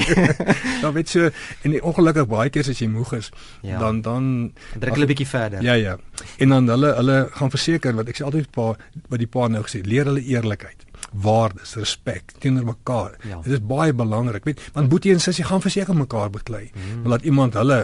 dan 0.80 0.94
weet 0.96 1.12
jy 1.12 1.28
en 1.68 1.76
ongelukkig 1.92 2.30
baie 2.30 2.52
keer 2.54 2.72
as 2.72 2.80
jy 2.80 2.88
moeg 2.88 3.12
is, 3.18 3.28
ja. 3.60 3.76
dan 3.82 4.00
dan 4.06 4.30
druk 4.72 4.96
hulle 4.96 5.08
'n 5.08 5.12
bietjie 5.12 5.28
verder. 5.28 5.64
Ja 5.64 5.76
ja. 5.76 5.98
En 6.38 6.56
dan 6.56 6.72
hulle 6.72 6.94
hulle 6.96 7.18
gaan 7.36 7.52
verseker 7.52 7.96
wat 8.00 8.08
ek 8.08 8.20
sê 8.20 8.24
altyd 8.24 8.48
pa 8.56 8.72
wat 9.12 9.20
die 9.20 9.28
pa 9.28 9.48
nou 9.52 9.62
gesê, 9.68 9.84
leer 9.84 10.08
hulle 10.08 10.24
eerlikheid 10.24 10.88
waardes, 11.10 11.74
respek 11.74 12.32
teenoor 12.38 12.64
mekaar. 12.64 13.16
Ja. 13.28 13.40
Dit 13.44 13.52
is 13.58 13.62
baie 13.66 13.92
belangrik, 13.92 14.44
weet, 14.44 14.60
want 14.72 14.88
boetie 14.88 15.12
en 15.12 15.20
sussie 15.20 15.44
gaan 15.44 15.60
verseker 15.60 15.96
mekaar 15.96 16.30
beklei. 16.30 16.70
Mm. 16.70 17.00
Maar 17.02 17.16
laat 17.16 17.26
iemand 17.26 17.54
hulle 17.54 17.80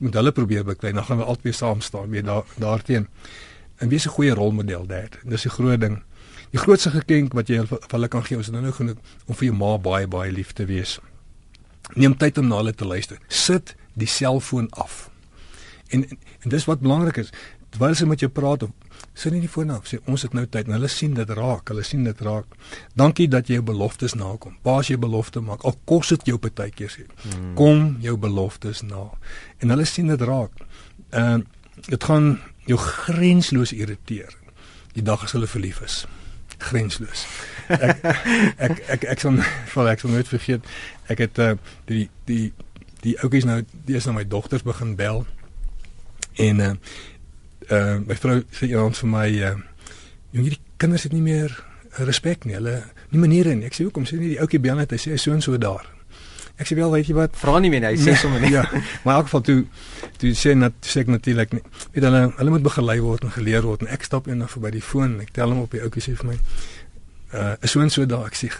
moet 0.00 0.14
hulle 0.16 0.32
probeer 0.32 0.64
beklei, 0.64 0.92
dan 0.96 1.04
gaan 1.04 1.20
we 1.20 1.24
albei 1.24 1.52
saam 1.52 1.80
staan 1.80 2.10
weer 2.10 2.24
daar 2.24 2.44
daarteen. 2.58 3.08
En 3.76 3.88
wees 3.88 4.06
'n 4.06 4.08
goeie 4.16 4.34
rolmodel 4.34 4.86
daar. 4.86 5.10
Dis 5.24 5.44
'n 5.44 5.50
groot 5.50 5.80
ding. 5.80 6.02
Die 6.50 6.58
grootste 6.58 6.90
geskenk 6.90 7.32
wat 7.32 7.48
jy 7.48 7.66
vir 7.66 7.78
hulle 7.90 8.08
kan 8.08 8.24
gee, 8.24 8.38
is 8.38 8.50
nou 8.50 8.62
nou 8.62 8.72
genoeg 8.72 8.96
om 9.26 9.34
vir 9.34 9.44
jou 9.44 9.56
ma 9.56 9.78
baie 9.78 10.06
baie 10.06 10.32
lief 10.32 10.52
te 10.52 10.64
wees. 10.64 10.98
Neem 11.94 12.16
tyd 12.16 12.38
om 12.38 12.46
na 12.46 12.56
hulle 12.56 12.74
te 12.74 12.84
luister. 12.84 13.18
Sit 13.28 13.74
die 13.92 14.06
selfoon 14.06 14.70
af. 14.70 15.10
En, 15.88 16.08
en 16.08 16.18
en 16.40 16.48
dis 16.48 16.64
wat 16.64 16.80
belangrik 16.80 17.16
is. 17.16 17.30
Terwyl 17.68 17.94
sy 17.94 18.04
met 18.04 18.20
jou 18.20 18.30
praat 18.30 18.62
of 18.62 18.70
sit 19.14 19.32
nie 19.34 19.42
die 19.42 19.50
foon 19.50 19.72
af 19.74 19.88
sê 19.90 19.98
ons 20.08 20.22
het 20.22 20.34
nou 20.36 20.46
tyd 20.46 20.68
en 20.68 20.76
hulle 20.78 20.88
sien 20.88 21.14
dit 21.14 21.32
raak 21.36 21.72
hulle 21.72 21.84
sien 21.86 22.04
dit 22.06 22.20
raak. 22.26 22.46
Dankie 22.98 23.28
dat 23.28 23.50
jy 23.50 23.58
jou 23.58 23.66
beloftes 23.72 24.14
nakom. 24.14 24.56
Paas 24.62 24.88
jou 24.92 24.98
belofte 25.00 25.42
maak 25.44 25.64
al 25.68 25.76
kos 25.84 26.14
dit 26.14 26.32
jou 26.32 26.38
partykeer 26.38 26.92
sê. 26.92 27.06
Hmm. 27.24 27.54
kom 27.58 27.96
jou 28.00 28.16
beloftes 28.16 28.82
na. 28.82 29.10
En 29.60 29.74
hulle 29.74 29.84
sien 29.84 30.08
dit 30.10 30.28
raak. 30.32 30.52
En 31.10 31.42
uh, 31.42 31.46
dit 31.88 32.04
gaan 32.04 32.38
jou 32.66 32.78
grensloos 32.78 33.72
irriteer. 33.72 34.36
Die 34.94 35.02
dag 35.02 35.22
as 35.24 35.32
hulle 35.32 35.48
verlief 35.50 35.80
is. 35.84 36.04
Grensloos 36.60 37.24
ek 37.70 38.02
ek 38.66 38.82
ek 38.96 39.06
ek 39.14 39.22
sal 39.22 39.38
vir 39.74 39.92
ek 39.92 40.02
sal 40.02 40.14
nooit 40.14 40.30
vergeet. 40.30 40.66
Ek 41.12 41.22
het 41.26 41.38
uh, 41.42 41.54
die 41.90 42.08
die 42.28 42.50
die 43.04 43.16
ouetjies 43.22 43.46
nou 43.48 43.60
die 43.86 43.96
is 43.98 44.08
nou 44.08 44.16
my 44.18 44.26
dogters 44.28 44.66
begin 44.66 44.96
bel. 44.98 45.24
En 46.40 46.64
uh, 46.64 46.74
uh 47.70 47.98
my 48.06 48.16
vrou 48.18 48.40
sê 48.50 48.70
eendag 48.70 48.98
vir 48.98 49.10
my 49.10 49.28
uh 49.30 49.56
jong 50.34 50.46
hierdie 50.46 50.62
kinders 50.80 51.06
het 51.06 51.14
nie 51.14 51.24
meer 51.24 51.54
respek 52.06 52.44
nie. 52.46 52.54
Hulle 52.58 52.82
nie 53.10 53.20
maniere 53.20 53.54
nie. 53.54 53.66
Ek 53.66 53.76
sê 53.76 53.86
hoekom 53.86 54.06
sê 54.06 54.18
nie 54.20 54.34
die 54.34 54.40
ouetjie 54.42 54.60
bel 54.62 54.78
net 54.78 54.92
hy 54.94 55.00
sê 55.00 55.18
so 55.18 55.34
en 55.34 55.42
so 55.44 55.58
daar. 55.60 55.86
Ek 56.60 56.68
sê 56.68 56.76
wel 56.76 56.92
weet 56.92 57.08
jy 57.08 57.16
wat 57.16 57.36
vra 57.40 57.56
nie 57.62 57.70
meer 57.72 57.86
hy 57.88 57.94
sê 57.98 58.14
sommer 58.20 58.42
nie. 58.44 58.52
ja. 58.58 58.66
Maar 59.04 59.14
in 59.14 59.18
elk 59.18 59.28
geval 59.30 59.44
toe 59.48 59.58
toe 60.20 60.32
sê 60.36 60.54
net 60.58 60.76
sê 60.86 61.04
ek 61.04 61.12
natuurlik 61.12 61.54
nie. 61.56 61.62
Weet 61.94 62.06
hulle 62.08 62.24
hulle 62.38 62.56
moet 62.56 62.66
begelei 62.66 62.98
word 63.04 63.24
en 63.26 63.34
geleer 63.36 63.66
word 63.66 63.86
en 63.86 63.94
ek 63.96 64.04
stap 64.06 64.28
eendag 64.30 64.52
verby 64.54 64.74
die 64.76 64.84
foon 64.84 65.16
en 65.16 65.24
ek 65.24 65.32
tel 65.36 65.54
hom 65.54 65.64
op 65.64 65.76
die 65.76 65.82
ouetjie 65.84 66.10
sê 66.10 66.16
vir 66.20 66.32
my 66.32 66.36
uh 67.40 67.54
is 67.64 67.72
so 67.74 67.82
en 67.82 67.90
so 67.92 68.04
daar 68.10 68.28
ek 68.28 68.36
sê 68.38 68.50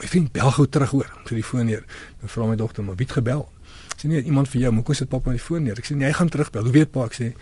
my 0.00 0.08
vriend 0.08 0.32
bel 0.34 0.54
gou 0.54 0.68
terug 0.68 0.94
hoor 0.96 1.10
vir 1.26 1.40
die 1.40 1.46
foon 1.46 1.68
neer. 1.70 1.84
Dan 2.20 2.32
vra 2.32 2.48
my 2.48 2.56
dogter 2.60 2.86
maar 2.86 2.98
wie 3.00 3.08
het 3.08 3.18
gebel? 3.18 3.44
Sê 3.96 4.08
nie 4.10 4.22
iemand 4.22 4.48
vir 4.50 4.64
jou, 4.64 4.72
moekom 4.74 4.96
sit 4.98 5.10
pap 5.10 5.26
op 5.26 5.34
die 5.34 5.42
foon 5.42 5.66
neer. 5.66 5.78
Ek 5.78 5.86
sê 5.86 5.94
nee, 5.94 6.08
hy 6.08 6.14
gaan 6.16 6.30
terugbel. 6.32 6.66
Hoe 6.66 6.74
weet 6.74 6.90
pa 6.94 7.06
ek 7.10 7.18
sê 7.18 7.32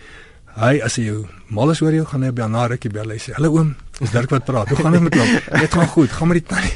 Hy 0.55 0.81
as 0.83 0.97
hy 0.99 1.05
jou 1.07 1.21
mal 1.51 1.71
is 1.71 1.81
oor 1.83 1.95
jou 1.95 2.05
gaan 2.07 2.25
hy 2.25 2.31
by 2.35 2.47
na 2.51 2.65
rukkie 2.71 2.91
bel. 2.91 3.13
Hy 3.13 3.19
sê 3.21 3.35
hallo 3.37 3.53
oom 3.55 3.71
is 4.01 4.11
Dirk 4.11 4.31
wat 4.33 4.47
praat? 4.47 4.71
Hoe 4.71 4.79
gaan 4.81 4.95
dit 4.97 5.03
met 5.05 5.15
hom 5.15 5.59
dit 5.61 5.75
gaan 5.77 5.87
goed. 5.87 6.11
Gaan 6.11 6.31
met 6.31 6.39
die 6.39 6.47
tannie. 6.49 6.73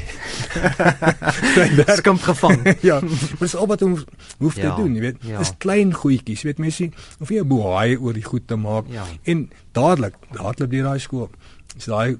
Dit 1.80 2.00
kom 2.06 2.18
gevang. 2.22 2.62
Ja 2.88 3.00
maar 3.02 3.42
dis 3.42 3.56
al 3.56 3.68
wat 3.68 3.82
hom 3.84 3.96
hoef 4.38 4.56
ja, 4.56 4.68
te 4.68 4.82
doen 4.82 4.94
jy 4.94 5.02
weet. 5.08 5.18
ja. 5.26 5.38
dis 5.42 5.52
klein 5.58 5.92
goedjies 5.94 6.44
weet 6.46 6.62
mense 6.62 6.90
of 7.20 7.32
jy 7.32 7.44
boei 7.44 7.96
oor 7.98 8.16
die 8.16 8.24
goed 8.24 8.46
te 8.46 8.56
maak. 8.56 8.88
Ja. 8.92 9.04
en 9.24 9.48
dadelik 9.76 10.16
dadelik 10.32 10.70
deur 10.70 10.90
daai 10.92 11.02
skool 11.02 11.30
is 11.76 11.88
daai 11.90 12.16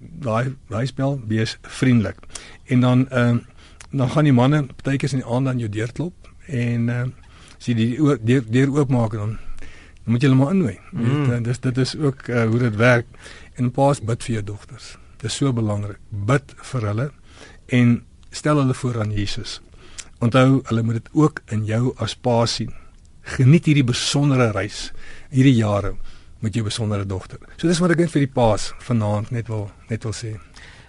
daai 0.69 0.87
spel 0.87 1.21
wees 1.29 1.57
vriendelik. 1.62 2.19
En 2.66 2.81
dan 2.81 3.09
ehm 3.09 3.37
uh, 3.37 3.45
dan 3.97 4.11
gaan 4.11 4.27
die 4.27 4.35
manne 4.35 4.66
partykeers 4.66 5.14
in 5.14 5.23
die 5.23 5.29
aand 5.31 5.49
aan 5.49 5.61
jou 5.62 5.71
deur 5.71 5.92
klop 5.92 6.33
en 6.47 6.88
ehm 6.88 7.09
uh, 7.09 7.12
sien 7.59 7.77
die 7.77 7.97
deur 7.97 8.45
deur 8.51 8.73
oopmaak 8.75 9.12
dan 9.16 9.38
dan 10.07 10.14
moet 10.14 10.23
jy 10.23 10.29
hulle 10.29 10.38
maar 10.38 10.53
innooi. 10.55 10.77
Mm. 10.95 11.25
Dit 11.27 11.45
dis 11.45 11.61
dit 11.61 11.79
is 11.83 11.97
ook 11.99 12.29
uh, 12.31 12.45
hoe 12.47 12.59
dit 12.62 12.77
werk. 12.79 13.07
En 13.59 13.73
paas 13.75 13.99
bid 13.99 14.23
vir 14.23 14.37
jou 14.37 14.42
dogters. 14.53 14.92
Dit 15.19 15.31
is 15.33 15.38
so 15.40 15.51
belangrik. 15.53 15.99
Bid 16.11 16.55
vir 16.71 16.87
hulle 16.87 17.07
en 17.75 17.97
stel 18.31 18.61
hulle 18.62 18.75
voor 18.75 19.01
aan 19.03 19.11
Jesus. 19.11 19.57
Onthou, 20.23 20.61
hulle 20.69 20.83
moet 20.87 21.01
dit 21.01 21.09
ook 21.12 21.42
in 21.51 21.64
jou 21.66 21.90
as 21.99 22.14
pa 22.14 22.45
sien. 22.47 22.71
Geniet 23.35 23.66
hierdie 23.66 23.85
besondere 23.85 24.53
reis, 24.55 24.92
hierdie 25.35 25.57
jare 25.59 25.97
met 26.38 26.55
jou 26.55 26.62
besondere 26.62 27.07
dogter. 27.07 27.42
So 27.57 27.66
dis 27.66 27.83
wat 27.83 27.97
ek 27.97 28.05
net 28.05 28.14
vir 28.14 28.29
die 28.29 28.35
paas 28.38 28.71
vanaand 28.87 29.35
net 29.35 29.51
wil 29.51 29.73
net 29.90 30.07
wil 30.07 30.14
sê. 30.14 30.37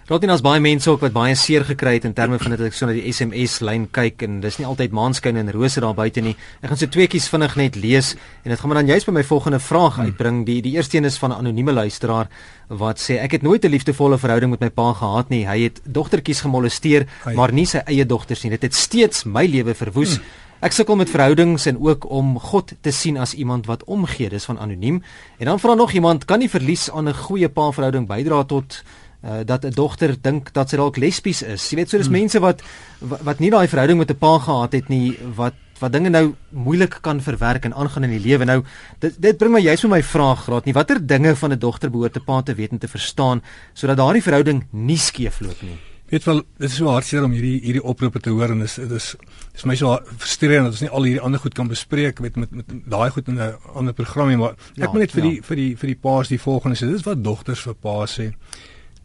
Rotien 0.08 0.30
as 0.32 0.40
baie 0.40 0.56
mense 0.64 0.88
ook 0.88 1.02
wat 1.04 1.12
baie 1.12 1.34
seer 1.36 1.66
gekry 1.68 1.98
het 1.98 2.06
in 2.08 2.14
terme 2.16 2.38
van 2.40 2.54
dit 2.54 2.62
ek 2.64 2.72
so 2.72 2.86
na 2.88 2.94
die 2.96 3.10
SMS 3.12 3.58
lyn 3.60 3.82
kyk 3.92 4.22
en 4.24 4.38
dis 4.40 4.56
nie 4.56 4.64
altyd 4.64 4.94
maanskyn 4.96 5.36
en 5.36 5.50
rose 5.52 5.82
daar 5.84 5.92
buite 5.98 6.22
nie. 6.24 6.32
Ek 6.62 6.70
gaan 6.70 6.80
so 6.80 6.88
tweeetjies 6.88 7.26
vinnig 7.28 7.56
net 7.60 7.74
lees 7.76 8.14
en 8.16 8.48
dit 8.48 8.56
gaan 8.56 8.72
maar 8.72 8.78
dan 8.80 8.88
juist 8.88 9.04
by 9.04 9.12
my 9.18 9.24
volgende 9.28 9.58
vraag 9.60 9.98
hmm. 9.98 10.08
uitbring. 10.08 10.38
Die 10.48 10.62
die 10.64 10.72
eerste 10.78 10.96
een 10.96 11.10
is 11.10 11.18
van 11.20 11.34
'n 11.34 11.44
anonieme 11.44 11.76
luisteraar 11.76 12.32
wat 12.72 12.96
sê 12.96 13.20
ek 13.20 13.36
het 13.36 13.42
nooit 13.42 13.60
'n 13.64 13.68
liefdevolle 13.68 14.16
verhouding 14.16 14.50
met 14.50 14.60
my 14.60 14.70
pa 14.70 14.94
gehad 14.94 15.28
nie. 15.28 15.44
Hy 15.44 15.60
het 15.68 15.80
dogtertjies 15.84 16.40
gemolesteer, 16.40 17.04
maar 17.34 17.52
nie 17.52 17.66
sy 17.66 17.84
eie 17.84 18.06
dogters 18.06 18.42
nie. 18.42 18.50
Dit 18.50 18.62
het 18.62 18.74
steeds 18.74 19.24
my 19.24 19.44
lewe 19.44 19.74
verwoes. 19.74 20.16
Hmm. 20.16 20.24
Ek 20.60 20.72
sukkel 20.72 20.96
met 20.96 21.10
verhoudings 21.10 21.66
en 21.66 21.76
ook 21.78 22.10
om 22.10 22.38
God 22.40 22.72
te 22.80 22.90
sien 22.90 23.18
as 23.18 23.34
iemand 23.34 23.66
wat 23.66 23.84
omgee. 23.84 24.28
Dis 24.28 24.44
van 24.44 24.58
anoniem. 24.58 25.02
En 25.38 25.46
dan 25.46 25.60
vra 25.60 25.74
nog 25.74 25.92
iemand, 25.92 26.24
kan 26.24 26.38
nie 26.38 26.48
verlies 26.48 26.90
aan 26.90 27.08
'n 27.08 27.14
goeie 27.14 27.48
pa 27.48 27.70
verhouding 27.70 28.08
bydra 28.08 28.44
tot 28.44 28.82
uh, 29.24 29.40
dat 29.44 29.64
'n 29.64 29.74
dogter 29.74 30.16
dink 30.20 30.52
dat 30.52 30.70
sy 30.70 30.76
dalk 30.76 30.96
lesbies 30.96 31.42
is. 31.42 31.70
Jy 31.70 31.76
weet, 31.76 31.90
so 31.90 31.96
dis 31.96 32.06
hmm. 32.06 32.16
mense 32.20 32.38
wat 32.40 32.62
wat 33.00 33.38
nie 33.38 33.50
daai 33.50 33.68
verhouding 33.68 33.98
met 33.98 34.10
'n 34.10 34.18
pa 34.18 34.38
gehad 34.38 34.72
het 34.72 34.88
nie 34.88 35.18
wat 35.34 35.54
wat 35.78 35.92
dinge 35.92 36.10
nou 36.10 36.34
moeilik 36.50 36.98
kan 37.02 37.20
verwerk 37.22 37.64
en 37.64 37.74
aangaan 37.74 38.04
in 38.04 38.10
die 38.10 38.26
lewe. 38.28 38.44
Nou 38.44 38.62
dit 38.98 39.14
dit 39.22 39.38
bring 39.38 39.52
my 39.52 39.60
juist 39.60 39.82
met 39.82 39.92
my 39.92 40.02
vraag 40.02 40.44
graad 40.44 40.64
nie. 40.64 40.74
Watter 40.74 41.06
dinge 41.06 41.36
van 41.36 41.52
'n 41.52 41.58
dogter 41.58 41.90
behoort 41.90 42.16
'n 42.16 42.24
pa 42.24 42.42
te 42.42 42.54
weet 42.54 42.70
en 42.70 42.78
te 42.78 42.88
verstaan 42.88 43.42
sodat 43.74 43.96
daardie 43.96 44.22
verhouding 44.22 44.66
nie 44.70 44.98
skeefloop 44.98 45.62
nie? 45.62 45.78
Weet 46.08 46.24
wel, 46.24 46.42
dit 46.56 46.70
is 46.70 46.76
so 46.76 46.88
hartseer 46.88 47.24
om 47.24 47.34
hierdie 47.36 47.60
hierdie 47.60 47.82
oproepe 47.84 48.20
te 48.20 48.30
hoor 48.30 48.54
en 48.54 48.60
dis 48.64 48.74
dis 48.74 49.16
dis 49.52 49.64
my 49.64 49.74
so 49.76 49.98
frustrerend 50.16 50.64
dat 50.64 50.72
ons 50.72 50.80
nie 50.80 50.90
al 50.90 51.04
hierdie 51.04 51.20
ander 51.20 51.40
goed 51.42 51.54
kan 51.54 51.68
bespreek 51.68 52.20
met 52.20 52.36
met 52.36 52.50
met 52.50 52.64
daai 52.88 53.10
goed 53.10 53.28
in 53.28 53.38
'n 53.38 53.56
ander 53.74 53.92
program 53.92 54.28
nie, 54.28 54.36
maar 54.36 54.52
ek 54.52 54.58
ja, 54.74 54.90
moet 54.92 55.00
net 55.00 55.12
vir 55.12 55.24
ja. 55.24 55.30
die 55.30 55.42
vir 55.42 55.56
die 55.56 55.76
vir 55.76 55.86
die 55.86 56.00
paas 56.00 56.28
die 56.28 56.40
volgende 56.40 56.76
sê. 56.76 56.88
Dis 56.88 57.04
wat 57.04 57.24
dogters 57.24 57.60
vir 57.60 57.74
paas 57.74 58.18
sê. 58.20 58.32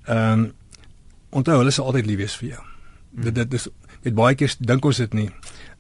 Ehm 0.08 0.40
um, 0.40 0.52
onthou 1.34 1.58
hulle 1.58 1.72
sal 1.74 1.88
altyd 1.90 2.06
lief 2.06 2.20
wees 2.20 2.36
vir 2.38 2.50
jou. 2.50 2.62
Hmm. 2.62 3.24
Dit 3.24 3.36
dit 3.36 3.54
is 3.54 3.68
net 4.04 4.14
baie 4.14 4.36
keer 4.36 4.56
dink 4.60 4.86
ons 4.86 4.98
dit 4.98 5.14
nie. 5.14 5.30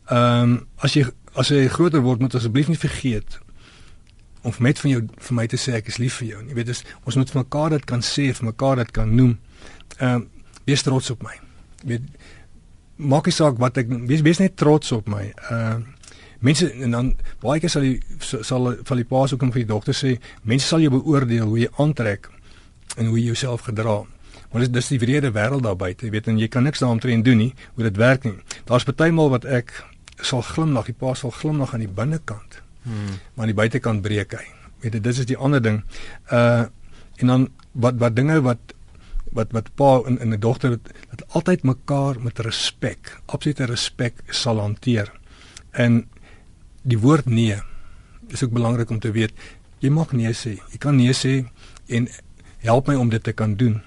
Ehm 0.10 0.44
um, 0.44 0.60
as 0.78 0.98
jy 0.98 1.06
as 1.36 1.50
jy 1.50 1.68
groter 1.68 2.02
word 2.02 2.22
moet 2.22 2.36
asseblief 2.36 2.68
nie 2.70 2.78
vergeet 2.80 3.40
om 4.44 4.54
met 4.60 4.80
van 4.80 4.92
jou 4.92 5.02
vir 5.28 5.36
my 5.36 5.48
te 5.48 5.58
sê 5.58 5.78
ek 5.80 5.88
is 5.88 5.98
lief 5.98 6.20
vir 6.22 6.28
jou. 6.28 6.44
Jy 6.50 6.54
weet 6.60 6.72
dis 6.72 6.84
ons 7.04 7.16
moet 7.16 7.30
vir 7.32 7.42
mekaar 7.42 7.70
dit 7.78 7.86
kan 7.86 8.02
sê, 8.04 8.32
vir 8.34 8.50
mekaar 8.52 8.82
dit 8.84 8.92
kan 8.92 9.16
noem 9.16 9.38
Ehm 9.98 10.22
uh, 10.22 10.26
wees 10.66 10.82
trots 10.82 11.12
op 11.12 11.24
my. 11.24 11.36
Weet 11.84 12.02
maak 12.96 13.26
nie 13.28 13.36
saak 13.36 13.58
wat 13.60 13.78
ek 13.82 13.90
wees 14.08 14.22
wees 14.24 14.40
net 14.40 14.56
trots 14.56 14.92
op 14.96 15.10
my. 15.12 15.26
Ehm 15.50 15.84
uh, 15.84 15.92
mense 16.44 16.68
en 16.84 16.92
dan 16.92 17.10
baie 17.40 17.62
keer 17.64 17.72
sal 17.72 17.86
die 17.86 18.00
sal 18.20 18.74
van 18.84 19.00
die 19.00 19.08
paas 19.08 19.32
ook 19.34 19.44
om 19.46 19.52
vir 19.56 19.64
die 19.64 19.70
dogter 19.70 19.96
sê 19.96 20.18
mense 20.44 20.68
sal 20.68 20.82
jou 20.84 20.90
beoordeel 20.92 21.46
hoe 21.48 21.62
jy 21.62 21.70
aantrek 21.80 22.28
en 22.98 23.06
hoe 23.06 23.20
jy 23.20 23.26
jouself 23.26 23.62
gedra. 23.70 24.04
Maar 24.52 24.66
dis 24.66 24.72
dis 24.72 24.92
die 24.94 25.00
wrede 25.00 25.32
wêreld 25.34 25.64
daar 25.66 25.78
buite, 25.78 26.06
jy 26.06 26.12
weet 26.12 26.28
en 26.28 26.38
jy 26.38 26.48
kan 26.48 26.64
niks 26.64 26.80
daaroor 26.80 27.24
doen 27.24 27.38
nie 27.38 27.54
hoe 27.76 27.84
dit 27.84 27.98
werk 27.98 28.24
nie. 28.24 28.36
Daar's 28.70 28.86
partymal 28.86 29.30
wat 29.34 29.46
ek 29.46 29.74
sal 30.22 30.42
glimlag, 30.42 30.86
die 30.86 30.98
pa 30.98 31.14
sal 31.14 31.32
glimlag 31.32 31.74
aan 31.74 31.86
die 31.86 31.90
binnekant. 31.90 32.62
Hmm. 32.84 33.18
Maar 33.34 33.48
aan 33.48 33.54
die 33.54 33.58
buitekant 33.58 34.02
breek 34.02 34.36
hy. 34.38 34.46
Weet 34.84 34.94
jy, 34.94 35.02
dis 35.02 35.20
is 35.24 35.30
die 35.30 35.38
ander 35.38 35.62
ding. 35.62 35.84
Uh 36.32 36.70
en 37.22 37.30
dan 37.30 37.44
wat 37.78 38.00
wat 38.02 38.16
dinge 38.18 38.40
wat 38.42 38.74
wat 39.38 39.52
wat 39.54 39.68
pa 39.78 40.02
en 40.06 40.18
'n 40.34 40.40
dogter 40.40 40.80
dat 41.10 41.24
altyd 41.30 41.64
mekaar 41.64 42.22
met 42.22 42.40
respek, 42.40 43.22
absolute 43.26 43.66
respek 43.66 44.24
sal 44.30 44.60
hanteer. 44.60 45.12
En 45.72 46.10
die 46.82 47.00
woord 47.00 47.26
nee 47.26 47.58
is 48.28 48.44
ook 48.44 48.52
belangrik 48.52 48.90
om 48.90 49.00
te 49.00 49.12
weet. 49.12 49.34
Jy 49.80 49.90
mag 49.90 50.12
nee 50.12 50.34
sê. 50.34 50.58
Jy 50.72 50.78
kan 50.78 50.96
nee 50.96 51.14
sê 51.14 51.46
en 51.88 52.08
help 52.64 52.88
my 52.88 52.96
om 52.96 53.10
dit 53.12 53.24
te 53.24 53.32
kan 53.32 53.56
doen. 53.56 53.82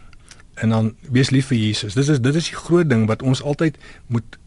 En 0.55 0.73
dan 0.73 0.95
wees 1.13 1.31
lief 1.31 1.51
vir 1.53 1.59
Jesus. 1.59 1.95
Dis 1.97 2.09
is 2.13 2.21
dit 2.21 2.35
is 2.35 2.51
die 2.51 2.57
groot 2.57 2.89
ding 2.89 3.07
wat 3.11 3.23
ons 3.23 3.43
altyd 3.43 3.77
moet 4.13 4.39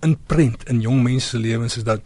inprent 0.00 0.64
in 0.70 0.80
jong 0.80 1.02
mense 1.04 1.28
se 1.28 1.38
lewens 1.38 1.76
is 1.76 1.84
dat 1.84 2.00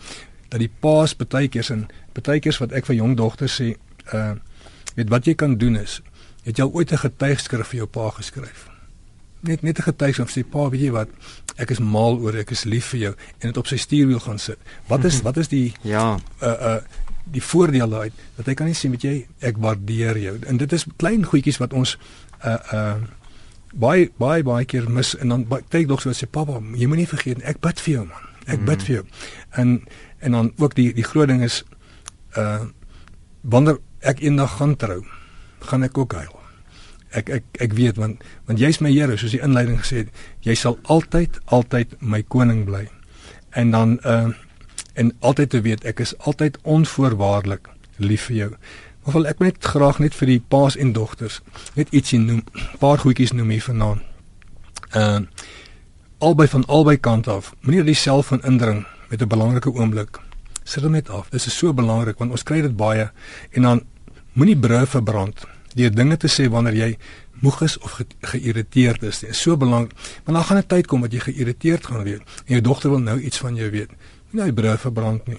dat 0.49 0.61
die 0.63 0.71
paas 0.81 1.15
partykeers 1.15 1.71
en 1.75 1.87
partykeers 2.15 2.61
wat 2.63 2.75
ek 2.79 2.87
vir 2.87 2.99
jong 3.01 3.17
dogters 3.19 3.57
sê, 3.61 3.75
uh 4.15 4.35
weet 4.95 5.09
wat 5.11 5.27
jy 5.27 5.33
kan 5.35 5.57
doen 5.59 5.75
is, 5.81 5.97
het 6.45 6.59
jy 6.59 6.63
al 6.63 6.71
ooit 6.71 6.93
'n 6.93 7.03
getuigskrif 7.03 7.67
vir 7.73 7.79
jou 7.79 7.87
pa 7.87 8.11
geskryf? 8.15 8.69
Net 9.41 9.63
net 9.63 9.79
'n 9.79 9.89
getuigskrif 9.91 10.31
sê 10.31 10.45
pa, 10.47 10.69
weet 10.71 10.81
jy 10.81 10.91
wat, 10.91 11.09
ek 11.57 11.71
is 11.71 11.81
mal 11.81 12.19
oor 12.19 12.37
ek 12.37 12.51
is 12.51 12.65
lief 12.65 12.93
vir 12.93 13.01
jou 13.01 13.15
en 13.41 13.49
dit 13.49 13.57
op 13.57 13.67
sy 13.67 13.77
stuurwiel 13.77 14.21
gaan 14.21 14.39
sit. 14.39 14.59
Wat 14.87 15.05
is 15.05 15.21
wat 15.27 15.37
is 15.37 15.49
die 15.49 15.75
ja, 15.83 16.19
uh 16.43 16.49
uh 16.49 16.81
die 17.25 17.43
voordeel 17.43 17.89
daai 17.89 18.11
dat 18.37 18.47
hy 18.47 18.55
kan 18.59 18.69
nie 18.69 18.77
sê 18.77 18.91
met 18.93 19.05
jy 19.05 19.15
ek 19.41 19.59
waardeer 19.63 20.19
jou. 20.21 20.37
En 20.49 20.61
dit 20.61 20.73
is 20.73 20.87
klein 21.01 21.25
goedjies 21.25 21.61
wat 21.63 21.73
ons 21.73 21.97
uh 22.45 22.59
uh 22.73 22.97
baie 23.75 24.11
baie 24.23 24.45
baie 24.47 24.67
keer 24.71 24.87
mis 24.91 25.17
en 25.19 25.33
dan 25.33 25.45
kyk 25.51 25.89
dog 25.91 26.03
so 26.03 26.15
sê 26.15 26.29
pappa, 26.31 26.61
jy 26.79 26.87
moenie 26.87 27.09
vergeet 27.11 27.43
ek 27.43 27.59
bid 27.65 27.81
vir 27.83 27.95
jou 27.95 28.05
man. 28.07 28.31
Ek 28.47 28.61
bid 28.61 28.79
mm. 28.79 28.85
vir 28.87 28.95
jou. 28.95 29.05
En 29.61 29.75
en 30.25 30.39
dan 30.39 30.53
ook 30.63 30.77
die 30.79 30.93
die 30.95 31.07
groot 31.07 31.29
ding 31.29 31.43
is 31.43 31.63
uh 32.39 32.65
wanneer 33.43 33.81
ek 34.01 34.23
eendag 34.25 34.57
gaan 34.57 34.77
trou, 34.77 35.03
gaan 35.61 35.85
ek 35.85 35.99
ook 35.99 36.15
huil. 36.17 36.39
Ek 37.19 37.29
ek 37.41 37.45
ek 37.67 37.75
weet 37.77 37.99
want 38.01 38.23
want 38.47 38.61
jy's 38.61 38.81
my 38.81 38.93
Here 38.93 39.17
soos 39.17 39.35
die 39.35 39.43
inleiding 39.43 39.81
gesê 39.83 40.05
het, 40.05 40.15
jy 40.47 40.55
sal 40.55 40.79
altyd 40.85 41.41
altyd 41.47 41.97
my 42.01 42.23
koning 42.23 42.65
bly. 42.69 42.87
En 43.59 43.71
dan 43.75 43.99
uh 44.05 44.33
en 44.95 45.13
altyd 45.21 45.51
te 45.51 45.61
weet 45.61 45.85
ek 45.85 46.01
is 46.01 46.19
altyd 46.19 46.59
onvoorwaardelik 46.63 47.69
lief 47.97 48.29
vir 48.31 48.37
jou. 48.37 48.51
Maar 49.05 49.15
wil 49.15 49.27
ek 49.27 49.39
net 49.45 49.65
graag 49.65 49.99
net 50.01 50.15
vir 50.17 50.31
die 50.33 50.41
paas 50.41 50.77
en 50.81 50.95
dogters 50.97 51.41
net 51.77 51.93
ietsie 51.93 52.19
noem, 52.19 52.45
paar 52.81 53.03
goedjies 53.03 53.35
noem 53.37 53.53
hier 53.55 53.67
vanaand. 53.69 54.03
Uh 54.97 55.21
albei 56.25 56.47
van 56.49 56.63
albei 56.73 56.97
kante 56.97 57.29
af. 57.31 57.51
Moenie 57.61 57.83
die 57.85 57.99
self 57.99 58.31
van 58.33 58.41
indring 58.49 58.87
met 59.11 59.21
'n 59.21 59.29
belangrike 59.29 59.71
oomblik. 59.71 60.21
Sit 60.63 60.83
hom 60.83 60.93
net 60.93 61.11
af. 61.11 61.29
Dit 61.29 61.47
is 61.47 61.59
so 61.59 61.75
belangrik 61.75 62.19
want 62.19 62.31
ons 62.31 62.43
kry 62.43 62.61
dit 62.61 62.77
baie 62.77 63.11
en 63.51 63.63
dan 63.63 63.83
moenie 64.33 64.57
brûe 64.57 64.87
verbrand 64.87 65.45
deur 65.75 65.91
dinge 65.91 66.17
te 66.17 66.29
sê 66.29 66.49
wanneer 66.49 66.75
jy 66.75 66.97
moeg 67.41 67.63
is 67.63 67.79
of 67.79 67.91
ge 67.91 68.07
geïrriteerd 68.21 69.03
is. 69.03 69.19
Dit 69.19 69.31
is 69.31 69.41
so 69.41 69.57
belangrik. 69.57 69.93
Want 70.25 70.39
dan 70.39 70.45
gaan 70.45 70.59
'n 70.59 70.67
tyd 70.67 70.87
kom 70.87 71.01
wat 71.01 71.13
jy 71.13 71.19
geïrriteerd 71.19 71.87
gaan 71.87 72.03
wees 72.03 72.19
en 72.19 72.53
jou 72.57 72.61
dogter 72.61 72.91
wil 72.91 72.99
nou 72.99 73.21
iets 73.21 73.39
van 73.39 73.55
jou 73.55 73.71
weet. 73.71 73.91
Moenie 74.35 74.51
hy 74.51 74.55
brûe 74.59 74.79
verbrand 74.83 75.29
nie. 75.31 75.37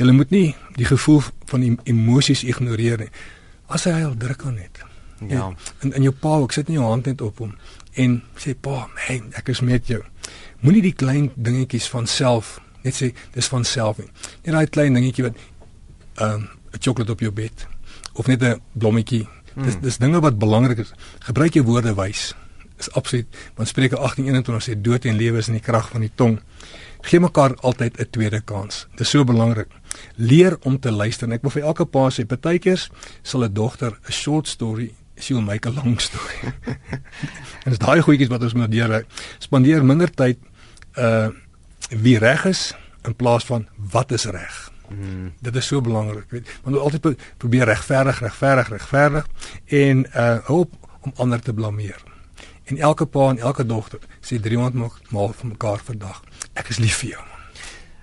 Jy 0.00 0.12
moet 0.16 0.30
nie 0.32 0.54
die 0.78 0.86
gevoel 0.88 1.18
van 1.50 1.60
die 1.60 1.74
emosies 1.84 2.46
ignoreer 2.48 3.02
nie. 3.02 3.10
As 3.68 3.84
hy 3.84 3.98
al 4.06 4.16
druk 4.16 4.46
aan 4.48 4.56
net. 4.56 4.80
Ja. 5.28 5.50
En 5.84 5.92
in 5.92 6.06
jou 6.06 6.14
pa, 6.16 6.38
ek 6.46 6.54
sit 6.56 6.70
nie 6.70 6.78
jou 6.78 6.86
hand 6.86 7.10
net 7.10 7.20
op 7.20 7.42
hom 7.44 7.52
en 7.98 8.22
sê 8.40 8.54
pa, 8.54 8.86
hey, 9.04 9.18
ek 9.36 9.50
is 9.52 9.60
met 9.60 9.84
jou. 9.90 10.00
Moenie 10.64 10.80
die 10.80 10.94
klein 10.96 11.28
dingetjies 11.36 11.90
van 11.92 12.08
self 12.08 12.56
net 12.86 12.96
sê 12.96 13.10
dis 13.34 13.52
van 13.52 13.68
self 13.68 14.00
nie. 14.00 14.08
Net 14.46 14.54
daai 14.54 14.72
klein 14.72 14.96
dingetjie 14.96 15.28
wat 15.28 15.36
ehm, 15.36 16.40
'n 16.40 16.48
um, 16.72 16.80
sjokolade 16.80 17.12
op 17.12 17.20
jou 17.20 17.32
bed 17.32 17.66
of 18.14 18.26
net 18.26 18.42
'n 18.42 18.60
blommetjie. 18.72 19.28
Dis 19.54 19.74
hmm. 19.74 19.82
dis 19.82 19.98
dinge 19.98 20.20
wat 20.20 20.38
belangrik 20.38 20.78
is. 20.78 20.92
Gebruik 21.18 21.52
jou 21.52 21.64
woorde 21.64 21.94
wys. 21.94 22.34
Is 22.78 22.90
absoluut 22.92 23.26
want 23.56 23.68
Spreuke 23.68 23.96
18:21 23.98 24.62
sê 24.64 24.80
dood 24.80 25.04
en 25.04 25.16
lewe 25.16 25.38
is 25.38 25.48
in 25.48 25.60
die 25.60 25.62
krag 25.62 25.90
van 25.90 26.00
die 26.00 26.12
tong. 26.14 26.40
Gee 27.00 27.20
mekaar 27.20 27.54
altyd 27.60 27.98
'n 27.98 28.10
tweede 28.10 28.40
kans. 28.40 28.86
Dit 28.90 29.00
is 29.00 29.10
so 29.10 29.24
belangrik. 29.24 29.68
Leer 30.16 30.56
om 30.62 30.80
te 30.80 30.90
luister. 30.90 31.32
Ek 31.32 31.42
wil 31.42 31.50
vir 31.50 31.62
elke 31.62 31.84
pa 31.84 32.10
sê, 32.10 32.26
partykeers 32.26 32.90
sal 33.22 33.44
'n 33.44 33.52
dogter 33.52 33.98
'n 34.06 34.12
short 34.12 34.48
story 34.48 34.94
sy 35.22 35.34
wil 35.34 35.42
make 35.42 35.68
'n 35.68 35.74
long 35.74 36.00
story. 36.00 36.38
en 37.64 37.70
dis 37.70 37.78
daai 37.78 38.00
goedjies 38.00 38.28
wat 38.28 38.42
ons 38.42 38.54
moet 38.54 38.72
leer. 38.72 39.04
Spandeer 39.38 39.84
minder 39.84 40.10
tyd 40.10 40.38
uh 40.98 41.28
wie 41.88 42.18
reg 42.18 42.44
is 42.44 42.74
in 43.06 43.14
plaas 43.16 43.44
van 43.44 43.68
wat 43.76 44.12
is 44.12 44.24
reg. 44.24 44.56
Hmm. 44.88 45.32
Dit 45.40 45.56
is 45.56 45.66
so 45.66 45.80
belangrik, 45.80 46.30
weet. 46.30 46.48
Want 46.62 46.76
ons 46.76 46.84
altyd 46.84 47.20
probeer 47.36 47.64
regverdig, 47.64 48.20
regverdig, 48.20 48.68
regverdig 48.68 49.26
en 49.66 50.06
uh 50.14 50.38
hoop 50.50 50.74
om 51.00 51.12
ander 51.16 51.40
te 51.40 51.54
blameer. 51.54 52.02
En 52.68 52.76
elke 52.76 53.06
pa 53.06 53.30
en 53.30 53.38
elke 53.38 53.64
dogter 53.66 54.00
sê 54.20 54.36
300 54.40 55.08
maal 55.08 55.32
vir 55.32 55.48
mekaar 55.48 55.80
vandag, 55.84 56.20
ek 56.58 56.70
is 56.74 56.80
lief 56.82 57.02
vir 57.02 57.16
jou. 57.16 57.24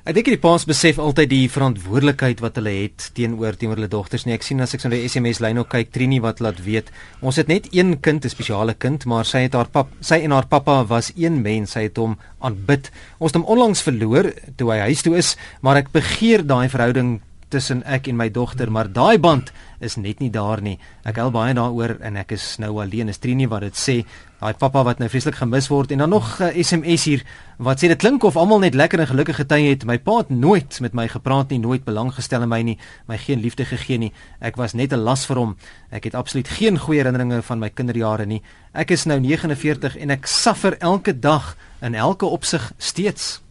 Ek 0.05 0.13
dink 0.13 0.27
die 0.29 0.37
paas 0.37 0.67
besef 0.69 0.99
altyd 1.01 1.31
die 1.31 1.45
verantwoordelikheid 1.49 2.41
wat 2.43 2.59
hulle 2.59 2.75
het 2.75 3.07
teenoor 3.17 3.55
teenoor 3.57 3.79
hulle 3.79 3.89
dogters 3.89 4.27
nie. 4.27 4.35
Ek 4.37 4.43
sien 4.45 4.61
as 4.61 4.75
ek 4.77 4.83
so 4.83 4.87
'n 4.87 5.09
SMS 5.09 5.39
lyn 5.41 5.57
ook 5.57 5.69
kyk, 5.73 5.89
Trini 5.89 6.19
wat 6.21 6.39
laat 6.45 6.61
weet, 6.61 6.91
ons 7.21 7.35
het 7.37 7.47
net 7.47 7.65
een 7.73 7.99
kind, 8.01 8.23
'n 8.23 8.29
spesiale 8.29 8.75
kind, 8.75 9.05
maar 9.05 9.25
sy 9.25 9.39
het 9.49 9.53
haar 9.53 9.65
pap, 9.65 9.89
sy 10.01 10.21
en 10.21 10.31
haar 10.31 10.45
pappa 10.45 10.85
was 10.85 11.11
een 11.17 11.41
mens, 11.41 11.71
sy 11.71 11.89
het 11.89 11.97
hom 11.97 12.19
aanbid. 12.39 12.91
Ons 13.17 13.33
het 13.33 13.41
hom 13.41 13.49
onlangs 13.49 13.81
verloor 13.81 14.31
toe 14.55 14.71
hy 14.71 14.77
huis 14.77 15.01
toe 15.01 15.17
is, 15.17 15.37
maar 15.61 15.77
ek 15.77 15.91
begeer 15.91 16.45
daai 16.45 16.69
verhouding 16.69 17.21
tussen 17.49 17.83
ek 17.83 18.07
en 18.07 18.17
my 18.17 18.29
dogter, 18.29 18.71
maar 18.71 18.87
daai 18.87 19.17
band 19.17 19.51
is 19.79 19.95
net 19.95 20.19
nie 20.19 20.29
daar 20.29 20.61
nie. 20.61 20.77
Ek 21.03 21.17
hel 21.19 21.31
baie 21.33 21.53
daaroor 21.53 21.97
en 22.05 22.17
ek 22.21 22.35
is 22.35 22.55
nou 22.61 22.75
alleen. 22.81 23.09
Is 23.09 23.19
Trini 23.19 23.47
wat 23.51 23.65
dit 23.65 23.79
sê. 23.79 23.95
Daai 24.39 24.53
pappa 24.59 24.83
wat 24.85 24.99
nou 24.99 25.07
vreeslik 25.09 25.37
gemis 25.39 25.69
word 25.71 25.91
en 25.91 26.03
dan 26.03 26.09
nog 26.09 26.39
'n 26.39 26.43
uh, 26.43 26.63
SMS 26.63 27.03
hier 27.05 27.23
wat 27.57 27.79
sê 27.79 27.87
dit 27.87 27.97
klink 27.97 28.23
of 28.23 28.35
almal 28.35 28.59
net 28.59 28.75
lekker 28.75 28.99
en 28.99 29.07
gelukkige 29.07 29.45
tye 29.45 29.69
het. 29.69 29.85
My 29.85 29.97
pa 29.97 30.17
het 30.17 30.29
nooit 30.29 30.79
met 30.81 30.93
my 30.93 31.07
gepraat 31.07 31.49
nie, 31.49 31.59
nooit 31.59 31.83
belang 31.83 32.13
gestel 32.13 32.41
in 32.41 32.49
my 32.49 32.61
nie, 32.61 32.77
my 33.07 33.17
geen 33.17 33.41
liefde 33.41 33.65
gegee 33.65 33.97
nie. 33.97 34.13
Ek 34.39 34.55
was 34.55 34.73
net 34.73 34.93
'n 34.93 35.03
las 35.03 35.25
vir 35.25 35.37
hom. 35.37 35.55
Ek 35.91 36.03
het 36.03 36.15
absoluut 36.15 36.47
geen 36.47 36.77
goeie 36.77 37.03
herinneringe 37.03 37.41
van 37.41 37.59
my 37.59 37.69
kinderjare 37.69 38.25
nie. 38.25 38.41
Ek 38.73 38.91
is 38.91 39.05
nou 39.05 39.19
49 39.19 39.97
en 39.97 40.09
ek 40.09 40.25
suffer 40.25 40.77
elke 40.79 41.19
dag 41.19 41.57
in 41.81 41.95
elke 41.95 42.25
opsig 42.25 42.73
steeds. 42.77 43.41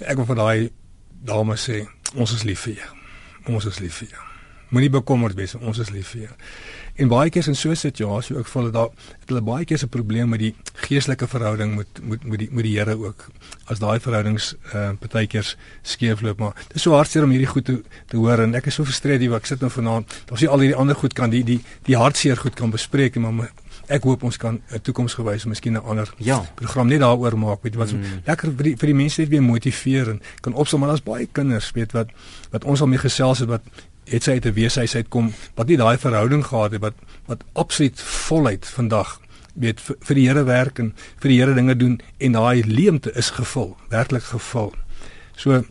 Ek 0.00 0.16
wil 0.16 0.26
vir 0.26 0.36
daai 0.36 0.70
dame 1.24 1.56
sê, 1.56 1.86
ons 2.14 2.32
is 2.32 2.42
lief 2.42 2.60
vir 2.60 2.74
jou 2.74 3.04
ons 3.48 3.64
is 3.64 3.80
lief 3.80 4.00
vir 4.02 4.14
jou. 4.14 4.33
Moenie 4.74 4.90
bekommerd 4.90 5.36
wees, 5.38 5.54
ons 5.54 5.78
is 5.78 5.92
lief 5.94 6.08
vir 6.14 6.24
jou. 6.24 6.32
En 6.98 7.10
baie 7.10 7.30
keer 7.30 7.46
in 7.50 7.54
so 7.54 7.70
'n 7.70 7.76
situasie 7.76 8.36
ook 8.36 8.46
voel 8.46 8.70
dat 8.70 8.90
het 9.20 9.28
hulle 9.28 9.40
baie 9.40 9.64
keer 9.64 9.78
'n 9.82 9.88
probleem 9.88 10.28
met 10.28 10.38
die 10.38 10.54
geestelike 10.86 11.26
verhouding 11.26 11.76
met 11.76 11.86
met 12.02 12.24
met 12.24 12.38
die 12.38 12.48
met 12.50 12.64
die 12.64 12.78
Here 12.78 12.96
ook. 12.96 13.26
As 13.66 13.78
daai 13.78 14.00
verhoudings 14.00 14.54
uh 14.74 14.90
partykeers 14.98 15.56
skeefloop, 15.82 16.38
maar 16.38 16.54
dit 16.54 16.76
is 16.76 16.82
so 16.82 16.92
hartseer 16.92 17.22
om 17.22 17.30
hierdie 17.30 17.52
goed 17.54 17.64
te 17.64 17.82
te 18.06 18.16
hoor 18.16 18.38
en 18.38 18.54
ek 18.54 18.66
is 18.66 18.74
so 18.74 18.84
frustreerd 18.84 19.20
hier 19.20 19.30
wat 19.30 19.40
ek 19.40 19.46
sit 19.46 19.60
nou 19.60 19.70
vanaand. 19.70 20.22
Daar's 20.26 20.40
nie 20.40 20.50
al 20.50 20.58
hierdie 20.58 20.78
ander 20.78 20.96
goed 20.96 21.12
kan 21.12 21.30
die 21.30 21.44
die 21.44 21.60
die 21.82 21.96
hartseer 21.96 22.36
goed 22.36 22.54
kan 22.54 22.70
bespreek, 22.70 23.16
maar 23.16 23.50
ek 23.88 24.04
hoop 24.04 24.22
ons 24.24 24.36
kan 24.36 24.60
'n 24.70 24.80
toekomsgewys 24.80 25.44
miskien 25.44 25.74
'n 25.74 25.84
ander 25.84 26.12
ja. 26.18 26.44
program 26.54 26.88
net 26.88 27.00
daaroor 27.00 27.38
maak 27.38 27.62
weet 27.62 27.74
wat 27.74 27.92
mm. 27.92 28.02
lekker 28.26 28.52
vir 28.56 28.64
die 28.64 28.76
vir 28.76 28.86
die 28.86 28.94
mense 28.94 29.20
net 29.20 29.30
weer 29.30 29.42
motiveer 29.42 30.08
en 30.10 30.20
kan 30.40 30.54
opsom 30.54 30.80
maar 30.80 30.88
daar's 30.88 31.02
baie 31.02 31.26
kinders 31.32 31.70
weet 31.72 31.92
wat 31.92 32.08
wat 32.50 32.64
ons 32.64 32.80
al 32.80 32.86
mee 32.86 32.98
gesels 32.98 33.38
het 33.38 33.48
wat 33.48 33.62
het 34.10 34.22
sy 34.22 34.36
uit 34.38 34.46
'n 34.46 34.52
weeshuis 34.52 34.94
uitkom 34.94 35.32
wat 35.54 35.66
nie 35.68 35.76
daai 35.76 35.98
verhouding 35.98 36.44
gehad 36.46 36.72
het 36.72 36.80
wat 36.80 36.94
wat 37.26 37.44
absoluut 37.52 38.00
voluit 38.00 38.66
vandag 38.66 39.20
weet 39.54 39.80
vir, 39.80 39.96
vir 40.00 40.14
die 40.14 40.26
Here 40.28 40.44
werk 40.44 40.78
en 40.78 40.92
vir 41.22 41.28
die 41.28 41.38
Here 41.40 41.54
dinge 41.54 41.76
doen 41.76 42.00
en 42.18 42.32
daai 42.32 42.62
leemte 42.66 43.12
is 43.14 43.30
gevul 43.30 43.76
werklik 43.90 44.22
gevul. 44.22 44.72
So 45.36 45.64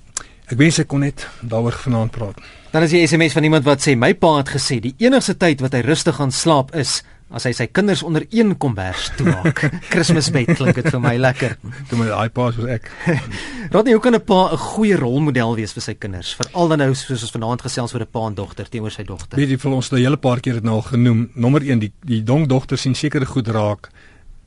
ek 0.52 0.58
wens 0.58 0.80
ek 0.80 0.88
kon 0.88 1.00
net 1.00 1.28
daaroor 1.41 1.78
vanaand 1.86 2.12
praat. 2.12 2.39
Dan 2.72 2.84
is 2.84 2.91
die 2.91 3.08
SMS 3.08 3.34
van 3.34 3.43
iemand 3.43 3.65
wat 3.65 3.84
sê 3.86 3.96
my 3.96 4.13
pa 4.13 4.38
het 4.38 4.50
gesê 4.50 4.80
die 4.82 4.96
enigste 4.98 5.38
tyd 5.38 5.62
wat 5.62 5.74
hy 5.74 5.84
rustig 5.86 6.15
gaan 6.15 6.32
slaap 6.32 6.74
is 6.76 7.04
as 7.34 7.48
hy 7.48 7.52
sy 7.58 7.65
kinders 7.74 8.04
onder 8.06 8.26
een 8.30 8.54
kombers 8.62 9.10
toemaak. 9.17 9.63
Kersbed 9.93 10.54
klink 10.58 10.78
dit 10.78 10.89
vir 10.93 11.02
my 11.02 11.15
lekker. 11.17 11.56
Toe 11.89 11.98
my 11.98 12.10
iPad 12.26 12.60
was 12.60 12.69
ek. 12.78 12.89
Rodney, 13.74 13.96
hoe 13.96 14.04
kan 14.04 14.15
'n 14.15 14.22
pa 14.22 14.54
'n 14.54 14.58
goeie 14.58 14.96
rolmodel 14.96 15.56
wees 15.56 15.74
vir 15.74 15.82
sy 15.82 15.93
kinders? 15.93 16.36
Veral 16.38 16.67
dan 16.67 16.80
nou 16.80 16.93
soos 16.93 17.26
ons 17.26 17.34
vanaand 17.34 17.62
gesels 17.65 17.93
oor 17.93 18.06
'n 18.06 18.12
pa 18.12 18.28
en 18.28 18.36
dogter 18.36 18.69
teenoor 18.69 18.91
sy 18.91 19.04
dogter. 19.04 19.38
Weet 19.38 19.50
jy, 19.50 19.58
vir 19.58 19.72
ons 19.72 19.91
nou 19.91 20.00
'n 20.00 20.04
hele 20.04 20.17
paar 20.17 20.39
keer 20.39 20.54
dit 20.54 20.63
nou 20.63 20.76
al 20.76 20.88
genoem. 20.93 21.30
Nommer 21.34 21.62
1, 21.62 21.80
die 21.80 21.91
die 22.06 22.24
dong 22.24 22.48
dogter 22.48 22.78
sien 22.78 22.96
sekere 22.96 23.26
goed 23.26 23.48
raak 23.48 23.89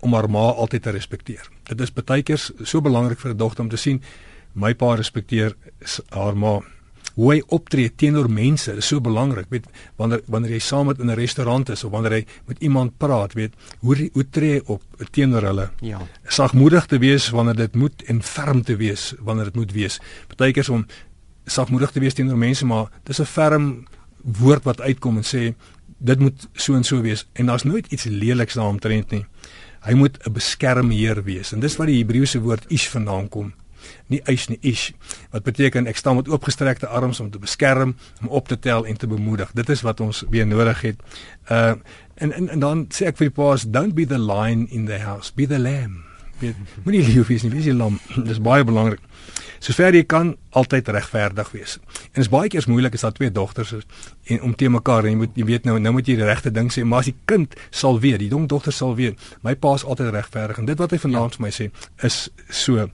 om 0.00 0.14
haar 0.14 0.30
ma 0.30 0.52
altyd 0.54 0.82
te 0.82 0.90
respekteer. 0.90 1.50
Dit 1.64 1.80
is 1.80 1.92
baie 1.92 2.22
keer 2.22 2.38
so 2.38 2.80
belangrik 2.80 3.18
vir 3.18 3.32
'n 3.32 3.36
dogter 3.36 3.64
om 3.64 3.70
te 3.70 3.76
sien 3.76 4.00
my 4.54 4.74
pa 4.74 4.94
respekteer 4.94 5.56
haar 6.10 6.36
ma 6.36 6.60
hoe 7.16 7.30
hy 7.32 7.38
optree 7.56 7.88
teenoor 7.96 8.28
mense 8.28 8.74
is 8.76 8.90
so 8.90 9.00
belangrik 9.00 9.48
weet 9.52 9.66
wanneer 10.00 10.20
wanneer 10.32 10.56
jy 10.56 10.60
saam 10.60 10.90
met 10.90 10.98
in 11.00 11.10
'n 11.10 11.16
restaurant 11.16 11.68
is 11.72 11.84
of 11.84 11.92
wanneer 11.92 12.12
hy 12.12 12.24
met 12.46 12.60
iemand 12.60 12.98
praat 12.98 13.32
weet 13.32 13.54
hoe 13.80 14.10
hoe 14.12 14.26
tree 14.30 14.60
op 14.66 14.82
teenoor 15.10 15.42
hulle? 15.42 15.70
Ja. 15.80 16.00
Sagmoedig 16.28 16.86
te 16.86 16.98
wees 16.98 17.30
wanneer 17.30 17.56
dit 17.56 17.74
moet 17.74 18.02
en 18.06 18.22
ferm 18.22 18.62
te 18.62 18.76
wees 18.76 19.14
wanneer 19.20 19.44
dit 19.44 19.54
moet 19.54 19.72
wees. 19.72 20.00
Partykeers 20.28 20.68
om 20.68 20.86
sagmoedig 21.46 21.90
te 21.90 22.00
wees 22.00 22.14
teenoor 22.14 22.38
mense 22.38 22.66
maar 22.66 22.90
dis 23.04 23.20
'n 23.20 23.24
ferm 23.24 23.86
woord 24.22 24.64
wat 24.64 24.80
uitkom 24.80 25.16
en 25.16 25.24
sê 25.24 25.54
dit 25.98 26.18
moet 26.18 26.48
so 26.52 26.74
en 26.74 26.84
so 26.84 27.00
wees. 27.00 27.26
En 27.32 27.46
daar's 27.46 27.64
nooit 27.64 27.86
iets 27.86 28.04
leliks 28.04 28.54
daaromtrent 28.54 29.10
nie. 29.10 29.24
Hy 29.80 29.94
moet 29.94 30.18
'n 30.26 30.32
beskermheer 30.32 31.24
wees. 31.24 31.52
En 31.52 31.60
dis 31.60 31.76
wat 31.76 31.86
die 31.86 32.04
Hebreëse 32.04 32.40
woord 32.40 32.64
ish 32.68 32.88
vandaan 32.88 33.28
kom 33.28 33.52
nie 34.06 34.20
eis 34.24 34.48
nie 34.48 34.58
ish 34.60 34.90
wat 35.30 35.46
beteken 35.46 35.86
ek 35.86 35.96
staan 35.96 36.16
met 36.16 36.28
oopgestrekte 36.28 36.86
arms 36.86 37.20
om 37.20 37.30
te 37.30 37.38
beskerm 37.38 37.96
om 38.22 38.28
op 38.28 38.48
te 38.48 38.58
tel 38.58 38.86
en 38.86 38.96
te 38.96 39.06
bemoedig. 39.06 39.52
Dit 39.52 39.68
is 39.68 39.82
wat 39.86 40.00
ons 40.00 40.24
weer 40.30 40.46
nodig 40.46 40.80
het. 40.80 41.00
Uh 41.50 41.74
en 42.16 42.32
en, 42.32 42.48
en 42.48 42.60
dan 42.60 42.86
sê 42.88 43.10
ek 43.10 43.18
vir 43.20 43.28
die 43.28 43.36
paas 43.36 43.66
don't 43.68 43.94
be 43.94 44.06
the 44.08 44.18
lion 44.18 44.64
in 44.72 44.86
the 44.86 44.98
house 45.04 45.32
be 45.36 45.46
the 45.46 45.58
lamb. 45.58 46.06
Moenie 46.84 47.00
lief 47.00 47.30
wees 47.30 47.44
nie 47.46 47.50
wees 47.52 47.64
die 47.64 47.74
lam. 47.74 47.96
Dis 48.28 48.40
baie 48.44 48.64
belangrik. 48.66 49.00
Sover 49.64 49.96
jy 49.96 50.02
kan 50.08 50.34
altyd 50.56 50.90
regverdig 50.92 51.52
wees. 51.54 51.76
En 52.12 52.18
dit 52.18 52.24
is 52.26 52.32
baie 52.32 52.50
keer 52.52 52.66
moeilik 52.68 52.96
as 52.96 53.06
daar 53.06 53.14
twee 53.16 53.32
dogters 53.32 53.72
is 53.78 53.86
en 54.32 54.42
om 54.44 54.54
te 54.54 54.68
mekaar 54.68 55.06
en 55.06 55.14
jy 55.14 55.20
moet 55.22 55.38
jy 55.38 55.46
weet 55.48 55.68
nou 55.68 55.78
nou 55.80 55.94
moet 55.96 56.08
jy 56.08 56.18
die 56.20 56.28
regte 56.28 56.52
ding 56.52 56.68
sê 56.72 56.84
maar 56.84 57.04
as 57.04 57.10
die 57.10 57.16
kind 57.30 57.56
sal 57.70 58.00
weet 58.02 58.20
die 58.20 58.28
dogter 58.28 58.74
sal 58.74 58.96
weet 58.98 59.22
my 59.46 59.54
pa 59.54 59.74
is 59.80 59.84
altyd 59.84 60.12
regverdig. 60.18 60.60
En 60.60 60.68
dit 60.68 60.84
wat 60.84 60.92
hy 60.92 61.00
vanaand 61.06 61.36
ja. 61.36 61.38
vir 61.38 61.46
my 61.46 61.52
sê 61.54 61.70
is 62.04 62.18
so 62.50 62.88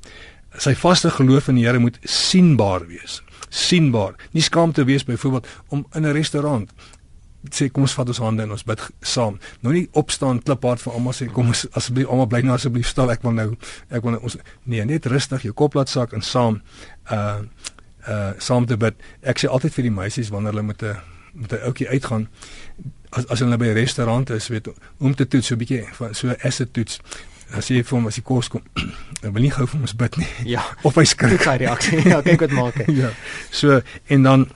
sy 0.58 0.74
vaste 0.74 1.10
geloof 1.10 1.48
in 1.48 1.54
die 1.54 1.66
Here 1.66 1.78
moet 1.78 1.98
sienbaar 2.02 2.86
wees. 2.86 3.22
sienbaar. 3.52 4.14
Nie 4.32 4.42
skaamte 4.42 4.84
wees 4.84 5.04
byvoorbeeld 5.04 5.46
om 5.68 5.86
in 5.92 6.06
'n 6.06 6.12
restaurant 6.12 6.72
sê 7.50 7.66
kom 7.72 7.82
ons 7.82 7.94
vat 7.94 8.08
ons 8.08 8.18
hande 8.18 8.42
en 8.42 8.54
ons 8.54 8.64
bid 8.64 8.82
saam. 9.00 9.38
Nou 9.60 9.74
nie 9.74 9.88
opstaan 9.98 10.42
kliphard 10.42 10.80
vir 10.80 10.92
almal 10.92 11.12
sê 11.12 11.26
kom 11.32 11.50
ons 11.50 11.64
asseblief 11.78 12.06
almal 12.06 12.28
bly 12.30 12.42
nou 12.46 12.54
asseblief 12.54 12.86
stil. 12.86 13.10
Ek 13.10 13.24
wil 13.26 13.32
nou 13.32 13.48
ek 13.90 14.02
wil 14.02 14.14
nou 14.16 14.22
ons 14.22 14.36
nee, 14.64 14.84
net 14.84 15.06
rustig 15.10 15.42
jou 15.42 15.52
kop 15.52 15.74
laat 15.74 15.88
sak 15.88 16.12
en 16.12 16.22
saam 16.22 16.62
uh 17.10 17.42
uh 18.08 18.32
saam 18.38 18.66
te 18.66 18.76
bid. 18.76 18.94
Ek 19.22 19.42
sê 19.42 19.50
altyd 19.50 19.74
vir 19.74 19.82
die 19.82 19.94
meisies 19.94 20.30
wanneer 20.30 20.54
hulle 20.54 20.62
met 20.62 20.82
'n 20.82 20.96
met 21.34 21.52
'n 21.52 21.66
ouetjie 21.66 21.88
uitgaan 21.88 22.28
as 23.10 23.26
as 23.26 23.40
hulle 23.40 23.58
by 23.58 23.66
'n 23.66 23.74
restaurant 23.74 24.30
is, 24.30 24.48
weet 24.48 24.68
om 24.98 25.14
te 25.14 25.28
toets 25.28 25.46
so 25.46 25.54
'n 25.54 25.58
bietjie 25.58 25.86
so 26.12 26.34
acid 26.44 26.72
toets 26.72 27.00
as 27.58 27.68
jy 27.70 27.82
vir 27.82 27.96
hom 27.98 28.08
as 28.10 28.18
hy 28.18 28.24
kos 28.26 28.48
kom, 28.52 28.64
dan 29.22 29.34
wil 29.34 29.44
nie 29.44 29.52
gou 29.52 29.66
vir 29.68 29.80
ons 29.80 29.94
bid 29.98 30.18
nie. 30.20 30.28
Ja. 30.54 30.64
Of 30.88 30.98
hy 31.00 31.04
skrik. 31.08 31.42
Sy 31.44 31.58
reaksie. 31.64 32.02
Ja, 32.08 32.22
kyk 32.24 32.46
wat 32.46 32.56
maak 32.56 32.80
hy. 32.82 32.88
ja. 33.02 33.12
So 33.50 33.80
en 34.08 34.26
dan 34.28 34.48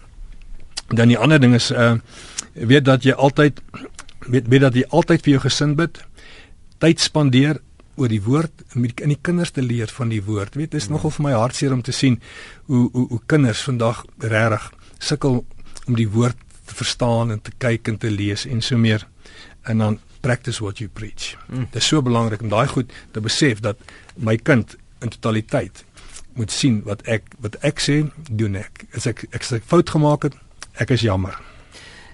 dan 0.95 1.11
die 1.11 1.19
ander 1.19 1.41
ding 1.43 1.57
is 1.59 1.73
uh 1.75 1.97
weet 2.57 2.87
dat 2.87 3.05
jy 3.05 3.13
altyd 3.13 3.59
weet 4.33 4.47
weet 4.49 4.63
dat 4.65 4.77
jy 4.79 4.87
altyd 4.89 5.25
vir 5.25 5.37
jou 5.37 5.41
gesin 5.45 5.75
bid. 5.77 6.01
Tyd 6.81 7.03
spandeer 7.05 7.61
oor 7.97 8.13
die 8.13 8.21
woord 8.23 8.65
om 8.77 8.85
in 8.85 9.13
die 9.13 9.21
kinders 9.23 9.53
te 9.57 9.65
leer 9.65 9.91
van 9.93 10.11
die 10.13 10.23
woord. 10.25 10.57
Weet, 10.57 10.73
dit 10.75 10.81
is 10.81 10.89
nogal 10.93 11.13
vir 11.17 11.25
my 11.29 11.35
hartseer 11.37 11.73
om 11.73 11.83
te 11.85 11.95
sien 11.97 12.19
hoe 12.71 12.87
hoe 12.93 13.07
hoe 13.13 13.21
kinders 13.29 13.65
vandag 13.65 14.05
regtig 14.25 14.71
sukkel 14.99 15.43
om 15.87 15.97
die 15.97 16.09
woord 16.09 16.37
te 16.67 16.75
verstaan 16.75 17.33
en 17.33 17.41
te 17.41 17.53
kyk 17.63 17.89
en 17.93 17.99
te 18.03 18.11
lees 18.11 18.47
en 18.47 18.63
so 18.63 18.79
meer. 18.81 19.07
En 19.65 19.79
dan 19.85 19.99
practice 20.27 20.63
what 20.63 20.83
you 20.83 20.91
preach. 20.91 21.37
Mm. 21.47 21.71
Dit 21.71 21.83
is 21.83 21.87
so 21.87 22.03
belangrik 22.03 22.43
om 22.43 22.51
daai 22.51 22.67
goed 22.75 22.91
te 23.15 23.23
besef 23.23 23.63
dat 23.63 23.79
my 24.17 24.37
kind 24.37 24.75
in 25.05 25.13
totaliteit 25.15 25.85
moet 26.37 26.53
sien 26.53 26.83
wat 26.85 27.05
ek 27.09 27.23
wat 27.45 27.57
ek 27.65 27.81
sê 27.83 28.03
doen 28.29 28.57
ek. 28.61 28.87
As 28.97 29.07
ek 29.07 29.29
ek 29.37 29.47
se 29.47 29.61
fout 29.63 29.91
gemaak 29.95 30.23
het, 30.29 30.35
ek 30.83 30.91
is 30.97 31.07
jammer. 31.07 31.35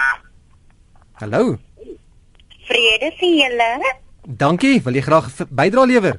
Hallo. 1.21 1.59
Vrede 2.71 3.13
vir 3.21 3.37
julle. 3.43 3.69
Dankie. 4.25 4.79
Wil 4.87 4.97
jy 4.97 5.05
graag 5.05 5.29
bydra 5.53 5.85
lewer? 5.91 6.17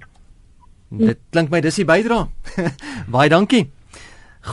Dit 0.93 1.23
klink 1.33 1.49
my 1.49 1.63
dis 1.65 1.81
die 1.81 1.87
bydra. 1.89 2.21
Baie 3.15 3.33
dankie. 3.33 3.65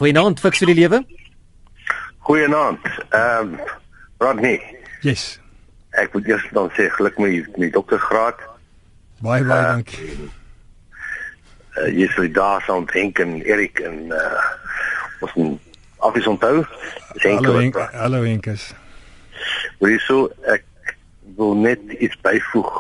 Goeienaand 0.01 0.41
fiks 0.41 0.65
vir 0.65 0.73
die 0.73 0.81
lewe. 0.81 1.05
Goeienaand. 2.25 2.91
Ehm 3.11 3.53
um, 3.53 3.79
Rodney. 4.21 4.57
Yes. 5.05 5.35
Ek 6.01 6.17
wil 6.17 6.25
eers 6.33 6.49
dan 6.57 6.73
sê 6.77 6.89
geluk 6.97 7.21
met 7.21 7.57
die 7.61 7.73
doktersgraad. 7.77 8.41
Baie 9.21 9.45
baie 9.45 9.61
uh, 9.61 9.73
dankie 9.77 10.31
uh, 11.81 11.89
jy 11.95 12.09
sou 12.15 12.27
daar 12.33 12.63
sou 12.67 12.81
dink 12.93 13.21
en 13.23 13.41
Erik 13.45 13.81
en 13.85 14.13
uh 14.15 14.49
ons 15.21 15.59
afis 16.09 16.27
onthou. 16.27 16.63
Hallo 17.21 17.61
hallo 17.93 18.23
Enkus 18.25 18.71
Wie 19.85 19.99
so 20.07 20.31
ek 20.49 20.65
wil 21.37 21.53
net 21.61 21.83
iets 21.99 22.17
byvoeg 22.25 22.73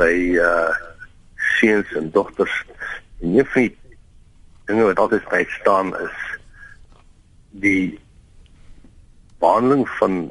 by 0.00 0.12
uh 0.40 0.72
seuns 1.56 1.92
en 1.96 2.10
dogters. 2.12 2.52
En 3.22 3.32
nie 3.32 3.44
vir 3.54 3.70
dinge 4.68 4.88
wat 4.90 5.00
altyd 5.00 5.28
by 5.32 5.44
staan 5.54 5.94
is 6.02 6.16
die 7.64 7.96
behandeling 9.40 9.86
van 9.96 10.26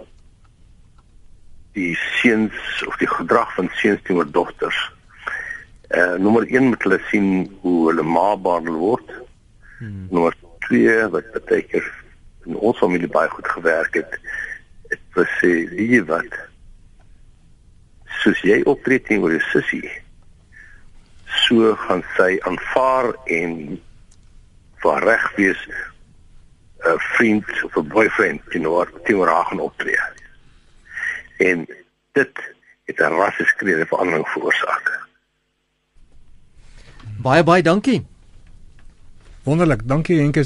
die 1.74 1.96
seuns 2.22 2.86
of 2.88 2.98
die 3.02 3.10
gedrag 3.10 3.50
van 3.58 3.72
seuns 3.82 4.04
teenoor 4.06 4.30
dogters 4.32 4.78
Uh 5.90 6.16
nommer 6.18 6.48
1 6.48 6.64
moet 6.72 6.84
hulle 6.84 7.00
sien 7.10 7.58
hoe 7.62 7.90
hulle 7.90 8.04
ma 8.04 8.36
behandel 8.38 8.80
word. 8.82 9.12
Hmm. 9.78 10.08
Nommer 10.10 10.34
2 10.68 11.10
wat 11.14 11.32
beteken 11.32 11.84
in 12.46 12.56
ons 12.56 12.78
familie 12.78 13.10
baie 13.10 13.30
goed 13.30 13.48
gewerk 13.48 13.94
het. 13.94 14.20
Dit 14.90 15.02
was 15.14 15.30
sê 15.42 15.52
wie 15.74 16.02
wat 16.10 16.40
soos 18.24 18.42
jy 18.42 18.62
optree 18.66 19.02
teenoor 19.02 19.36
jou 19.36 19.44
sussie 19.52 19.86
so 21.46 21.76
gaan 21.86 22.02
sy 22.16 22.36
aanvaar 22.48 23.12
en 23.38 23.54
vir 24.82 25.06
reg 25.06 25.26
wees 25.38 25.62
'n 26.86 27.00
vriend 27.16 27.50
of 27.64 27.78
'n 27.78 27.88
boyfriend 27.88 28.42
teenoor 28.50 28.90
teenoor 29.06 29.28
haar 29.28 29.46
gaan 29.46 29.60
optree. 29.60 30.02
En 31.38 31.66
dit 32.14 32.34
het 32.86 33.00
'n 33.00 33.18
rasseskrede 33.22 33.86
verandering 33.86 34.28
veroorsaak. 34.28 35.08
Baie 37.22 37.44
baie 37.44 37.64
dankie. 37.64 38.04
Wonderlik, 39.46 39.84
dankie 39.88 40.20
Henk. 40.20 40.40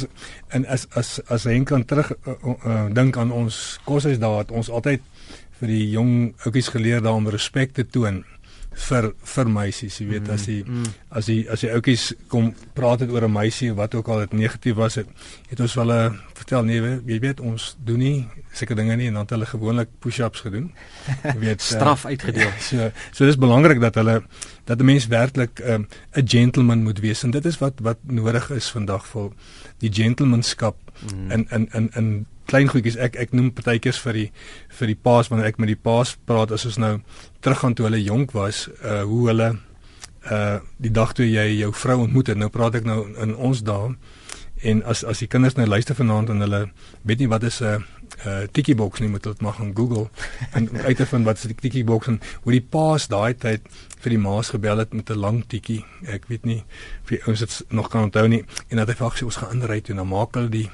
En 0.47 0.65
as 0.67 0.87
as 0.91 1.19
as 1.27 1.43
Henk 1.43 1.67
kan 1.67 1.85
terug 1.85 2.11
uh, 2.27 2.33
uh, 2.43 2.85
dink 2.93 3.17
aan 3.17 3.31
ons 3.31 3.79
koshuis 3.87 4.19
daar 4.19 4.41
het 4.43 4.51
ons 4.51 4.69
altyd 4.69 5.01
vir 5.59 5.71
die 5.71 5.85
jong 5.91 6.33
ouetjies 6.45 6.71
geleer 6.73 7.01
daarom 7.03 7.29
respek 7.31 7.71
te 7.75 7.85
toon 7.87 8.23
vir 8.71 9.13
vir 9.33 9.49
meisies, 9.49 9.97
jy 9.99 10.05
weet 10.07 10.27
mm, 10.27 10.33
as 10.33 10.45
die 10.45 10.63
mm. 10.63 10.91
as 11.09 11.25
die 11.25 11.39
as 11.49 11.63
die 11.65 11.71
ouetjies 11.73 12.13
kom 12.31 12.51
praat 12.77 13.01
het 13.03 13.09
oor 13.11 13.25
'n 13.27 13.31
meisie 13.31 13.73
wat 13.73 13.95
ook 13.95 14.07
al 14.07 14.19
dit 14.19 14.33
negatief 14.33 14.75
was 14.75 14.95
het, 14.95 15.07
het 15.49 15.59
ons 15.59 15.73
hulle 15.73 15.99
vertel 16.33 16.63
nee, 16.63 17.01
jy 17.05 17.19
weet 17.19 17.39
ons 17.39 17.75
doen 17.83 17.99
nie 17.99 18.27
sulke 18.53 18.75
dinge 18.75 18.95
nie 18.95 19.07
en 19.07 19.13
dan 19.13 19.21
het 19.27 19.29
hulle 19.35 19.45
gewoonlik 19.45 19.89
push-ups 19.99 20.41
gedoen. 20.41 20.71
Jy 21.23 21.39
weet 21.47 21.61
straf 21.61 22.05
uh, 22.05 22.11
uitgedeel. 22.11 22.51
So 22.69 22.91
so 23.11 23.25
dis 23.25 23.37
belangrik 23.37 23.81
dat 23.81 23.95
hulle 23.95 24.23
dat 24.65 24.79
'n 24.79 24.85
mens 24.85 25.07
werklik 25.07 25.59
'n 25.59 25.71
um, 25.71 25.87
gentleman 26.13 26.83
moet 26.83 26.99
wees 26.99 27.23
en 27.23 27.31
dit 27.31 27.45
is 27.45 27.57
wat 27.57 27.79
wat 27.81 27.97
nodig 28.03 28.49
is 28.49 28.69
vandag 28.69 29.05
vir 29.07 29.31
die 29.79 29.91
gentlemanskap 29.93 30.75
mm. 31.13 31.31
in 31.31 31.47
in 31.49 31.69
in 31.73 31.89
in 31.95 32.25
klein 32.49 32.69
goedjies 32.71 32.97
ek 32.97 33.17
ek 33.25 33.33
noem 33.37 33.51
partykeers 33.55 34.01
vir 34.05 34.19
die 34.19 34.27
vir 34.79 34.93
die 34.93 34.99
paas 35.07 35.29
wanneer 35.31 35.51
ek 35.51 35.59
met 35.61 35.71
die 35.71 35.79
paas 35.89 36.15
praat 36.29 36.53
as 36.55 36.65
ons 36.69 36.79
nou 36.81 36.93
teruggaan 37.45 37.75
toe 37.77 37.89
hulle 37.89 38.01
jonk 38.03 38.33
was 38.37 38.67
uh 38.81 39.03
hoe 39.09 39.27
hulle 39.29 39.49
uh 40.31 40.57
die 40.77 40.93
dag 40.95 41.13
toe 41.17 41.27
jy 41.27 41.45
jou 41.59 41.71
vrou 41.83 42.01
ontmoet 42.07 42.33
het 42.33 42.41
nou 42.41 42.49
praat 42.53 42.81
ek 42.81 42.89
nou 42.89 43.03
in 43.21 43.35
ons 43.35 43.63
dae 43.65 43.93
en 44.69 44.81
as 44.91 45.05
as 45.07 45.21
die 45.23 45.29
kinders 45.31 45.55
nou 45.55 45.67
luister 45.69 45.95
vanaand 45.95 46.33
en 46.33 46.43
hulle 46.43 46.65
weet 47.07 47.23
nie 47.23 47.29
wat 47.31 47.45
is 47.47 47.61
'n 47.61 47.65
uh, 47.65 47.79
uh 48.25 48.47
tiki 48.51 48.75
box 48.75 48.99
nie 48.99 49.09
moet 49.09 49.23
dit 49.23 49.41
maar 49.41 49.53
gaan 49.53 49.75
Google 49.75 50.09
en 50.51 50.69
uit 50.77 50.97
te 50.97 51.05
vind 51.05 51.25
wat 51.25 51.37
is 51.37 51.47
die 51.53 51.55
tiki 51.55 51.83
box 51.83 52.07
en 52.07 52.19
hoe 52.43 52.51
die 52.51 52.65
paas 52.75 53.07
daai 53.07 53.33
tyd 53.33 53.61
vir 53.99 54.09
die 54.09 54.23
maas 54.25 54.49
gebel 54.49 54.77
het 54.77 54.93
met 54.93 55.09
'n 55.09 55.19
lang 55.19 55.43
tiki 55.47 55.85
ek 56.07 56.27
weet 56.27 56.45
nie 56.45 56.63
of 57.03 57.09
die 57.09 57.23
ouens 57.25 57.39
dit 57.39 57.65
nog 57.69 57.89
kan 57.89 58.03
onthou 58.03 58.27
nie 58.27 58.43
en 58.69 58.77
dat 58.77 58.87
hy 58.87 58.95
vir 58.95 59.25
ons 59.25 59.35
gaan 59.35 59.51
inry 59.51 59.81
toe 59.81 59.93
en 59.95 60.03
dan 60.03 60.07
maak 60.07 60.35
hulle 60.35 60.49
die 60.49 60.69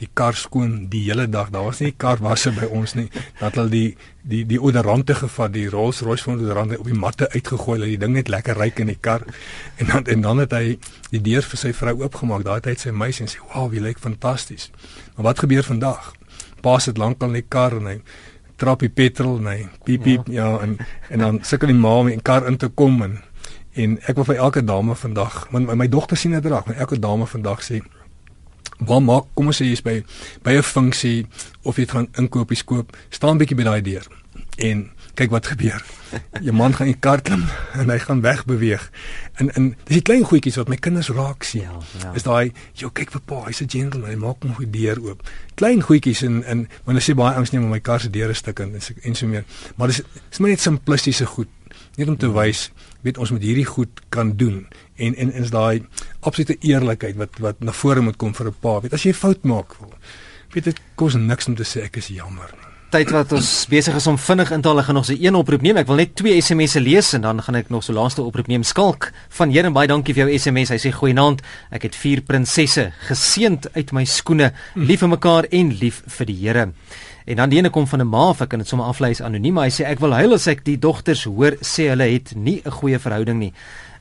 die 0.00 0.08
kar 0.12 0.36
skoon 0.36 0.86
die 0.92 1.02
hele 1.06 1.26
dag. 1.30 1.50
Daar 1.54 1.64
was 1.68 1.80
nie 1.80 1.92
kar 1.96 2.20
wasse 2.24 2.52
by 2.52 2.68
ons 2.74 2.94
nie. 2.98 3.06
Dat 3.40 3.56
hulle 3.56 3.72
die 3.72 3.96
die 4.26 4.42
die 4.48 4.58
oderante 4.58 5.14
gevat, 5.14 5.52
die 5.54 5.68
Rolls-Royce 5.70 6.26
van 6.26 6.40
oderante 6.42 6.78
op 6.82 6.88
die 6.90 6.98
matte 6.98 7.28
uitgegooi, 7.30 7.78
dat 7.78 7.88
die 7.88 7.98
ding 8.02 8.16
net 8.18 8.28
lekker 8.32 8.58
ryk 8.58 8.80
in 8.82 8.90
die 8.90 8.98
kar. 9.00 9.24
En 9.76 9.92
dan 9.92 10.06
en 10.12 10.26
dan 10.26 10.44
het 10.44 10.52
hy 10.56 10.78
die 11.10 11.22
deur 11.22 11.46
vir 11.46 11.62
sy 11.62 11.72
vrou 11.72 11.96
oopgemaak. 12.02 12.44
Daai 12.44 12.60
tyd 12.60 12.82
sy 12.82 12.90
meisie 12.90 13.26
en 13.26 13.32
sê, 13.32 13.42
"Wow, 13.54 13.72
jy 13.72 13.80
lyk 13.80 13.98
fantasties." 13.98 14.70
Maar 15.16 15.24
wat 15.30 15.38
gebeur 15.38 15.62
vandag? 15.62 16.12
Pa 16.60 16.78
sit 16.78 16.98
lankal 16.98 17.28
in 17.28 17.34
die 17.34 17.48
kar 17.48 17.76
en 17.76 17.86
hy 17.86 18.00
trap 18.56 18.80
die 18.80 18.88
petrol 18.88 19.38
en 19.38 19.46
hy 19.46 19.68
piep 19.84 20.02
piep 20.02 20.28
ja, 20.28 20.48
ja 20.48 20.60
en 20.64 20.78
en 21.10 21.18
dan 21.18 21.38
sukkel 21.44 21.68
die 21.68 21.76
ma 21.76 21.98
om 22.00 22.08
in 22.08 22.20
die 22.20 22.22
kar 22.22 22.46
in 22.46 22.56
te 22.56 22.68
kom 22.68 23.02
en 23.02 23.18
en 23.76 23.98
ek 24.08 24.16
wil 24.16 24.24
vir 24.24 24.38
elke 24.40 24.62
dame 24.64 24.94
vandag, 24.96 25.34
my, 25.52 25.60
my 25.76 25.86
dogter 25.92 26.16
sien 26.16 26.32
dit 26.32 26.46
reg, 26.48 26.64
maar 26.64 26.78
elke 26.80 26.96
dame 26.98 27.26
vandag 27.28 27.60
sê 27.64 27.82
Waar 28.78 29.02
maak 29.02 29.24
kom 29.34 29.46
ons 29.46 29.62
sê 29.62 29.64
jy's 29.70 29.82
by 29.82 30.02
by 30.42 30.56
'n 30.56 30.62
funksie 30.62 31.26
of 31.62 31.76
jy 31.76 31.86
gaan 31.86 32.08
inkopies 32.18 32.64
koop, 32.64 32.96
staan 33.10 33.38
bietjie 33.38 33.56
by 33.56 33.64
daai 33.64 33.82
deur 33.82 34.06
en 34.56 34.90
kyk 35.16 35.30
wat 35.32 35.46
gebeur. 35.46 35.84
Jou 36.44 36.52
man 36.56 36.74
gaan 36.76 36.86
in 36.86 36.92
die 36.92 37.00
kar 37.00 37.20
klim 37.24 37.44
en 37.76 37.90
hy 37.92 37.98
gaan 37.98 38.20
wegbeweeg. 38.24 38.84
En 39.40 39.50
en 39.56 39.68
dis 39.88 39.98
die 39.98 40.04
klein 40.04 40.24
goedjies 40.28 40.56
wat 40.60 40.68
my 40.72 40.76
kinders 40.80 41.08
raak 41.12 41.44
sien. 41.44 41.64
Ja, 41.64 41.80
ja. 42.02 42.12
Is 42.16 42.26
daai 42.26 42.52
jy 42.76 42.90
kyk 42.92 43.12
vir 43.16 43.24
pa, 43.24 43.42
hy's 43.48 43.62
'n 43.64 43.68
gentleman, 43.72 44.10
hy 44.10 44.16
maak 44.20 44.44
nog 44.44 44.60
die 44.60 44.70
deur 44.70 45.00
oop. 45.00 45.24
Klein 45.54 45.82
goedjies 45.82 46.22
en 46.22 46.42
en 46.44 46.68
wanneer 46.84 47.04
sê 47.04 47.16
baie 47.16 47.34
ouens 47.36 47.52
neem 47.52 47.64
om 47.64 47.70
my 47.70 47.80
kar 47.80 48.00
se 48.00 48.10
deure 48.10 48.34
stuk 48.34 48.60
en 48.60 48.76
en 48.76 49.14
so 49.14 49.26
meer. 49.26 49.44
Maar 49.76 49.88
dis 49.88 50.02
is 50.30 50.38
maar 50.38 50.50
net 50.50 50.60
simplistiese 50.60 51.26
goed. 51.26 51.48
Net 51.96 52.08
om 52.08 52.16
te 52.20 52.28
wys 52.32 52.70
weet 53.06 53.18
ons 53.18 53.30
moet 53.32 53.42
hierdie 53.42 53.68
goed 53.68 54.02
kan 54.12 54.34
doen 54.36 54.66
en 54.96 55.14
en 55.16 55.32
is 55.32 55.50
daai 55.54 55.82
absolute 56.20 56.58
eerlikheid 56.60 57.16
wat 57.16 57.40
wat 57.40 57.60
na 57.64 57.72
vore 57.72 58.04
moet 58.04 58.16
kom 58.16 58.34
vir 58.34 58.48
'n 58.48 58.56
pa. 58.60 58.80
Weet 58.80 58.94
as 58.94 59.04
jy 59.04 59.12
fout 59.12 59.44
maak, 59.44 59.76
weet 60.52 60.64
dit 60.64 60.80
kos 60.94 61.14
niks 61.14 61.48
om 61.48 61.54
te 61.54 61.64
sê 61.64 61.84
ek 61.84 61.96
is 61.96 62.08
jammer 62.08 62.50
nie. 62.52 62.66
Tyd 62.86 63.10
wat 63.10 63.32
ons 63.34 63.48
besig 63.66 63.96
is 63.98 64.06
om 64.06 64.14
vinnig 64.14 64.52
in 64.54 64.62
te 64.62 64.68
haal, 64.70 64.78
gaan 64.86 64.94
nog 64.94 65.04
se 65.04 65.16
een 65.18 65.34
oproep 65.34 65.60
neem. 65.60 65.76
Ek 65.76 65.88
wil 65.90 65.96
net 65.96 66.14
twee 66.14 66.38
SMS'e 66.40 66.78
lees 66.80 67.08
en 67.12 67.24
dan 67.24 67.42
gaan 67.42 67.58
ek 67.58 67.68
nog 67.68 67.82
so 67.82 67.92
laaste 67.92 68.22
oproep 68.22 68.46
neem. 68.46 68.62
Skalk 68.62 69.10
van 69.28 69.50
Here 69.50 69.72
baie 69.74 69.88
dankie 69.90 70.14
vir 70.14 70.28
jou 70.28 70.38
SMS. 70.38 70.70
Hy 70.70 70.78
sê 70.78 70.92
goeienaand. 70.94 71.42
Ek 71.74 71.82
het 71.82 71.98
vier 71.98 72.22
prinsesse 72.22 72.92
geseend 73.08 73.66
uit 73.74 73.90
my 73.92 74.04
skoene, 74.04 74.52
lief 74.76 75.02
vir 75.02 75.08
mekaar 75.08 75.50
en 75.50 75.74
lief 75.80 76.04
vir 76.06 76.30
die 76.30 76.38
Here. 76.44 76.68
En 77.26 77.36
dan 77.36 77.50
die 77.50 77.58
ene 77.58 77.70
kom 77.74 77.86
van 77.90 78.00
'n 78.00 78.06
ma, 78.08 78.30
ek 78.40 78.48
kan 78.48 78.58
dit 78.58 78.68
sommer 78.68 78.86
aflei 78.86 79.10
as 79.10 79.20
anoniem. 79.20 79.58
Hy 79.58 79.70
sê 79.70 79.84
ek 79.84 79.98
wil 79.98 80.12
huil 80.12 80.32
as 80.34 80.46
ek 80.46 80.64
die 80.64 80.78
dogters 80.78 81.24
hoor 81.24 81.56
sê 81.60 81.88
hulle 81.90 82.06
het 82.12 82.34
nie 82.36 82.62
'n 82.64 82.70
goeie 82.70 82.98
verhouding 82.98 83.38
nie. 83.38 83.52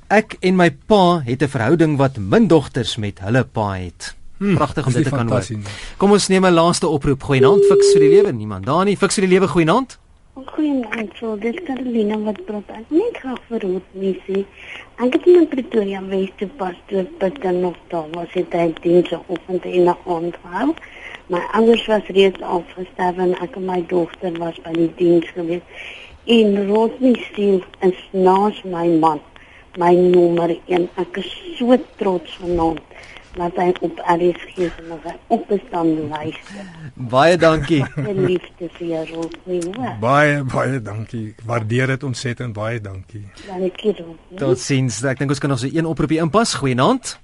Ek 0.09 0.37
en 0.41 0.55
my 0.55 0.69
pa 0.69 1.21
het 1.25 1.41
'n 1.41 1.47
verhouding 1.47 1.97
wat 1.97 2.17
min 2.17 2.47
dogters 2.47 2.97
met 2.97 3.19
hulle 3.19 3.43
pa 3.43 3.73
het. 3.73 4.15
Hmm, 4.37 4.55
Pragtig 4.55 4.85
om 4.85 4.93
dit 4.93 5.03
te 5.03 5.09
kan 5.09 5.27
hoor. 5.27 5.43
Kom 5.97 6.11
ons 6.11 6.27
neem 6.27 6.45
'n 6.45 6.53
laaste 6.53 6.87
oproep. 6.87 7.23
Goeienaand, 7.23 7.65
fiks 7.65 7.91
vir 7.93 8.01
die 8.01 8.09
lewe. 8.09 8.31
Niemand 8.31 8.65
daar 8.65 8.85
nie. 8.85 8.97
Fiks 8.97 9.15
vir 9.15 9.27
die 9.27 9.33
lewe. 9.33 9.47
Goeienaand. 9.47 9.97
Goeienaand. 10.35 11.11
So, 11.15 11.37
dis 11.37 11.55
Karolina 11.65 12.17
wat 12.19 12.45
praat. 12.45 12.67
Ek 12.67 12.85
net 12.89 13.17
graag 13.21 13.39
vir 13.47 13.61
hoe 13.61 13.81
missie. 13.93 14.45
Ek 14.97 15.13
het 15.13 15.25
in 15.25 15.47
Pretoria 15.47 16.01
Wes 16.09 16.29
te 16.37 16.47
pas 16.47 16.75
toe 16.87 17.07
dit 17.19 17.41
dan 17.41 17.59
nog 17.61 17.75
daar 17.87 18.09
was 18.11 18.27
dit 18.33 18.49
tyd 18.51 18.81
dinsdag 18.83 19.21
oggend 19.27 19.65
en 19.65 19.83
na 19.83 19.97
aand 20.05 20.35
gehou. 20.43 20.73
My 21.27 21.41
ouers 21.57 21.85
was 21.89 22.07
reeds 22.13 22.41
afgestorwe 22.41 23.21
en 23.21 23.37
ek 23.41 23.55
en 23.57 23.65
my 23.65 23.79
dogter 23.89 24.35
was 24.41 24.57
by 24.65 24.73
die 24.77 24.91
diens 24.97 25.29
gewees. 25.33 25.85
En 26.25 26.67
Rodney 26.67 27.15
Steele 27.29 27.63
is 27.85 28.01
naas 28.11 28.61
my 28.63 28.87
man 28.99 29.21
my 29.77 29.93
nommer 29.95 30.55
1. 30.67 30.89
Ek 31.01 31.17
is 31.21 31.29
so 31.57 31.77
trots 31.99 32.37
van 32.41 32.59
hom 32.61 32.77
dat 33.35 33.57
hy 33.59 33.71
op 33.83 33.97
RSG 33.99 34.69
se 34.71 34.83
nog 34.87 35.03
op 35.27 35.41
bestaan 35.49 35.89
luister. 36.07 36.69
Baie 36.93 37.35
dankie. 37.37 37.81
Liefde 37.97 38.69
vir 38.77 38.87
jou 38.87 39.03
Rosnie. 39.09 39.73
Baie 39.99 40.39
baie 40.47 40.79
dankie. 40.81 41.33
Waardeer 41.43 41.95
dit 41.95 42.07
ontsettend 42.07 42.55
baie 42.55 42.79
dankie. 42.79 43.25
Dankie. 43.49 43.95
Tot 44.39 44.59
sins. 44.59 45.01
Ek 45.03 45.19
dink 45.19 45.35
ons 45.35 45.43
kan 45.43 45.51
nog 45.51 45.59
so 45.59 45.67
een 45.71 45.89
oproepie 45.89 46.21
inpas. 46.23 46.55
Goeienaand. 46.61 47.17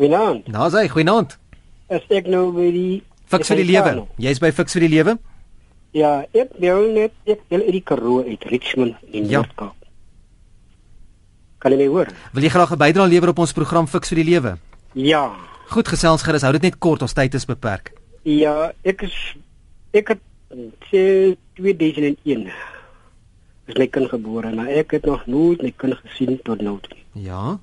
Goeienaand. 0.00 0.48
Nou 0.48 0.70
sê 0.72 0.88
goeienaand. 0.88 1.39
Is 1.90 2.06
ek 2.14 2.28
nou 2.30 2.52
by 2.54 2.68
die 2.70 3.02
Fix 3.30 3.50
vir 3.50 3.60
die 3.62 3.68
lewe. 3.68 4.06
Jy's 4.18 4.40
by 4.42 4.50
Fix 4.54 4.74
vir 4.74 4.84
die 4.86 4.90
lewe? 4.90 5.16
Ja, 5.94 6.24
ek 6.34 6.54
wil 6.62 6.88
net 6.94 7.14
ek 7.30 7.42
wil 7.50 7.62
uit 7.66 7.76
die 7.76 7.82
Karoo 7.86 8.22
uit 8.26 8.46
Richmond 8.50 8.98
in 9.10 9.26
ja. 9.30 9.40
Noord-Kaap. 9.40 9.76
Kan 11.62 11.74
jy 11.74 11.78
my 11.82 11.88
hoor? 11.90 12.10
Wil 12.34 12.46
jy 12.46 12.52
graag 12.54 12.72
'n 12.72 12.78
bydrae 12.78 13.10
lewer 13.10 13.34
op 13.34 13.42
ons 13.42 13.52
program 13.52 13.86
Fix 13.86 14.08
vir 14.08 14.22
die 14.22 14.30
Lewe? 14.30 14.56
Ja. 14.94 15.34
Goed 15.70 15.88
gesels 15.88 16.22
gerus, 16.22 16.42
hou 16.42 16.52
dit 16.52 16.62
net 16.62 16.78
kort, 16.78 17.02
ons 17.02 17.12
tyd 17.12 17.34
is 17.34 17.46
beperk. 17.46 17.92
Ja, 18.22 18.72
ek 18.82 19.02
is 19.02 19.14
ek 19.92 20.14
het 20.14 20.22
sê 20.90 21.36
2001 21.58 22.50
is 23.66 23.76
my 23.78 23.86
kind 23.86 24.10
gebore, 24.10 24.50
maar 24.54 24.66
ek 24.66 24.90
het 24.92 25.04
nog 25.06 25.26
nooit 25.26 25.62
my 25.62 25.72
kind 25.76 25.94
gesien 25.94 26.38
tot 26.42 26.60
nou 26.62 26.78
toe. 26.80 26.98
Ja. 27.14 27.58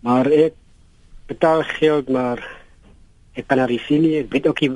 Maar 0.00 0.26
ek 0.26 0.54
betaal 1.26 1.62
geld 1.78 2.08
maar 2.08 2.42
ek 3.38 3.46
kan 3.48 3.62
nie 3.70 3.80
sien 3.86 4.02
nie. 4.02 4.16
Ek 4.22 4.32
weet 4.34 4.48
ook 4.50 4.60
nie 4.64 4.72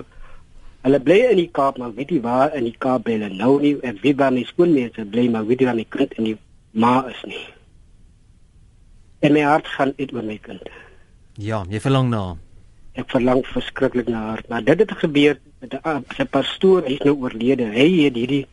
hulle 0.83 0.99
bly 1.03 1.19
in 1.31 1.39
die 1.39 1.51
Kaap, 1.55 1.79
maar 1.79 1.95
weet 1.95 2.11
nie 2.11 2.23
waar 2.23 2.55
in 2.59 2.67
die 2.67 2.77
Kaap 2.79 3.11
hulle 3.11 3.29
nou 3.33 3.57
nie. 3.63 3.75
Ek 3.87 4.01
weet 4.03 4.19
waar 4.21 4.35
my 4.35 4.45
skoolmeester 4.49 5.07
bly, 5.07 5.29
maar 5.31 5.47
weet 5.47 5.63
nie 5.63 5.69
waar 5.71 5.79
my 5.79 5.87
kind 5.97 6.17
in 6.19 6.31
die 6.31 6.39
ma 6.73 6.95
is 7.11 7.21
nie. 7.29 7.43
En 9.23 9.37
my 9.37 9.45
hart 9.47 9.69
gaan 9.77 9.93
uit 9.99 10.15
oor 10.15 10.27
my 10.27 10.39
kind. 10.43 10.73
Ja, 11.39 11.63
jy 11.71 11.81
verlang 11.81 12.11
na. 12.11 12.25
Ek 12.99 13.09
verlang 13.13 13.45
verskriklik 13.49 14.11
na 14.11 14.25
haar. 14.33 14.43
Maar 14.51 14.65
dit 14.67 14.83
het 14.83 14.99
gebeur 15.05 15.39
met 15.61 15.75
'n 15.75 16.05
sy 16.17 16.25
pastoor, 16.25 16.83
hy's 16.83 17.05
nou 17.07 17.15
oorlede. 17.23 17.71
Hy 17.71 17.89
het 18.05 18.17
hierdie 18.17 18.47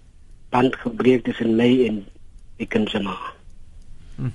band 0.49 0.75
gebreek 0.75 1.23
tussen 1.23 1.55
my 1.55 1.85
en 1.87 2.05
my 2.59 2.65
kind 2.65 2.89
se 2.89 2.99
ma. 2.99 3.17
Hm. 4.17 4.31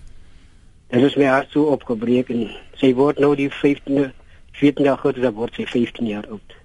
Dit 0.89 1.03
is 1.03 1.17
my 1.17 1.25
hart 1.25 1.51
so 1.51 1.71
opgebreek 1.75 2.29
en 2.31 2.51
sy 2.77 2.95
word 2.95 3.19
nou 3.19 3.35
die 3.37 3.51
15de 3.51 4.13
14 4.61 4.91
Augustus 4.93 5.35
word 5.35 5.57
sy 5.57 5.67
15 5.71 6.07
jaar 6.11 6.29
oud. 6.31 6.59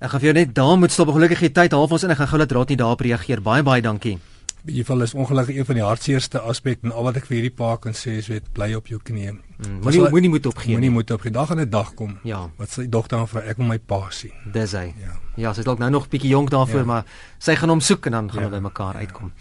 Ek 0.00 0.10
gaan 0.12 0.20
vir 0.20 0.30
jou 0.30 0.38
net 0.38 0.54
daar 0.54 0.78
moet 0.78 0.92
stop. 0.92 1.12
Gelukkig 1.16 1.42
jy 1.46 1.52
tyd 1.56 1.76
half 1.76 1.92
ons 1.92 2.04
in 2.04 2.12
en 2.12 2.16
gaan 2.16 2.32
gou 2.32 2.40
laat 2.40 2.52
raad 2.52 2.72
nie 2.72 2.80
daarop 2.80 3.04
reageer. 3.04 3.40
Baie 3.44 3.62
baie 3.62 3.82
dankie 3.82 4.18
in 4.66 4.72
ieder 4.72 4.84
geval 4.84 5.02
is 5.02 5.14
ongelukkig 5.14 5.56
een 5.56 5.64
van 5.64 5.74
die 5.74 5.84
hartseerste 5.84 6.40
aspekte 6.40 6.86
en 6.86 6.92
al 6.92 7.04
wat 7.06 7.20
ek 7.20 7.28
vir 7.28 7.36
hierdie 7.36 7.54
pa 7.54 7.76
kan 7.78 7.94
sê 7.94 8.16
is 8.18 8.26
weet 8.26 8.48
bly 8.54 8.72
op 8.74 8.88
jou 8.90 8.98
knieë. 8.98 9.36
Mm, 9.56 9.80
moenie 9.82 10.08
moenie 10.10 10.30
moet 10.30 10.46
opgee. 10.46 10.72
Moenie 10.72 10.90
moet 10.90 11.10
opgee. 11.10 11.32
Dag 11.32 11.50
en 11.50 11.60
'n 11.60 11.70
dag 11.70 11.94
kom. 11.94 12.18
Ja. 12.22 12.50
Wat 12.56 12.70
sy 12.70 12.88
dogter 12.88 13.18
aan 13.18 13.28
vra 13.28 13.40
ek 13.40 13.56
wil 13.56 13.66
my 13.66 13.78
pa 13.78 14.06
sien. 14.10 14.32
Dis 14.52 14.72
hy. 14.72 14.94
Ja. 15.00 15.16
Ja, 15.36 15.52
sy 15.52 15.60
is 15.60 15.66
dalk 15.66 15.78
nou 15.78 15.90
nog 15.90 16.08
bietjie 16.08 16.30
jonk 16.30 16.50
daarvoor, 16.50 16.80
ja. 16.80 16.84
maar 16.88 17.04
sy 17.38 17.54
gaan 17.60 17.68
hom 17.68 17.80
soek 17.80 18.06
en 18.06 18.12
dan 18.12 18.30
gaan 18.32 18.42
ja. 18.42 18.48
hulle 18.48 18.60
mekaar 18.60 18.94
ja. 18.94 18.98
uitkom. 19.04 19.32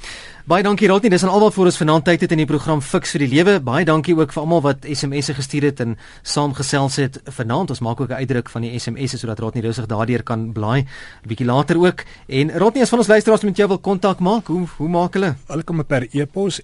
Baie 0.45 0.63
dankie 0.63 0.88
Rodney, 0.88 1.10
dis 1.10 1.23
aan 1.23 1.32
almal 1.32 1.51
vir 1.56 1.65
ons 1.65 1.78
vanaand 1.78 2.06
tyd 2.06 2.21
het 2.21 2.32
in 2.32 2.38
die 2.38 2.45
program 2.45 2.82
Fix 2.82 3.15
vir 3.15 3.19
die 3.23 3.30
Lewe. 3.32 3.60
Baie 3.63 3.86
dankie 3.86 4.15
ook 4.15 4.34
vir 4.36 4.41
almal 4.43 4.62
wat 4.62 4.84
SMS'e 4.84 5.34
gestuur 5.34 5.63
het 5.63 5.80
en 5.80 5.95
saamgesels 6.23 6.99
het 6.99 7.21
vanaand. 7.38 7.69
Ons 7.69 7.80
maak 7.80 8.01
ook 8.01 8.10
'n 8.12 8.19
uitdruk 8.19 8.49
van 8.49 8.62
die 8.62 8.80
SMS'e 8.80 9.17
sodat 9.17 9.39
Rodney 9.39 9.63
rusig 9.63 9.86
daardeur 9.86 10.23
kan 10.23 10.51
blaai 10.51 10.82
'n 10.84 10.88
bietjie 11.28 11.47
later 11.47 11.78
ook. 11.78 12.04
En 12.28 12.51
Rodney, 12.58 12.84
as 12.84 12.89
van 12.89 12.99
ons 12.99 13.08
luisteraars 13.08 13.43
met 13.43 13.58
jou 13.58 13.67
wil 13.67 13.80
kontak 13.80 14.19
maak, 14.19 14.47
hoe 14.47 14.67
hoe 14.78 14.89
maak 14.89 15.13
hulle? 15.13 15.36
Hulle 15.47 15.63
kom 15.63 15.86
per 15.86 16.08
e-pos 16.12 16.62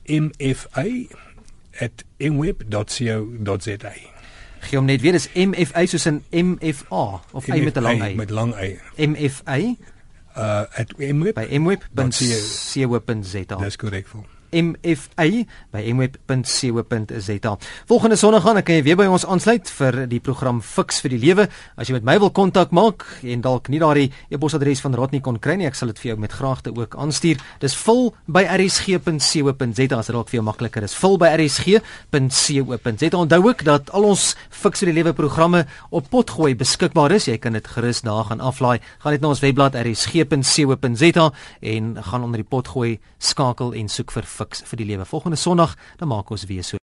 mfa@mweb.co.za. 1.71 3.93
Gee 4.61 4.77
hom 4.77 4.85
net 4.85 5.01
weer 5.01 5.11
dis 5.17 5.25
MFA 5.33 5.85
soos 5.89 6.05
in 6.05 6.21
MFA 6.31 7.21
of 7.31 7.49
A 7.49 7.55
met 7.57 7.77
'n 7.77 7.81
lang 7.81 8.03
y. 8.03 8.13
Met 8.15 8.29
lang 8.29 8.53
y. 8.55 8.79
MFA 8.97 9.57
uh 10.35 10.79
at 10.79 10.93
mweb 10.97 11.35
by 11.35 11.59
mweb.co.za. 11.59 13.55
Dis 13.63 13.75
korrek. 13.75 14.07
MFA 14.51 15.27
by 15.71 15.81
mweb.co.za. 15.95 17.53
Volgende 17.87 18.17
Sondag 18.19 18.43
gaan 18.43 18.59
kan 18.63 18.77
jy 18.77 18.83
weer 18.85 18.97
by 18.99 19.07
ons 19.11 19.25
aansluit 19.25 19.69
vir 19.77 19.97
die 20.11 20.19
program 20.23 20.61
Fix 20.65 20.99
vir 21.03 21.15
die 21.15 21.21
Lewe. 21.21 21.47
As 21.79 21.89
jy 21.89 21.95
met 21.95 22.07
my 22.07 22.17
wil 22.21 22.31
kontak 22.35 22.73
maak 22.75 23.05
en 23.23 23.43
dalk 23.43 23.69
nie 23.71 23.79
daardie 23.81 24.11
e-posadres 24.29 24.83
van 24.83 24.95
Rodney 24.97 25.23
kon 25.23 25.39
kry 25.39 25.55
nie, 25.59 25.67
ek 25.69 25.77
sal 25.79 25.91
dit 25.91 26.01
vir 26.03 26.11
jou 26.11 26.17
met 26.21 26.35
graagte 26.35 26.73
ook 26.75 26.97
aanstuur. 26.99 27.39
Dis 27.63 27.75
vul 27.85 28.11
by 28.27 28.43
rsg.co.za 28.57 29.97
as 29.97 30.11
dit 30.11 30.15
dalk 30.15 30.31
vir 30.31 30.39
jou 30.39 30.45
makliker 30.45 30.85
is. 30.87 30.95
Vul 30.99 31.17
by 31.21 31.31
rsg.co.za. 31.39 33.11
Onthou 33.17 33.41
ook 33.47 33.65
dat 33.67 33.91
al 33.95 34.09
ons 34.11 34.31
Fix 34.51 34.83
vir 34.83 34.91
die 34.91 34.97
Lewe 34.99 35.15
programme 35.17 35.65
op 35.89 36.09
potgooi 36.11 36.53
beskikbaar 36.59 37.15
is. 37.15 37.29
Jy 37.31 37.39
kan 37.41 37.55
dit 37.57 37.67
gerus 37.67 38.03
daar 38.05 38.27
gaan 38.29 38.43
aflaai. 38.43 38.79
Gaan 39.03 39.15
net 39.15 39.23
na 39.23 39.31
ons 39.31 39.43
webblad 39.43 39.77
rsg.co.za 39.79 41.27
en 41.73 41.95
gaan 42.03 42.23
onder 42.27 42.43
die 42.43 42.47
potgooi 42.47 42.99
skakel 43.21 43.73
en 43.77 43.89
soek 43.89 44.11
vir 44.15 44.27
Fix 44.41 44.63
vir 44.65 44.81
die 44.81 44.85
Lewe. 44.85 45.05
Volgende 45.05 45.37
Sondag 45.37 45.75
dan 45.97 46.09
maak 46.09 46.31
ons 46.33 46.47
weer 46.49 46.63
so 46.65 46.79